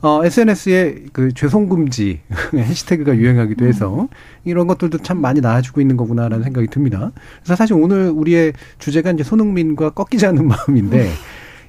어, 0.00 0.24
SNS에 0.24 1.04
그 1.12 1.32
죄송금지 1.34 2.20
해시태그가 2.54 3.16
유행하기도 3.16 3.66
해서 3.66 4.08
이런 4.44 4.66
것들도 4.68 4.98
참 4.98 5.20
많이 5.20 5.40
나아지고 5.40 5.80
있는 5.80 5.96
거구나라는 5.96 6.44
생각이 6.44 6.68
듭니다. 6.68 7.10
그래서 7.42 7.56
사실 7.56 7.74
오늘 7.74 8.08
우리의 8.10 8.52
주제가 8.78 9.10
이제 9.12 9.24
손흥민과 9.24 9.90
꺾이지 9.90 10.24
않는 10.26 10.46
마음인데 10.48 11.10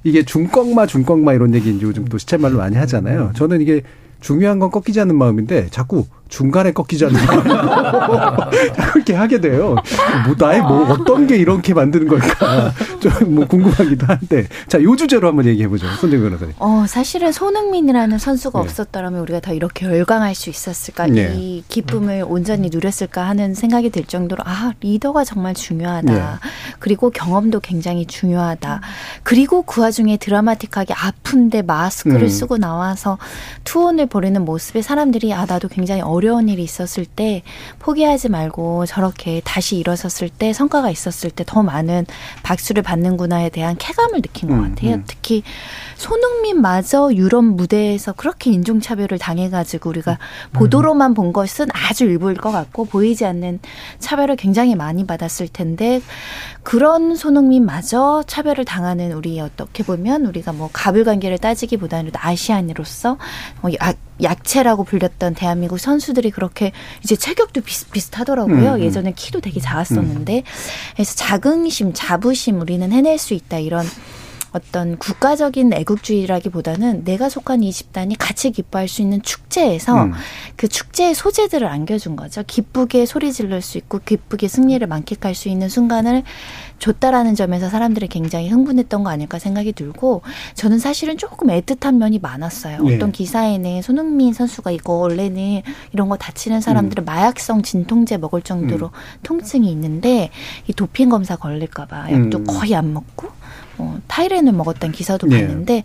이게 0.04 0.24
중꺾마 0.24 0.86
중꺾마 0.86 1.34
이런 1.34 1.54
얘기 1.56 1.76
이제 1.76 1.86
요즘 1.86 2.06
또 2.06 2.18
시쳇말로 2.18 2.58
많이 2.58 2.76
하잖아요. 2.78 3.32
저는 3.36 3.62
이게 3.62 3.82
중요한 4.22 4.60
건 4.60 4.70
꺾이지 4.70 5.00
않는 5.02 5.18
마음인데 5.18 5.68
자꾸 5.72 6.06
중간에 6.30 6.72
꺾이지 6.72 7.06
않는 7.06 7.26
마음 7.26 8.50
그렇게 8.94 9.14
하게 9.16 9.42
돼요. 9.42 9.76
뭐 10.26 10.36
나의 10.38 10.62
뭐 10.62 10.88
어떤 10.92 11.28
게 11.28 11.36
이렇게 11.38 11.74
만드는 11.74 12.08
걸까 12.08 12.72
좀 13.02 13.30
뭐 13.30 13.46
궁금하기도 13.48 14.06
한데 14.06 14.48
자요 14.68 14.96
주제로 14.96 15.28
한번 15.28 15.46
얘기해 15.46 15.68
보죠. 15.68 15.88
손정 16.00 16.22
변호사님. 16.22 16.54
어 16.60 16.86
사실은 16.88 17.32
손흥민이라는 17.32 18.18
선수가 18.18 18.60
네. 18.60 18.66
없었더라면 18.66 19.22
우리가 19.22 19.40
더 19.40 19.54
이렇게 19.54 19.86
열광할 19.86 20.36
수 20.36 20.50
있었을까 20.50 21.08
네. 21.08 21.34
이 21.36 21.64
기쁨을 21.68 22.26
온전히 22.28 22.70
누렸을까 22.72 23.28
하는 23.28 23.54
생각이 23.54 23.90
들 23.90 24.04
정도로 24.04 24.44
아 24.46 24.74
리더가 24.82 25.24
정말 25.24 25.54
중요하다. 25.54 26.14
네. 26.14 26.22
그리고 26.80 27.10
경험도 27.10 27.60
굉장히 27.60 28.06
중요하다. 28.06 28.82
그리고 29.24 29.62
그 29.64 29.82
와중에 29.82 30.18
드라마틱하게 30.18 30.94
아픈데 30.94 31.64
마스크를 31.64 32.24
음. 32.24 32.30
쓰고 32.30 32.58
나와서 32.58 33.18
투혼을 33.64 34.06
벌이는 34.08 34.44
모습에 34.46 34.82
사람들이 34.82 35.34
아 35.34 35.46
나도 35.46 35.68
굉장히 35.68 36.02
어 36.02 36.19
려운 36.22 36.48
일이 36.48 36.64
있었을 36.64 37.06
때 37.06 37.44
포기하지 37.80 38.30
말고 38.30 38.86
저렇게 38.86 39.42
다시 39.44 39.78
일어섰을 39.78 40.30
때 40.30 40.54
성과가 40.54 40.90
있었을 40.90 41.32
때 41.32 41.40
더 41.50 41.64
많은 41.64 42.06
박수를 42.44 42.84
받는구나에 42.84 43.50
대한 43.50 43.76
쾌감을 43.80 44.22
느낀 44.22 44.50
것 44.50 44.56
음, 44.56 44.70
같아요. 44.70 44.96
음. 44.96 45.04
특히 45.08 45.42
손흥민마저 45.96 47.12
유럽 47.14 47.44
무대에서 47.44 48.14
그렇게 48.14 48.52
인종차별을 48.52 49.18
당해가지고 49.18 49.90
우리가 49.90 50.12
음. 50.12 50.54
보도로만 50.54 51.16
본 51.16 51.34
것은 51.34 51.68
아주 51.74 52.06
일부일 52.06 52.38
것 52.38 52.52
같고 52.52 52.86
보이지 52.86 53.26
않는 53.26 53.60
차별을 53.98 54.36
굉장히 54.36 54.76
많이 54.76 55.08
받았을 55.08 55.48
텐데 55.48 56.02
그런 56.62 57.16
손흥민마저 57.16 58.24
차별을 58.28 58.64
당하는 58.66 59.12
우리 59.14 59.40
어떻게 59.40 59.84
보면 59.84 60.26
우리가 60.28 60.54
뭐 60.54 60.70
가불 60.72 61.04
관계를 61.04 61.40
따지기보다는 61.40 62.12
아시안으로서 62.14 63.18
뭐 63.62 63.72
약체라고 64.22 64.84
불렸던 64.84 65.36
대한민국 65.36 65.80
선수들이 65.80 66.32
그렇게 66.32 66.72
이제 67.04 67.16
체격도 67.16 67.62
비슷, 67.62 68.20
하더라고요 68.20 68.72
음, 68.72 68.76
음. 68.76 68.82
예전에 68.82 69.14
키도 69.16 69.42
되게 69.42 69.60
작았었는데. 69.60 70.38
음. 70.38 70.44
그래서 70.94 71.16
자긍심, 71.16 71.94
자부심 71.94 72.62
우리는 72.62 72.92
해낼 72.92 73.18
수 73.18 73.34
있다. 73.34 73.60
이런 73.60 73.86
어떤 74.52 74.98
국가적인 74.98 75.74
애국주의라기보다는 75.74 77.04
내가 77.04 77.30
속한 77.30 77.64
이 77.64 77.72
집단이 77.72 78.16
같이 78.16 78.52
기뻐할 78.52 78.88
수 78.88 79.02
있는 79.02 79.22
축제에서 79.22 80.04
음. 80.04 80.14
그 80.56 80.68
축제의 80.68 81.14
소재들을 81.14 81.68
안겨준 81.68 82.16
거죠. 82.16 82.44
기쁘게 82.46 83.06
소리 83.06 83.32
지를 83.32 83.62
수 83.62 83.78
있고 83.78 84.00
기쁘게 84.04 84.48
승리를 84.48 84.86
만끽할 84.88 85.36
수 85.36 85.50
있는 85.50 85.70
순간을 85.70 86.24
줬다라는 86.80 87.36
점에서 87.36 87.70
사람들이 87.70 88.08
굉장히 88.08 88.50
흥분했던 88.50 89.04
거 89.04 89.10
아닐까 89.10 89.38
생각이 89.38 89.74
들고 89.74 90.22
저는 90.56 90.80
사실은 90.80 91.18
조금 91.18 91.50
애틋한 91.50 91.96
면이 91.96 92.20
많았어요. 92.20 92.82
네. 92.84 92.96
어떤 92.96 93.12
기사에는 93.12 93.82
손흥민 93.82 94.34
선수가 94.34 94.72
이거 94.72 94.94
원래는 94.94 95.62
이런 95.94 96.10
거 96.10 96.18
다치는 96.18 96.62
사람들은 96.62 97.04
음. 97.04 97.06
마약성 97.06 97.62
진통제 97.64 98.18
먹을 98.18 98.42
정도로 98.42 98.88
음. 98.88 99.20
통증이 99.24 99.70
있는데 99.72 100.30
이 100.68 100.74
도핑 100.74 101.10
검사 101.10 101.36
걸릴까봐 101.36 102.12
약도 102.12 102.40
음. 102.40 102.44
거의 102.46 102.76
안 102.76 102.94
먹고 102.94 103.30
어, 103.80 103.98
타이레놀 104.08 104.54
먹었다는 104.54 104.94
기사도 104.94 105.28
네. 105.28 105.42
봤는데 105.42 105.84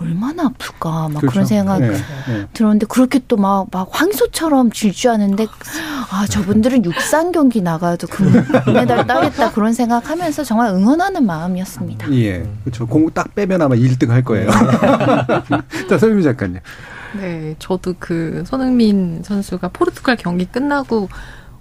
얼마나 0.00 0.44
아플까 0.46 1.08
막 1.08 1.20
그렇죠. 1.20 1.26
그런 1.28 1.46
생각 1.46 1.80
네. 1.80 1.90
네. 1.90 2.46
들었는데 2.52 2.86
그렇게 2.86 3.20
또막막 3.26 3.88
황소처럼 3.90 4.70
질주하는데 4.70 5.46
아 6.10 6.26
저분들은 6.28 6.84
육상 6.84 7.32
경기 7.32 7.60
나가도 7.60 8.06
금메달 8.06 9.06
따겠다 9.06 9.50
그런 9.52 9.72
생각하면서 9.72 10.44
정말 10.44 10.70
응원하는 10.70 11.26
마음이었습니다. 11.26 12.12
예, 12.14 12.46
그렇죠. 12.64 12.86
공 12.86 13.02
딱 13.12 13.34
빼면 13.34 13.60
아마 13.60 13.74
1등 13.74 14.08
할 14.08 14.22
거예요. 14.22 14.48
자, 15.88 15.98
서유미 15.98 16.22
작가님. 16.22 16.60
네, 17.18 17.54
저도 17.58 17.94
그 17.98 18.42
손흥민 18.46 19.22
선수가 19.22 19.68
포르투갈 19.68 20.16
경기 20.16 20.46
끝나고 20.46 21.08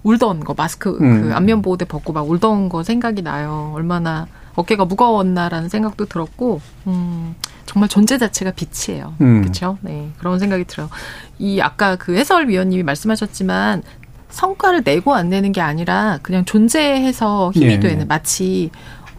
울던 0.04 0.42
거 0.46 0.54
마스크 0.56 0.98
음. 1.02 1.24
그 1.30 1.34
안면 1.34 1.62
보호대 1.62 1.86
벗고 1.86 2.14
막 2.14 2.30
울던 2.30 2.70
거 2.70 2.84
생각이 2.84 3.22
나요. 3.22 3.72
얼마나 3.76 4.28
어깨가 4.56 4.86
무거웠나라는 4.86 5.70
생각도 5.70 6.06
들었고, 6.06 6.62
음, 6.88 7.36
정말 7.66 7.88
존재 7.90 8.18
자체가 8.18 8.52
빛이에요. 8.52 9.14
음. 9.22 9.42
그렇죠? 9.42 9.78
네, 9.82 10.10
그런 10.18 10.40
생각이 10.40 10.66
들어요. 10.66 10.90
이 11.40 11.62
아까 11.62 11.96
그 11.96 12.16
해설위원님이 12.18 12.84
말씀하셨지만 12.84 13.84
성과를 14.30 14.82
내고 14.84 15.14
안 15.14 15.30
내는 15.30 15.52
게 15.52 15.62
아니라 15.62 16.20
그냥 16.22 16.46
존재해서 16.46 17.52
힘이 17.54 17.68
네. 17.68 17.80
되는 17.80 18.08
마치 18.08 18.72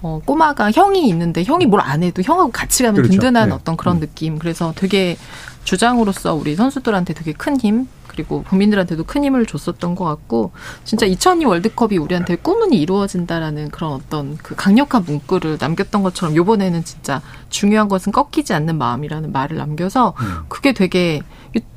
어, 0.03 0.21
꼬마가 0.25 0.71
형이 0.73 1.07
있는데 1.09 1.45
형이 1.45 1.67
뭘 1.67 1.81
안 1.81 2.03
해도 2.03 2.23
형하고 2.23 2.51
같이 2.51 2.83
가면 2.83 2.97
그렇죠. 2.97 3.13
든든한 3.13 3.51
네. 3.51 3.55
어떤 3.55 3.77
그런 3.77 3.97
음. 3.97 4.01
느낌. 4.01 4.39
그래서 4.39 4.73
되게 4.77 5.17
주장으로서 5.65 6.35
우리 6.35 6.55
선수들한테 6.55 7.15
되게 7.15 7.33
큰 7.33 7.59
힘, 7.61 7.89
그리고 8.13 8.43
국민들한테도 8.43 9.05
큰 9.05 9.25
힘을 9.25 9.47
줬었던 9.47 9.95
것 9.95 10.05
같고 10.05 10.53
진짜 10.85 11.07
2002 11.07 11.47
월드컵이 11.47 11.97
우리한테 11.97 12.37
꿈은 12.37 12.73
이루어진다라는 12.73 13.71
그런 13.71 13.93
어떤 13.93 14.37
그 14.37 14.55
강력한 14.55 15.05
문구를 15.05 15.57
남겼던 15.59 16.03
것처럼 16.03 16.37
요번에는 16.37 16.85
진짜 16.85 17.23
중요한 17.49 17.89
것은 17.89 18.13
꺾이지 18.13 18.53
않는 18.53 18.77
마음이라는 18.77 19.33
말을 19.33 19.57
남겨서 19.57 20.15
음. 20.21 20.45
그게 20.49 20.73
되게 20.73 21.23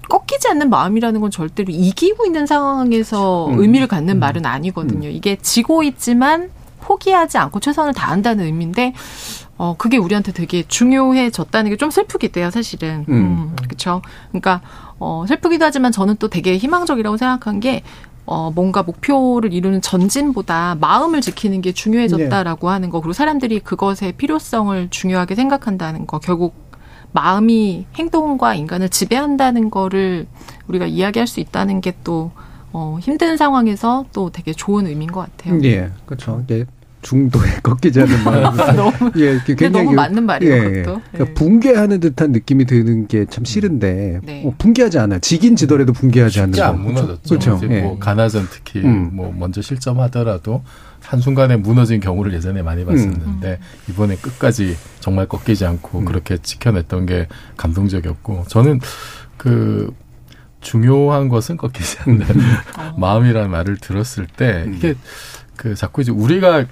꺾이지 0.09 0.49
않는 0.49 0.69
마음이라는 0.69 1.21
건 1.21 1.31
절대로 1.31 1.71
이기고 1.71 2.25
있는 2.25 2.45
상황에서 2.45 3.47
음. 3.47 3.59
의미를 3.59 3.88
갖는 3.88 4.17
음. 4.17 4.19
말은 4.19 4.45
아니거든요. 4.45 5.07
이게 5.07 5.38
지고 5.41 5.83
있지만 5.83 6.51
포기하지 6.81 7.38
않고 7.38 7.59
최선을 7.59 7.93
다한다는 7.93 8.45
의미인데 8.45 8.93
어 9.58 9.76
그게 9.78 9.97
우리한테 9.97 10.32
되게 10.34 10.64
중요해졌다는 10.68 11.72
게 11.72 11.78
좀 11.78 11.89
슬프기도 11.91 12.39
해요, 12.41 12.49
사실은. 12.51 13.06
음, 13.10 13.14
음 13.14 13.56
그렇죠. 13.56 14.01
그러니까 14.30 14.62
어 14.99 15.26
슬프기도 15.28 15.64
하지만 15.66 15.91
저는 15.91 16.18
또 16.20 16.28
되게 16.30 16.58
희망적이라고 16.58 17.18
생각한 17.18 17.60
게 17.60 17.84
어, 18.28 18.49
뭔가 18.49 18.82
목표를 18.82 19.53
이루는 19.53 19.82
전진보다 19.82 20.76
마음을 20.82 21.22
지키는 21.22 21.62
게 21.62 21.72
중요해졌다라고 21.74 22.68
네. 22.68 22.72
하는 22.74 22.89
거, 22.89 22.99
그리고 22.99 23.14
사람들이 23.14 23.60
그것의 23.60 24.14
필요성을 24.18 24.88
중요하게 24.89 25.36
생각한다는 25.36 26.08
거, 26.08 26.18
결국 26.18 26.56
마음이 27.12 27.86
행동과 27.95 28.56
인간을 28.56 28.89
지배한다는 28.89 29.70
거를 29.70 30.26
우리가 30.68 30.88
이야기할 30.88 31.28
수 31.28 31.39
있다는 31.39 31.82
게 31.82 31.93
또, 32.03 32.32
어, 32.74 32.97
힘든 32.99 33.38
상황에서 33.38 34.06
또 34.12 34.32
되게 34.32 34.53
좋은 34.53 34.88
의미인 34.88 35.12
것 35.12 35.20
같아요. 35.22 35.62
예, 35.64 35.91
그렇죠. 36.08 36.41
이게 36.45 36.66
중도에 37.06 37.49
꺾이지 37.62 38.01
않는 38.01 38.24
마음. 38.24 38.76
너무, 38.76 39.12
예, 39.18 39.39
굉장히 39.45 39.72
너무 39.86 39.91
맞는 39.93 40.26
말이에요. 40.26 40.53
예, 40.56 40.62
그것도. 40.82 41.01
그러니까 41.12 41.26
네. 41.26 41.34
붕괴하는 41.36 41.99
듯한 41.99 42.32
느낌이 42.32 42.66
드는 42.66 43.08
게 43.08 43.26
참 43.30 43.45
싫은데 43.45 44.22
네. 44.24 44.43
어, 44.45 44.53
붕괴하지 44.58 44.97
않아요. 44.99 45.20
지긴 45.20 45.56
지더라도 45.56 45.93
붕괴하지 45.93 46.41
않는 46.41 46.58
거. 46.58 46.64
안 46.64 46.82
무너졌죠. 46.82 47.22
그렇죠. 47.30 47.60
예. 47.70 47.82
뭐 47.82 47.99
가나전 47.99 48.47
특히 48.49 48.80
음. 48.82 49.12
뭐 49.14 49.32
먼저 49.38 49.62
실점하더라도 49.62 50.64
한 51.01 51.22
순간에 51.22 51.56
무너진 51.58 51.99
경우를 51.99 52.34
예전에 52.34 52.62
많이 52.64 52.82
음. 52.82 52.88
봤었는데 52.88 53.60
음. 53.62 53.91
이번에 53.91 54.16
끝까지 54.16 54.76
정말 54.99 55.28
꺾이지 55.28 55.66
않고 55.66 55.99
음. 55.99 56.06
그렇게 56.06 56.38
지켜냈던 56.38 57.06
게 57.06 57.28
감동적이었고 57.58 58.45
저는 58.47 58.80
그 59.38 59.93
중요한 60.62 61.30
것은 61.30 61.58
꺾이지 61.58 61.97
않는 62.08 62.22
음. 62.22 62.41
마음이라는 62.97 63.51
말을 63.51 63.78
들었을 63.78 64.26
때 64.26 64.66
이게 64.74 64.95
그 65.56 65.76
자꾸 65.76 66.01
이제 66.01 66.12
우리가 66.12 66.66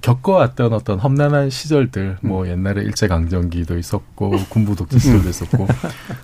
겪어왔던 0.00 0.72
어떤 0.72 0.98
험난한 0.98 1.50
시절들, 1.50 2.18
뭐 2.22 2.44
음. 2.44 2.50
옛날에 2.50 2.82
일제 2.82 3.06
강점기도 3.06 3.78
있었고 3.78 4.30
군부 4.48 4.74
독재 4.74 4.98
시절도 4.98 5.24
음. 5.24 5.30
있었고 5.30 5.68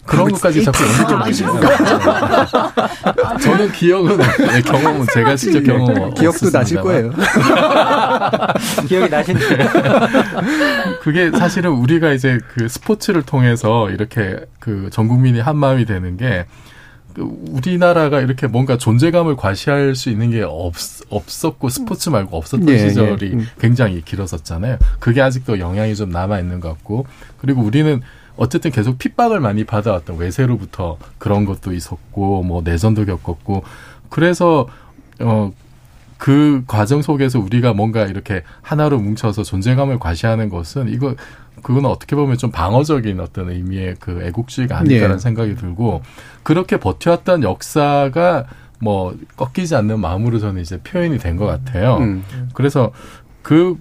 그런 0.05 0.29
것까지 0.31 0.64
자꾸 0.64 0.79
연결 0.85 1.22
하시는 1.22 1.53
저는 3.43 3.72
기억은 3.72 4.16
네, 4.18 4.62
경험은 4.62 5.07
제가 5.12 5.37
직접 5.37 5.62
경험 5.62 6.14
기억도 6.14 6.51
나실 6.51 6.81
거예요. 6.81 7.12
기억이 8.89 9.09
나신데 9.11 9.41
그게 11.03 11.31
사실은 11.31 11.70
우리가 11.72 12.12
이제 12.12 12.39
그 12.55 12.68
스포츠를 12.68 13.22
통해서 13.22 13.91
이렇게 13.91 14.41
그 14.59 14.87
전 14.91 15.09
국민이 15.09 15.41
한 15.41 15.57
마음이 15.57 15.85
되는 15.85 16.16
게 16.16 16.47
우리나라가 17.18 18.20
이렇게 18.20 18.46
뭔가 18.46 18.76
존재감을 18.76 19.36
과시할 19.36 19.94
수 19.94 20.10
있는 20.10 20.30
게 20.30 20.42
없, 20.42 20.74
없었고 21.08 21.68
스포츠 21.68 22.08
말고 22.08 22.36
없었던 22.36 22.68
예, 22.68 22.88
시절이 22.88 23.32
예. 23.32 23.44
굉장히 23.58 24.02
길었었잖아요. 24.02 24.78
그게 24.98 25.20
아직도 25.22 25.58
영향이 25.58 25.94
좀 25.96 26.10
남아 26.10 26.40
있는 26.40 26.60
것 26.60 26.68
같고 26.70 27.06
그리고 27.38 27.62
우리는 27.62 28.00
어쨌든 28.36 28.70
계속 28.70 28.98
핍박을 28.98 29.40
많이 29.40 29.64
받아왔던 29.64 30.18
외세로부터 30.18 30.98
그런 31.18 31.44
것도 31.44 31.72
있었고 31.72 32.42
뭐 32.42 32.62
내전도 32.62 33.04
겪었고 33.06 33.64
그래서 34.10 34.68
어. 35.20 35.52
그 36.18 36.64
과정 36.66 37.02
속에서 37.02 37.38
우리가 37.38 37.72
뭔가 37.72 38.04
이렇게 38.04 38.42
하나로 38.62 38.98
뭉쳐서 38.98 39.42
존재감을 39.42 39.98
과시하는 39.98 40.48
것은 40.48 40.88
이거 40.88 41.14
그건 41.62 41.84
어떻게 41.86 42.16
보면 42.16 42.38
좀 42.38 42.50
방어적인 42.50 43.20
어떤 43.20 43.50
의미의 43.50 43.96
그 43.98 44.22
애국주의가 44.22 44.78
아닐까라는 44.78 45.16
네. 45.16 45.22
생각이 45.22 45.56
들고 45.56 46.02
그렇게 46.42 46.78
버텨왔던 46.78 47.42
역사가 47.42 48.46
뭐 48.78 49.16
꺾이지 49.36 49.74
않는 49.74 50.00
마음으로 50.00 50.38
저는 50.38 50.60
이제 50.62 50.78
표현이 50.78 51.18
된 51.18 51.36
것 51.36 51.46
같아요. 51.46 51.96
음. 51.96 52.24
그래서 52.54 52.92
그 53.42 53.76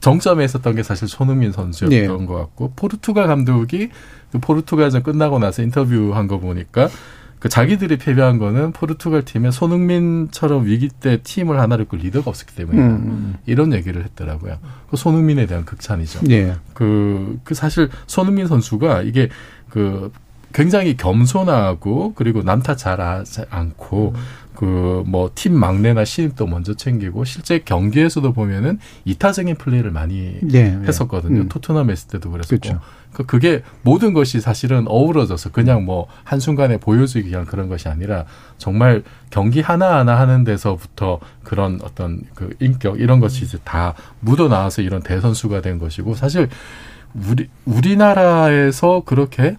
정점에 0.00 0.44
있었던 0.44 0.74
게 0.74 0.82
사실 0.82 1.08
손흥민 1.08 1.52
선수였던 1.52 2.18
네. 2.18 2.26
것 2.26 2.34
같고 2.34 2.72
포르투갈 2.74 3.26
감독이 3.26 3.90
그 4.32 4.38
포르투갈전 4.38 5.02
끝나고 5.02 5.38
나서 5.38 5.62
인터뷰한 5.62 6.26
거 6.26 6.38
보니까 6.38 6.88
그 7.40 7.48
자기들이 7.48 7.96
패배한 7.96 8.38
거는 8.38 8.72
포르투갈 8.72 9.24
팀에 9.24 9.50
손흥민처럼 9.50 10.66
위기 10.66 10.88
때 10.88 11.20
팀을 11.22 11.58
하나를 11.58 11.86
그 11.86 11.96
리더가 11.96 12.28
없었기 12.28 12.54
때문에 12.54 12.78
음. 12.78 13.34
이런 13.46 13.72
얘기를 13.72 14.04
했더라고요. 14.04 14.58
그 14.90 14.96
손흥민에 14.96 15.46
대한 15.46 15.64
극찬이죠. 15.64 16.20
네. 16.26 16.54
그, 16.74 17.40
그 17.42 17.54
사실 17.54 17.88
손흥민 18.06 18.46
선수가 18.46 19.02
이게 19.02 19.30
그 19.70 20.12
굉장히 20.52 20.96
겸손하고 20.96 22.12
그리고 22.14 22.42
남탓 22.42 22.76
잘 22.76 23.00
하지 23.00 23.44
않고 23.48 24.12
음. 24.14 24.20
그 24.60 25.02
뭐 25.06 25.30
팀 25.34 25.54
막내나 25.58 26.04
신입도 26.04 26.46
먼저 26.46 26.74
챙기고 26.74 27.24
실제 27.24 27.60
경기에서도 27.60 28.30
보면은 28.34 28.78
이타적인 29.06 29.54
플레이를 29.54 29.90
많이 29.90 30.38
네, 30.42 30.78
했었거든요. 30.86 31.42
음. 31.42 31.48
토트넘 31.48 31.90
했을 31.90 32.08
때도 32.08 32.30
그랬었고. 32.30 32.60
그렇죠. 32.60 32.80
그 33.14 33.24
그게 33.24 33.62
모든 33.82 34.12
것이 34.12 34.40
사실은 34.40 34.84
어우러져서 34.86 35.50
그냥 35.50 35.86
뭐 35.86 36.08
한순간에 36.24 36.76
보여주기 36.76 37.30
위한 37.30 37.46
그런 37.46 37.68
것이 37.70 37.88
아니라 37.88 38.26
정말 38.58 39.02
경기 39.30 39.62
하나하나 39.62 40.18
하는 40.18 40.44
데서부터 40.44 41.20
그런 41.42 41.80
어떤 41.82 42.22
그 42.34 42.54
인격 42.60 43.00
이런 43.00 43.18
것이 43.18 43.44
이제 43.44 43.56
다 43.64 43.94
묻어나와서 44.20 44.82
이런 44.82 45.02
대선수가 45.02 45.62
된 45.62 45.78
것이고 45.78 46.14
사실 46.14 46.48
우리 47.14 47.48
우리나라에서 47.64 49.02
그렇게 49.06 49.56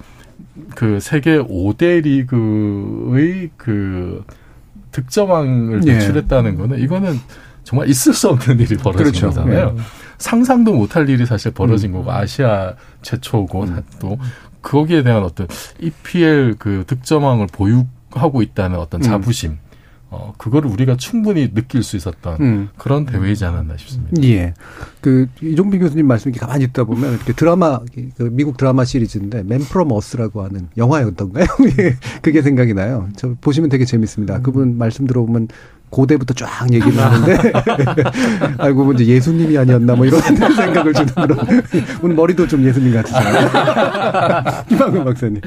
그 0.75 0.99
세계 0.99 1.39
5대 1.39 2.03
리그의 2.03 3.49
그 3.57 4.23
득점왕을 4.91 5.81
예. 5.87 5.93
배출했다는 5.93 6.57
거는 6.57 6.79
이거는 6.79 7.19
정말 7.63 7.89
있을 7.89 8.13
수 8.13 8.29
없는 8.29 8.59
일이 8.59 8.75
벌어진 8.77 9.05
그렇죠. 9.05 9.27
거잖아요. 9.27 9.75
예. 9.77 9.81
상상도 10.17 10.73
못할 10.73 11.09
일이 11.09 11.25
사실 11.25 11.51
벌어진 11.51 11.91
음. 11.91 11.99
거고 11.99 12.11
아시아 12.11 12.75
최초고 13.01 13.63
음. 13.63 13.81
또 13.99 14.17
거기에 14.61 15.03
대한 15.03 15.23
어떤 15.23 15.47
EPL 15.79 16.55
그 16.59 16.83
득점왕을 16.87 17.47
보유하고 17.51 18.41
있다는 18.41 18.77
어떤 18.79 19.01
음. 19.01 19.03
자부심. 19.03 19.51
음. 19.51 19.59
어, 20.13 20.33
그거를 20.37 20.69
우리가 20.69 20.97
충분히 20.97 21.53
느낄 21.53 21.83
수 21.83 21.95
있었던 21.95 22.41
음. 22.41 22.69
그런 22.77 23.05
대회이지 23.05 23.45
않았나 23.45 23.77
싶습니다. 23.77 24.21
예. 24.23 24.53
그, 24.99 25.27
이종빈 25.41 25.79
교수님 25.79 26.05
말씀 26.05 26.29
이렇게 26.29 26.45
가만히 26.45 26.67
듣다 26.67 26.83
보면 26.83 27.13
이렇게 27.13 27.31
드라마, 27.31 27.79
그 28.17 28.23
미국 28.29 28.57
드라마 28.57 28.83
시리즈인데, 28.83 29.43
맨 29.43 29.61
프롬 29.61 29.93
어스라고 29.93 30.43
하는 30.43 30.67
영화였던가요? 30.75 31.45
예. 31.79 31.95
그게 32.21 32.41
생각이 32.41 32.73
나요. 32.73 33.07
저 33.15 33.35
보시면 33.39 33.69
되게 33.69 33.85
재밌습니다. 33.85 34.37
음. 34.37 34.43
그분 34.43 34.77
말씀 34.77 35.07
들어보면 35.07 35.47
고대부터 35.91 36.33
쫙 36.33 36.71
얘기를 36.73 36.97
하는데 36.97 37.51
알고 38.57 38.85
보면 38.85 38.99
이제 38.99 39.13
예수님이 39.13 39.57
아니었나 39.57 39.95
뭐 39.95 40.05
이런 40.05 40.19
생각을 40.23 40.93
주는 40.93 41.13
그런 41.13 41.37
오늘 42.01 42.15
머리도 42.15 42.47
좀 42.47 42.63
예수님 42.63 42.93
같으시네요. 42.93 43.49
김학근 44.69 45.03
박사님. 45.03 45.41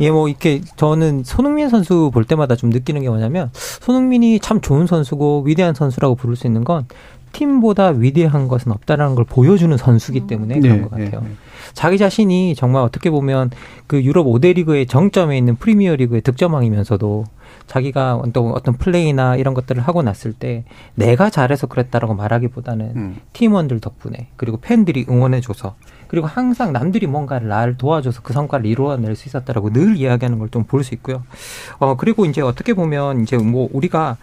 예, 0.00 0.10
뭐 0.10 0.28
이렇게 0.28 0.62
저는 0.76 1.24
손흥민 1.24 1.68
선수 1.68 2.10
볼 2.14 2.24
때마다 2.24 2.54
좀 2.56 2.70
느끼는 2.70 3.02
게 3.02 3.08
뭐냐면 3.08 3.50
손흥민이 3.52 4.40
참 4.40 4.60
좋은 4.60 4.86
선수고 4.86 5.42
위대한 5.44 5.74
선수라고 5.74 6.14
부를 6.14 6.36
수 6.36 6.46
있는 6.46 6.64
건 6.64 6.86
팀보다 7.32 7.88
위대한 7.88 8.48
것은 8.48 8.72
없다라는 8.72 9.14
걸 9.14 9.24
보여주는 9.24 9.74
선수기 9.76 10.26
때문에 10.26 10.60
그런 10.60 10.76
네, 10.76 10.82
것 10.82 10.90
같아요. 10.90 11.20
네. 11.22 11.28
자기 11.74 11.96
자신이 11.98 12.54
정말 12.54 12.82
어떻게 12.82 13.10
보면 13.10 13.50
그 13.86 14.02
유럽 14.02 14.26
5대 14.26 14.54
리그의 14.56 14.86
정점에 14.86 15.36
있는 15.38 15.56
프리미어 15.56 15.96
리그의 15.96 16.20
득점왕이면서도 16.22 17.24
자기가 17.66 18.16
어떤 18.16 18.50
어떤 18.52 18.76
플레이나 18.76 19.36
이런 19.36 19.54
것들을 19.54 19.80
하고 19.82 20.02
났을 20.02 20.32
때 20.32 20.64
내가 20.94 21.30
잘해서 21.30 21.66
그랬다라고 21.66 22.14
말하기보다는 22.14 22.92
음. 22.96 23.16
팀원들 23.32 23.80
덕분에 23.80 24.28
그리고 24.36 24.58
팬들이 24.58 25.06
응원해줘서 25.08 25.74
그리고 26.08 26.26
항상 26.26 26.72
남들이 26.72 27.06
뭔가를 27.06 27.48
나를 27.48 27.76
도와줘서 27.78 28.20
그 28.22 28.32
성과를 28.34 28.66
이루어낼 28.66 29.16
수 29.16 29.28
있었다라고 29.28 29.72
늘 29.72 29.96
이야기하는 29.96 30.38
걸 30.38 30.48
좀 30.50 30.64
볼 30.64 30.84
수 30.84 30.92
있고요. 30.94 31.22
어 31.78 31.96
그리고 31.96 32.26
이제 32.26 32.42
어떻게 32.42 32.74
보면 32.74 33.22
이제 33.22 33.38
뭐 33.38 33.68
우리가 33.72 34.18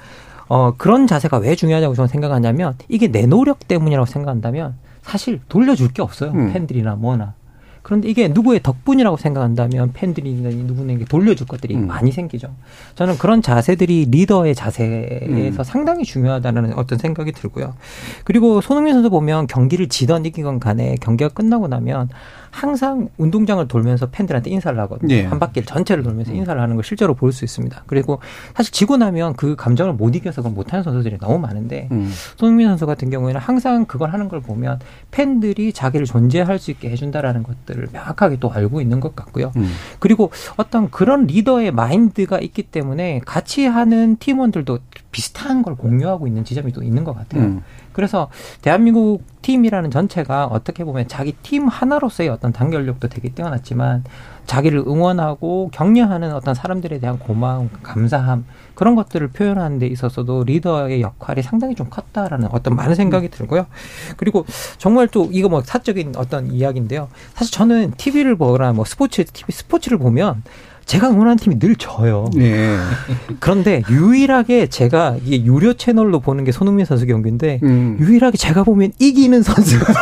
어 0.50 0.74
그런 0.78 1.08
자세가 1.08 1.38
왜 1.38 1.56
중요하냐고 1.56 1.96
저는 1.96 2.08
생각하냐면 2.08 2.76
이게 2.90 3.08
내 3.08 3.26
노력 3.26 3.68
때문이라고 3.68 4.06
생각한다면 4.06 4.76
사실 5.04 5.40
돌려줄 5.48 5.94
게 5.94 6.02
없어요. 6.02 6.32
음. 6.32 6.52
팬들이나 6.52 6.96
뭐나. 6.96 7.34
그런데 7.82 8.10
이게 8.10 8.28
누구의 8.28 8.62
덕분이라고 8.62 9.18
생각한다면 9.18 9.94
팬들이 9.94 10.34
누구에게 10.34 11.06
돌려줄 11.06 11.48
것들이 11.48 11.76
음. 11.76 11.88
많이 11.88 12.12
생기죠. 12.12 12.50
저는 12.96 13.18
그런 13.18 13.42
자세들이 13.42 14.08
리더의 14.12 14.54
자세에서 14.54 15.62
음. 15.62 15.64
상당히 15.64 16.04
중요하다는 16.04 16.74
어떤 16.74 17.00
생각이 17.00 17.32
들고요. 17.32 17.74
그리고 18.26 18.62
손흥민 18.62 18.94
선수 18.94 19.10
보면 19.10 19.48
경기를 19.48 19.88
지던 19.88 20.26
이기건 20.26 20.60
간에 20.60 20.98
경기가 21.02 21.30
끝나고 21.30 21.68
나면 21.68 22.10
항상 22.52 23.10
운동장을 23.18 23.68
돌면서 23.68 24.08
팬들한테 24.10 24.50
인사를 24.50 24.78
하거든요. 24.82 25.14
예. 25.14 25.24
한 25.26 25.40
바퀴를 25.40 25.66
전체를 25.66 26.04
돌면서 26.04 26.34
인사를 26.34 26.62
하는 26.62 26.76
걸 26.76 26.84
실제로 26.84 27.14
볼 27.14 27.30
수 27.32 27.46
있습니다. 27.46 27.84
그리고 27.86 28.20
사실 28.56 28.74
지고 28.74 28.98
나면 28.98 29.34
그 29.36 29.56
감정을 29.56 29.94
못 29.94 30.16
이겨서 30.16 30.42
그걸 30.42 30.54
못하는 30.56 30.84
선수들이 30.84 31.20
너무 31.20 31.38
많은데 31.38 31.88
음. 31.92 32.12
손흥민 32.38 32.68
선수 32.68 32.86
같은 32.88 33.10
경우에는 33.10 33.40
항상 33.40 33.86
그걸 33.86 34.12
하는 34.12 34.30
걸 34.30 34.42
보면 34.42 34.80
팬들이 35.12 35.74
자기를 35.74 36.06
존재할 36.08 36.58
수 36.58 36.72
있게 36.72 36.90
해준다라는 36.90 37.44
것들을 37.44 37.90
명확하게 37.94 38.38
또 38.40 38.52
알고 38.52 38.82
있는 38.82 39.00
것 39.00 39.16
같고요. 39.16 39.52
음. 39.58 39.70
그리고 40.00 40.32
어떤 40.58 40.90
그런 40.90 41.28
리더의 41.28 41.72
마인드가 41.72 42.40
있기 42.40 42.64
때문에 42.64 43.22
같이 43.26 43.66
하는 43.66 44.18
팀원들도 44.18 44.80
비슷한 45.12 45.62
걸 45.62 45.76
공유하고 45.76 46.26
있는 46.28 46.44
지점이 46.44 46.72
또 46.72 46.82
있는 46.84 47.04
것 47.04 47.14
같아요. 47.16 47.44
음. 47.44 47.62
그래서 47.94 48.30
대한민국 48.62 49.24
팀이라는 49.50 49.90
전체가 49.90 50.46
어떻게 50.46 50.84
보면 50.84 51.08
자기 51.08 51.32
팀 51.42 51.68
하나로서의 51.68 52.30
어떤 52.30 52.54
단결력도 52.54 53.08
되게 53.08 53.30
뛰어났지만 53.30 54.04
자기를 54.46 54.84
응원하고 54.86 55.72
격려하는 55.74 56.36
어떤 56.36 56.54
사람들에 56.54 57.00
대한 57.00 57.18
고마움, 57.18 57.70
감사함 57.82 58.46
그런 58.76 58.96
것들을 58.96 59.30
표현하는 59.30 59.80
데 59.80 59.88
있어서도 59.88 60.44
리더의 60.44 61.02
역할이 61.02 61.42
상당히 61.42 61.74
좀 61.74 61.90
컸다라는 61.90 62.50
어떤 62.52 62.76
많은 62.76 62.94
생각이 62.94 63.30
들고요. 63.30 63.66
그리고 64.18 64.46
정말 64.78 65.08
또 65.08 65.28
이거 65.32 65.50
뭐 65.50 65.64
사적인 65.64 66.14
어떤 66.16 66.52
이야기인데요. 66.52 67.10
사실 67.34 67.52
저는 67.52 67.94
TV를 67.98 68.36
보거나 68.36 68.74
뭐 68.74 68.86
스포츠 68.86 69.26
TV 69.26 69.52
스포츠를 69.52 69.98
보면 69.98 70.44
제가 70.90 71.12
응원하는 71.12 71.38
팀이 71.38 71.60
늘 71.60 71.76
져요. 71.76 72.26
네. 72.34 72.76
그런데 73.40 73.84
유일하게 73.92 74.68
제가 74.68 75.18
이게 75.24 75.46
유료 75.46 75.74
채널로 75.74 76.20
보는 76.20 76.46
게 76.46 76.52
손흥민 76.52 76.84
선수 76.84 77.06
경기인데 77.06 77.60
음. 77.62 77.98
유일하게 78.00 78.38
제가 78.40 78.64
보면 78.64 78.94
이기는 78.98 79.44
선수가 79.44 79.94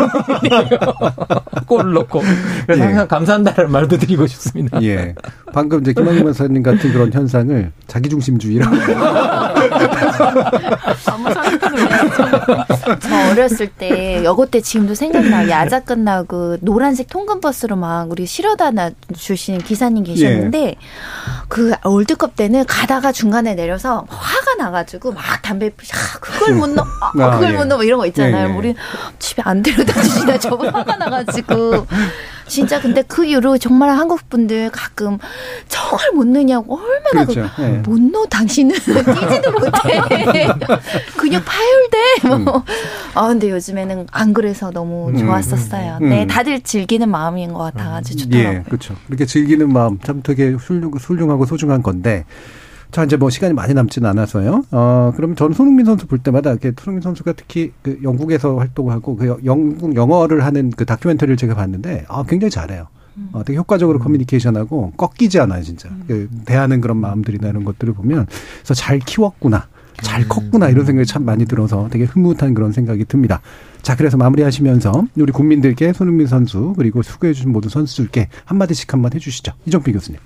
골을 1.67 1.91
넣고 1.91 2.21
그래서 2.65 2.81
예. 2.81 2.85
항상 2.85 3.07
감사한다는 3.09 3.69
말도 3.69 3.97
드리고 3.97 4.27
싶습니다. 4.27 4.81
예. 4.81 5.13
방금 5.51 5.81
이제 5.81 5.91
김학민 5.91 6.23
선생님 6.27 6.63
같은 6.63 6.93
그런 6.93 7.11
현상을 7.11 7.71
자기중심주의라고. 7.87 8.75
저 13.01 13.31
어렸을 13.31 13.67
때 13.67 14.23
여고 14.23 14.45
때 14.45 14.61
지금도 14.61 14.95
생각나요. 14.95 15.49
야자 15.49 15.81
끝나고 15.81 16.57
노란색 16.61 17.09
통근 17.09 17.41
버스로 17.41 17.75
막 17.75 18.09
우리 18.09 18.25
실어다 18.25 18.71
주시는 19.13 19.59
기사님 19.61 20.05
계셨는데 20.05 20.59
예. 20.59 20.76
그 21.47 21.73
월드컵 21.83 22.35
때는 22.35 22.65
가다가 22.65 23.11
중간에 23.11 23.55
내려서 23.55 24.05
화가 24.09 24.55
나가지고 24.57 25.13
막 25.13 25.23
담배 25.41 25.69
피시 25.69 25.93
아, 25.93 26.19
그걸 26.19 26.55
못 26.55 26.69
넣어 26.69 26.85
아, 27.19 27.31
그걸 27.31 27.53
못 27.53 27.65
넣어 27.65 27.83
이런 27.83 27.99
거 27.99 28.05
있잖아요. 28.07 28.49
예, 28.49 28.51
예. 28.51 28.57
우리 28.57 28.75
집에 29.19 29.41
안 29.45 29.61
데려다 29.61 30.01
주시나 30.01 30.37
저거 30.37 30.67
화가 30.71 30.97
나가지고 30.97 31.87
진짜 32.47 32.81
근데 32.81 33.01
그 33.01 33.25
이후로 33.25 33.57
정말 33.57 33.89
한국 33.91 34.29
분들 34.29 34.69
가끔 34.71 35.17
저걸 35.67 36.11
못 36.13 36.27
넣냐고 36.27 36.79
얼마나 36.79 37.25
그렇죠. 37.25 37.49
그, 37.55 37.61
네. 37.61 37.77
못 37.79 37.99
넣어 37.99 38.25
당신은 38.25 38.75
뛰지도 38.79 39.51
못해 39.51 40.01
근육 41.17 41.43
파열돼 41.45 42.43
뭐. 42.43 42.57
음. 42.57 42.61
아 43.13 43.27
근데 43.27 43.49
요즘에는 43.51 44.07
안 44.11 44.33
그래서 44.33 44.71
너무 44.71 45.09
음, 45.09 45.17
좋았었어요. 45.17 45.97
음, 46.01 46.05
음. 46.05 46.09
네 46.09 46.27
다들 46.27 46.61
즐기는 46.61 47.09
마음인 47.09 47.53
것 47.53 47.59
같아가지고 47.59 48.19
좋더라고요. 48.19 48.59
예, 48.59 48.63
그렇죠. 48.63 48.95
이렇게 49.09 49.25
즐기는 49.25 49.71
마음 49.71 49.99
참 49.99 50.21
되게 50.23 50.49
훌륭, 50.51 50.91
훌륭하고 50.91 51.45
소중한 51.45 51.81
건데. 51.83 52.25
자, 52.97 53.03
이제 53.03 53.15
뭐 53.15 53.29
시간이 53.29 53.53
많이 53.53 53.75
남지는 53.75 54.09
않아서요. 54.09 54.63
어, 54.71 55.13
그럼 55.15 55.35
저는 55.35 55.53
손흥민 55.53 55.85
선수 55.85 56.07
볼 56.07 56.17
때마다 56.17 56.49
이렇게 56.49 56.71
손흥민 56.75 57.03
선수가 57.03 57.33
특히 57.33 57.71
그 57.83 57.99
영국에서 58.01 58.57
활동하고 58.57 59.15
그 59.15 59.39
영국 59.45 59.95
영어를 59.95 60.43
하는 60.43 60.71
그 60.71 60.83
다큐멘터리를 60.83 61.37
제가 61.37 61.53
봤는데 61.53 62.05
아, 62.07 62.23
굉장히 62.27 62.49
잘해요. 62.49 62.87
어, 63.33 63.43
되게 63.43 63.59
효과적으로 63.59 63.99
음. 63.99 64.01
커뮤니케이션하고 64.01 64.93
꺾이지 64.97 65.39
않아요, 65.41 65.61
진짜. 65.61 65.89
음. 65.89 66.05
그 66.07 66.27
대하는 66.45 66.81
그런 66.81 66.97
마음들이나 66.97 67.49
이런 67.49 67.65
것들을 67.65 67.93
보면 67.93 68.25
그래서 68.63 68.73
잘 68.73 68.97
키웠구나. 68.97 69.67
잘 70.01 70.23
음. 70.23 70.27
컸구나 70.27 70.69
이런 70.69 70.83
생각이 70.83 71.05
참 71.05 71.23
많이 71.23 71.45
들어서 71.45 71.89
되게 71.91 72.05
흐뭇한 72.05 72.55
그런 72.55 72.71
생각이 72.71 73.05
듭니다. 73.05 73.41
자, 73.83 73.95
그래서 73.95 74.17
마무리하시면서 74.17 75.03
우리 75.17 75.31
국민들께 75.31 75.93
손흥민 75.93 76.25
선수 76.25 76.73
그리고 76.75 77.03
수고해 77.03 77.33
주신 77.33 77.51
모든 77.51 77.69
선수들께 77.69 78.29
한마디씩 78.45 78.91
한번 78.91 79.13
해주시죠. 79.13 79.53
이정필 79.67 79.93
교수님. 79.93 80.19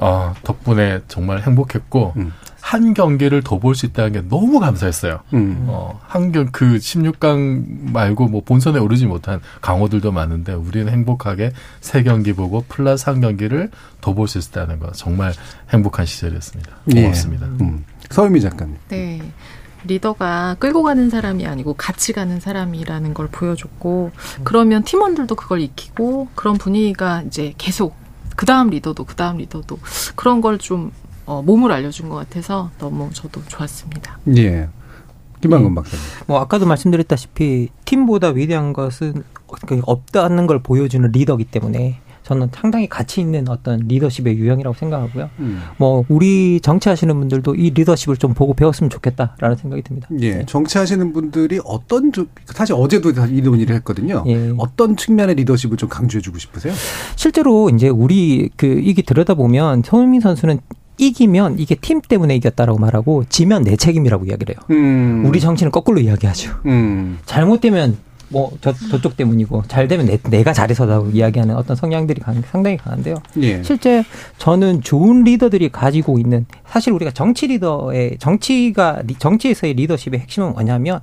아, 0.00 0.34
덕분에 0.42 1.00
정말 1.08 1.42
행복했고 1.42 2.12
음. 2.16 2.32
한 2.60 2.94
경기를 2.94 3.42
더 3.42 3.58
볼 3.58 3.74
수 3.74 3.84
있다는 3.86 4.12
게 4.12 4.20
너무 4.28 4.58
감사했어요. 4.58 5.20
음. 5.34 5.66
어, 5.68 6.00
한경 6.06 6.48
그 6.50 6.76
16강 6.78 7.92
말고 7.92 8.26
뭐 8.28 8.42
본선에 8.44 8.78
오르지 8.78 9.06
못한 9.06 9.40
강호들도 9.60 10.10
많은데 10.12 10.54
우리는 10.54 10.90
행복하게 10.90 11.52
세 11.80 12.02
경기 12.02 12.32
보고 12.32 12.64
플러스 12.68 13.08
한 13.08 13.20
경기를 13.20 13.70
더 14.00 14.14
볼 14.14 14.26
수 14.28 14.38
있었다는 14.38 14.78
거 14.78 14.92
정말 14.92 15.32
행복한 15.70 16.06
시절이었습니다. 16.06 16.70
예. 16.96 17.02
고맙습니다. 17.02 17.46
예. 17.46 17.50
음. 17.64 17.84
서유미 18.10 18.40
작가님. 18.40 18.76
네. 18.88 19.20
리더가 19.86 20.56
끌고 20.58 20.82
가는 20.82 21.10
사람이 21.10 21.46
아니고 21.46 21.74
같이 21.74 22.14
가는 22.14 22.40
사람이라는 22.40 23.12
걸 23.12 23.28
보여줬고 23.28 24.12
그러면 24.42 24.82
팀원들도 24.82 25.34
그걸 25.34 25.60
익히고 25.60 26.28
그런 26.34 26.56
분위기가 26.56 27.20
이제 27.26 27.52
계속 27.58 27.94
그 28.36 28.46
다음 28.46 28.70
리더도 28.70 29.04
그 29.04 29.14
다음 29.14 29.38
리더도 29.38 29.78
그런 30.14 30.40
걸좀 30.40 30.92
어, 31.26 31.42
몸을 31.42 31.72
알려준 31.72 32.08
것 32.08 32.16
같아서 32.16 32.70
너무 32.78 33.10
저도 33.12 33.42
좋았습니다. 33.46 34.18
예. 34.36 34.68
김만근 35.40 35.70
네. 35.70 35.74
박사님. 35.74 36.04
뭐 36.26 36.40
아까도 36.40 36.66
말씀드렸다시피 36.66 37.68
팀보다 37.84 38.28
위대한 38.28 38.72
것은 38.72 39.22
없다는 39.82 40.46
걸 40.46 40.62
보여주는 40.62 41.10
리더기 41.10 41.44
때문에 41.44 42.00
저는 42.24 42.48
상당히 42.52 42.88
가치 42.88 43.20
있는 43.20 43.48
어떤 43.48 43.80
리더십의 43.86 44.36
유형이라고 44.38 44.74
생각하고요. 44.76 45.30
음. 45.40 45.60
뭐 45.76 46.04
우리 46.08 46.58
정치하시는 46.60 47.14
분들도 47.14 47.54
이 47.54 47.70
리더십을 47.70 48.16
좀 48.16 48.32
보고 48.32 48.54
배웠으면 48.54 48.90
좋겠다라는 48.90 49.56
생각이 49.56 49.82
듭니다. 49.82 50.08
예, 50.20 50.36
네. 50.36 50.46
정치하시는 50.46 51.12
분들이 51.12 51.60
어떤 51.64 52.10
사실 52.46 52.74
어제도 52.74 53.10
이 53.10 53.42
논의를 53.42 53.76
했거든요. 53.76 54.24
예. 54.26 54.52
어떤 54.56 54.96
측면의 54.96 55.34
리더십을 55.36 55.76
좀 55.76 55.88
강조해주고 55.88 56.38
싶으세요? 56.38 56.72
실제로 57.16 57.68
이제 57.68 57.88
우리 57.88 58.48
그 58.56 58.66
이게 58.66 59.02
들여다 59.02 59.34
보면 59.34 59.82
손흥민 59.84 60.20
선수는 60.20 60.60
이기면 60.96 61.58
이게 61.58 61.74
팀 61.74 62.00
때문에 62.00 62.36
이겼다라고 62.36 62.78
말하고 62.78 63.24
지면 63.28 63.64
내 63.64 63.76
책임이라고 63.76 64.26
이야기를 64.26 64.54
해요. 64.54 64.64
음. 64.70 65.24
우리 65.26 65.40
정치는 65.40 65.72
거꾸로 65.72 66.00
이야기하죠. 66.00 66.52
음. 66.66 67.18
잘못되면 67.26 67.98
뭐 68.34 68.50
저, 68.60 68.72
저쪽 68.72 69.16
때문이고 69.16 69.62
잘 69.68 69.86
되면 69.86 70.06
내, 70.06 70.18
내가 70.18 70.52
잘해서라고 70.52 71.10
이야기하는 71.10 71.54
어떤 71.54 71.76
성향들이 71.76 72.20
강, 72.20 72.42
상당히 72.42 72.76
강한데요. 72.76 73.14
예. 73.38 73.62
실제 73.62 74.04
저는 74.38 74.82
좋은 74.82 75.22
리더들이 75.22 75.68
가지고 75.68 76.18
있는 76.18 76.44
사실 76.66 76.92
우리가 76.92 77.12
정치 77.12 77.46
리더의 77.46 78.16
정치가 78.18 79.02
정치에서의 79.20 79.74
리더십의 79.74 80.18
핵심은 80.20 80.52
뭐냐면 80.52 80.98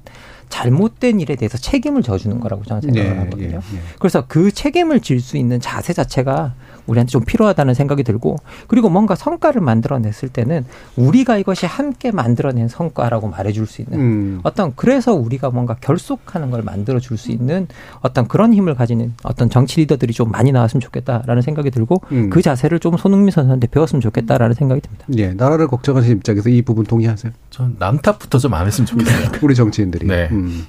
잘못된 0.49 1.21
일에 1.21 1.37
대해서 1.37 1.57
책임을 1.57 2.03
져주는 2.03 2.37
거라고 2.41 2.65
저는 2.65 2.81
생각을 2.81 3.09
예, 3.09 3.17
하거든요. 3.19 3.49
예, 3.49 3.77
예. 3.77 3.81
그래서 3.97 4.25
그 4.27 4.51
책임을 4.51 4.99
질 4.99 5.21
수 5.21 5.37
있는 5.37 5.61
자세 5.61 5.93
자체가 5.93 6.53
우리한테 6.87 7.09
좀 7.09 7.23
필요하다는 7.25 7.73
생각이 7.73 8.03
들고 8.03 8.37
그리고 8.67 8.89
뭔가 8.89 9.15
성과를 9.15 9.61
만들어냈을 9.61 10.29
때는 10.29 10.65
우리가 10.95 11.37
이것이 11.37 11.65
함께 11.65 12.11
만들어낸 12.11 12.67
성과라고 12.67 13.27
말해줄 13.29 13.65
수 13.65 13.81
있는 13.81 13.99
음. 13.99 14.39
어떤 14.43 14.73
그래서 14.75 15.13
우리가 15.13 15.49
뭔가 15.49 15.75
결속하는 15.81 16.51
걸 16.51 16.61
만들어줄 16.61 17.17
수 17.17 17.31
있는 17.31 17.67
어떤 18.01 18.27
그런 18.27 18.53
힘을 18.53 18.75
가지는 18.75 19.13
어떤 19.23 19.49
정치 19.49 19.81
리더들이 19.81 20.13
좀 20.13 20.31
많이 20.31 20.51
나왔으면 20.51 20.81
좋겠다라는 20.81 21.41
생각이 21.41 21.71
들고 21.71 22.01
음. 22.11 22.29
그 22.29 22.41
자세를 22.41 22.79
좀 22.79 22.97
손흥민 22.97 23.31
선수한테 23.31 23.67
배웠으면 23.67 24.01
좋겠다라는 24.01 24.53
생각이 24.53 24.81
듭니다. 24.81 25.05
예, 25.17 25.33
나라를 25.33 25.67
걱정하시는 25.67 26.17
입장에서 26.17 26.49
이 26.49 26.61
부분 26.61 26.85
동의하세요? 26.85 27.31
전 27.49 27.75
남탓부터 27.79 28.37
좀 28.37 28.51
안 28.53 28.67
했으면 28.67 28.85
좋겠어요. 28.85 29.29
우리 29.41 29.55
정치인들이. 29.55 30.05
네. 30.05 30.27
음. 30.31 30.65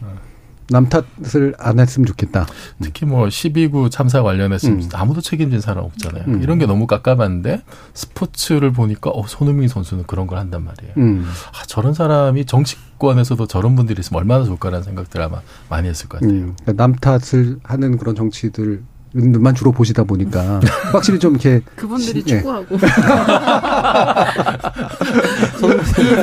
남 0.73 0.89
탓을 0.89 1.55
안 1.59 1.79
했으면 1.79 2.07
좋겠다. 2.07 2.47
특히 2.81 3.07
뭐 3.07 3.27
12구 3.27 3.91
참사 3.91 4.23
관련해서 4.23 4.68
음. 4.68 4.89
아무도 4.95 5.20
책임진 5.20 5.61
사람 5.61 5.85
없잖아요. 5.85 6.25
음. 6.29 6.43
이런 6.43 6.59
게 6.59 6.66
너무 6.66 6.87
깝깝한데 6.87 7.62
스포츠를 7.95 8.73
보니까 8.73 9.11
어, 9.11 9.27
손흥민 9.27 9.68
선수는 9.68 10.05
그런 10.07 10.27
걸 10.27 10.39
한단 10.39 10.64
말이에요. 10.64 10.95
음. 10.97 11.29
아, 11.53 11.64
저런 11.66 11.95
사람이 11.95 12.47
정치권에서도 12.47 13.47
저런 13.47 13.77
분들이 13.77 14.01
있으면 14.01 14.20
얼마나 14.20 14.45
좋을까라는 14.45 14.83
생각들 14.83 15.20
아마 15.20 15.41
많이 15.68 15.89
했을 15.89 16.09
것 16.09 16.20
같아요. 16.20 16.37
음. 16.37 16.57
그러니까 16.62 16.83
남 16.83 16.95
탓을 16.95 17.59
하는 17.62 17.99
그런 17.99 18.14
정치들 18.14 18.83
만 19.14 19.55
주로 19.55 19.73
보시다 19.73 20.05
보니까 20.05 20.61
확실히 20.93 21.18
좀 21.18 21.33
이렇게 21.33 21.61
그분들이 21.77 22.23
시, 22.23 22.25
예. 22.29 22.39
축구하고 22.39 22.79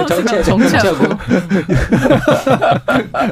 정치, 0.07 0.43
정치하고 0.43 1.15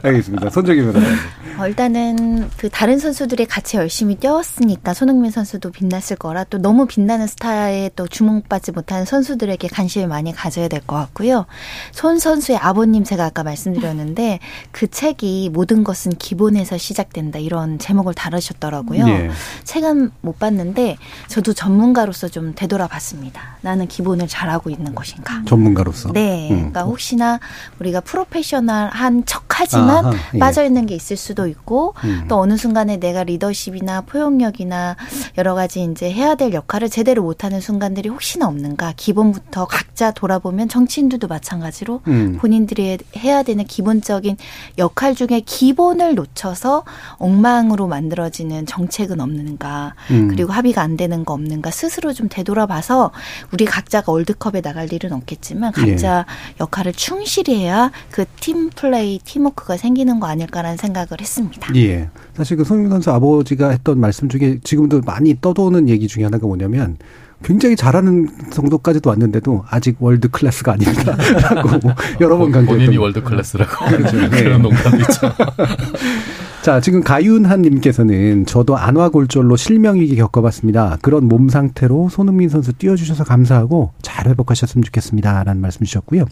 알겠습니다. 0.04 0.50
손정희 0.50 0.82
변호사님. 0.82 1.18
어, 1.60 1.68
일단은 1.68 2.50
그 2.58 2.70
다른 2.70 3.00
선수들이 3.00 3.48
같이 3.48 3.78
열심히 3.78 4.16
뛰었으니까 4.16 4.94
손흥민 4.94 5.32
선수도 5.32 5.72
빛났을 5.72 6.16
거라 6.18 6.44
또 6.44 6.60
너무 6.60 6.86
빛나는 6.86 7.26
스타에 7.26 7.90
또 7.96 8.08
주목받지 8.08 8.74
못하는 8.74 9.06
선수들에게 9.06 9.68
관심을 9.70 10.08
많이 10.08 10.32
가져야 10.34 10.68
될 10.68 10.78
것 10.88 10.96
같고요. 10.96 11.48
손 11.92 12.20
선수의 12.20 12.60
아버님 12.60 13.04
제가 13.04 13.26
아까 13.26 13.44
말씀드렸는데 13.44 14.40
그 14.72 14.88
책이 14.88 15.50
모든 15.52 15.84
것은 15.84 16.12
기본에서 16.14 16.78
시작된다 16.78 17.40
이런 17.40 17.80
제목을 17.80 18.14
다루셨더라고요. 18.14 19.08
예. 19.08 19.32
책은 19.64 20.12
못 20.22 20.38
봤는데 20.38 20.98
저도 21.28 21.54
전문가로서 21.54 22.28
좀 22.28 22.54
되돌아봤습니다. 22.56 23.58
나는 23.62 23.88
기본을 23.88 24.28
잘하고 24.28 24.70
있는 24.70 24.94
것인가. 24.94 25.42
전문가로서. 25.48 25.97
네. 26.14 26.50
음. 26.52 26.56
그러니까 26.58 26.84
혹시나 26.84 27.40
우리가 27.80 28.02
프로페셔널한 28.02 29.26
척하지만 29.26 30.06
아하, 30.06 30.14
예. 30.36 30.40
빠져 30.40 30.64
있는 30.64 30.86
게 30.86 30.96
있을 30.96 31.18
수도 31.18 31.48
있고 31.48 31.96
음. 32.04 32.26
또 32.28 32.40
어느 32.40 32.58
순간에 32.58 32.98
내가 32.98 33.24
리더십이나 33.24 34.02
포용력이나 34.02 34.96
여러 35.38 35.56
가지 35.56 35.84
이제 35.84 36.12
해야 36.12 36.36
될 36.36 36.54
역할을 36.54 36.90
제대로 36.90 37.24
못하는 37.24 37.62
순간들이 37.62 38.10
혹시나 38.10 38.48
없는가. 38.48 38.94
기본부터 38.96 39.66
각자 39.66 40.12
돌아보면 40.12 40.70
정치인들도 40.70 41.28
마찬가지로 41.28 42.02
음. 42.08 42.38
본인들이 42.40 42.98
해야 43.18 43.44
되는 43.44 43.64
기본적인 43.66 44.38
역할 44.78 45.16
중에 45.16 45.42
기본을 45.46 46.16
놓쳐서 46.16 46.84
엉망으로 47.18 47.88
만들어지는 47.88 48.66
정책은 48.66 49.20
없는 49.20 49.38
없는가 49.38 49.96
음. 50.12 50.28
그리고 50.28 50.52
합의가 50.52 50.82
안 50.82 50.98
되는 50.98 51.24
거 51.24 51.34
없는가 51.34 51.72
스스로 51.72 52.14
좀 52.14 52.28
되돌아봐서 52.30 53.12
우리 53.52 53.66
각자가 53.66 54.12
월드컵에 54.12 54.62
나갈 54.62 54.92
일은 54.92 55.14
없겠지만 55.14 55.72
각자 55.92 56.26
예. 56.28 56.56
역할을 56.62 56.94
충실히 56.94 57.56
해야 57.56 57.92
그 58.12 58.26
팀 58.40 58.70
플레이 58.70 59.20
팀워크가 59.24 59.78
생기는 59.78 60.20
거 60.20 60.28
아닐까라는 60.28 60.78
생각을 60.78 61.20
했습니다. 61.20 61.74
예. 61.76 62.10
사실 62.34 62.56
그 62.56 62.64
손흥민 62.64 62.92
선수 62.92 63.12
아버지가 63.12 63.70
했던 63.70 64.00
말씀 64.00 64.30
중에 64.30 64.60
지금도 64.64 65.02
많이 65.06 65.40
떠도는 65.42 65.90
얘기 65.90 66.08
중에 66.08 66.24
하나가 66.24 66.48
뭐냐면 66.48 66.98
굉장히 67.44 67.76
잘하는 67.76 68.30
정도까지도 68.52 69.10
왔는데도 69.10 69.66
아직 69.70 69.98
world 70.00 70.30
class가 70.30 70.74
아닙니다라고 70.74 71.70
여러 72.22 72.38
번 72.38 72.52
강조했던 72.52 72.66
본인이 72.68 72.98
world 72.98 73.22
class라고 73.22 73.86
그렇죠. 73.86 74.18
네. 74.18 74.30
그런 74.44 74.62
농담도 74.62 74.98
있죠. 74.98 75.34
자, 76.68 76.82
지금 76.82 77.02
가윤한 77.02 77.62
님께서는 77.62 78.46
저도 78.46 78.76
안화골절로 78.76 79.56
실명위기 79.56 80.18
겪어봤습니다. 80.18 80.98
그런 81.02 81.30
몸 81.30 81.48
상태로 81.48 82.10
손흥민 82.10 82.50
선수 82.50 82.74
뛰어주셔서 82.74 83.24
감사하고 83.24 83.94
잘 84.02 84.28
회복하셨으면 84.28 84.84
좋겠습니다. 84.84 85.46
라는 85.46 85.62
말씀 85.62 85.86
주셨고요. 85.86 86.26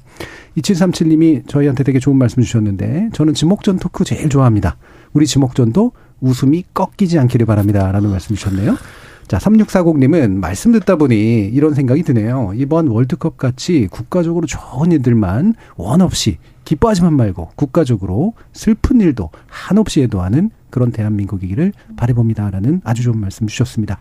2737님이 0.58 1.48
저희한테 1.48 1.86
되게 1.86 2.00
좋은 2.00 2.18
말씀 2.18 2.44
주셨는데 2.44 3.12
저는 3.14 3.34
지목전 3.34 3.80
토크 3.80 4.04
제일 4.04 4.28
좋아합니다. 4.28 4.76
우리 5.14 5.26
지목전도 5.26 5.94
웃음이 6.20 6.66
꺾이지 6.74 7.18
않기를 7.18 7.46
바랍니다. 7.46 7.90
라는 7.94 8.10
말씀 8.10 8.36
주셨네요. 8.36 8.76
자, 9.30 9.38
3640님은 9.38 10.32
말씀 10.34 10.74
듣다 10.74 10.98
보니 10.98 11.46
이런 11.48 11.74
생각이 11.74 12.04
드네요. 12.04 12.52
이번 12.56 12.88
월드컵 12.88 13.38
같이 13.38 13.88
국가적으로 13.90 14.48
좋은 14.48 14.92
일들만 14.92 15.56
원 15.78 16.02
없이 16.02 16.40
기뻐하지만 16.66 17.14
말고 17.14 17.52
국가적으로 17.56 18.34
슬픈 18.54 19.00
일도 19.00 19.30
한없이 19.48 20.02
해도하는 20.02 20.50
그런 20.70 20.92
대한민국이기를 20.92 21.72
바래봅니다라는 21.96 22.82
아주 22.84 23.04
좋은 23.04 23.18
말씀 23.18 23.48
주셨습니다. 23.48 24.00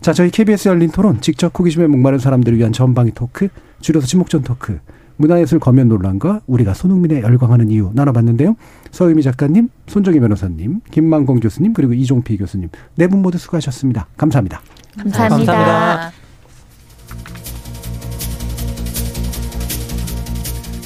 자, 0.00 0.12
저희 0.14 0.30
KBS 0.30 0.68
열린 0.68 0.90
토론 0.90 1.20
직접 1.20 1.56
호기심에 1.58 1.88
목마른 1.88 2.18
사람들을 2.18 2.56
위한 2.56 2.72
전방위 2.72 3.10
토크, 3.12 3.48
줄여서 3.80 4.06
지목전 4.06 4.42
토크, 4.42 4.78
문화예술 5.18 5.58
검연 5.58 5.88
논란과 5.88 6.42
우리가 6.46 6.74
손흥민에 6.74 7.22
열광하는 7.22 7.70
이유 7.70 7.90
나눠봤는데요. 7.94 8.56
서유미 8.92 9.22
작가님, 9.22 9.68
손정희 9.86 10.20
변호사님, 10.20 10.80
김만공 10.90 11.40
교수님, 11.40 11.72
그리고 11.72 11.92
이종필 11.94 12.38
교수님 12.38 12.68
네 12.96 13.06
분 13.08 13.20
모두 13.22 13.36
수고하셨습니다. 13.38 14.06
감사합니다. 14.16 14.60
감사합니다. 14.98 15.52
감사합니다. 15.52 16.25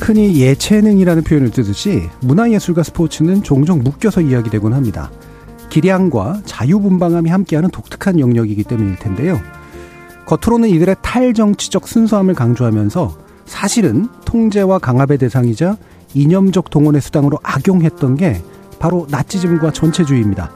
흔히 0.00 0.40
예체능이라는 0.40 1.22
표현을 1.22 1.50
뜨듯이 1.50 2.08
문화예술과 2.20 2.82
스포츠는 2.82 3.42
종종 3.42 3.82
묶여서 3.82 4.22
이야기되곤 4.22 4.72
합니다. 4.72 5.10
기량과 5.68 6.42
자유분방함이 6.46 7.30
함께하는 7.30 7.70
독특한 7.70 8.18
영역이기 8.18 8.64
때문일 8.64 8.96
텐데요. 8.96 9.40
겉으로는 10.26 10.68
이들의 10.70 10.96
탈정치적 11.02 11.86
순수함을 11.86 12.34
강조하면서 12.34 13.16
사실은 13.44 14.08
통제와 14.24 14.78
강압의 14.78 15.18
대상이자 15.18 15.76
이념적 16.14 16.70
동원의 16.70 17.00
수당으로 17.00 17.38
악용했던 17.42 18.16
게 18.16 18.42
바로 18.78 19.06
나치즘과 19.10 19.72
전체주의입니다. 19.72 20.50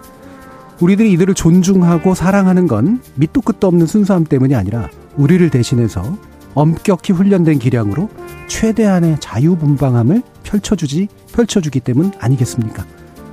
우리들이 0.81 1.13
이들을 1.13 1.35
존중하고 1.35 2.15
사랑하는 2.15 2.67
건 2.67 3.01
밑도 3.15 3.43
끝도 3.43 3.69
없는 3.69 3.87
순수함 3.87 4.25
때문이 4.25 4.55
아니라 4.55 4.89
우리를 5.17 5.49
대신해서 5.51 6.17
엄격히 6.55 7.13
훈련된 7.13 7.59
기량으로 7.59 8.09
최대한의 8.49 9.19
자유분방함을 9.21 10.23
펼쳐주지 10.43 11.09
펼쳐주기 11.33 11.81
때문 11.81 12.13
아니겠습니까? 12.19 12.85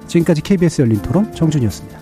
지금까지 0.08 0.42
KBS 0.42 0.82
열린 0.82 1.02
토론 1.02 1.34
정준이었습니다. 1.34 2.01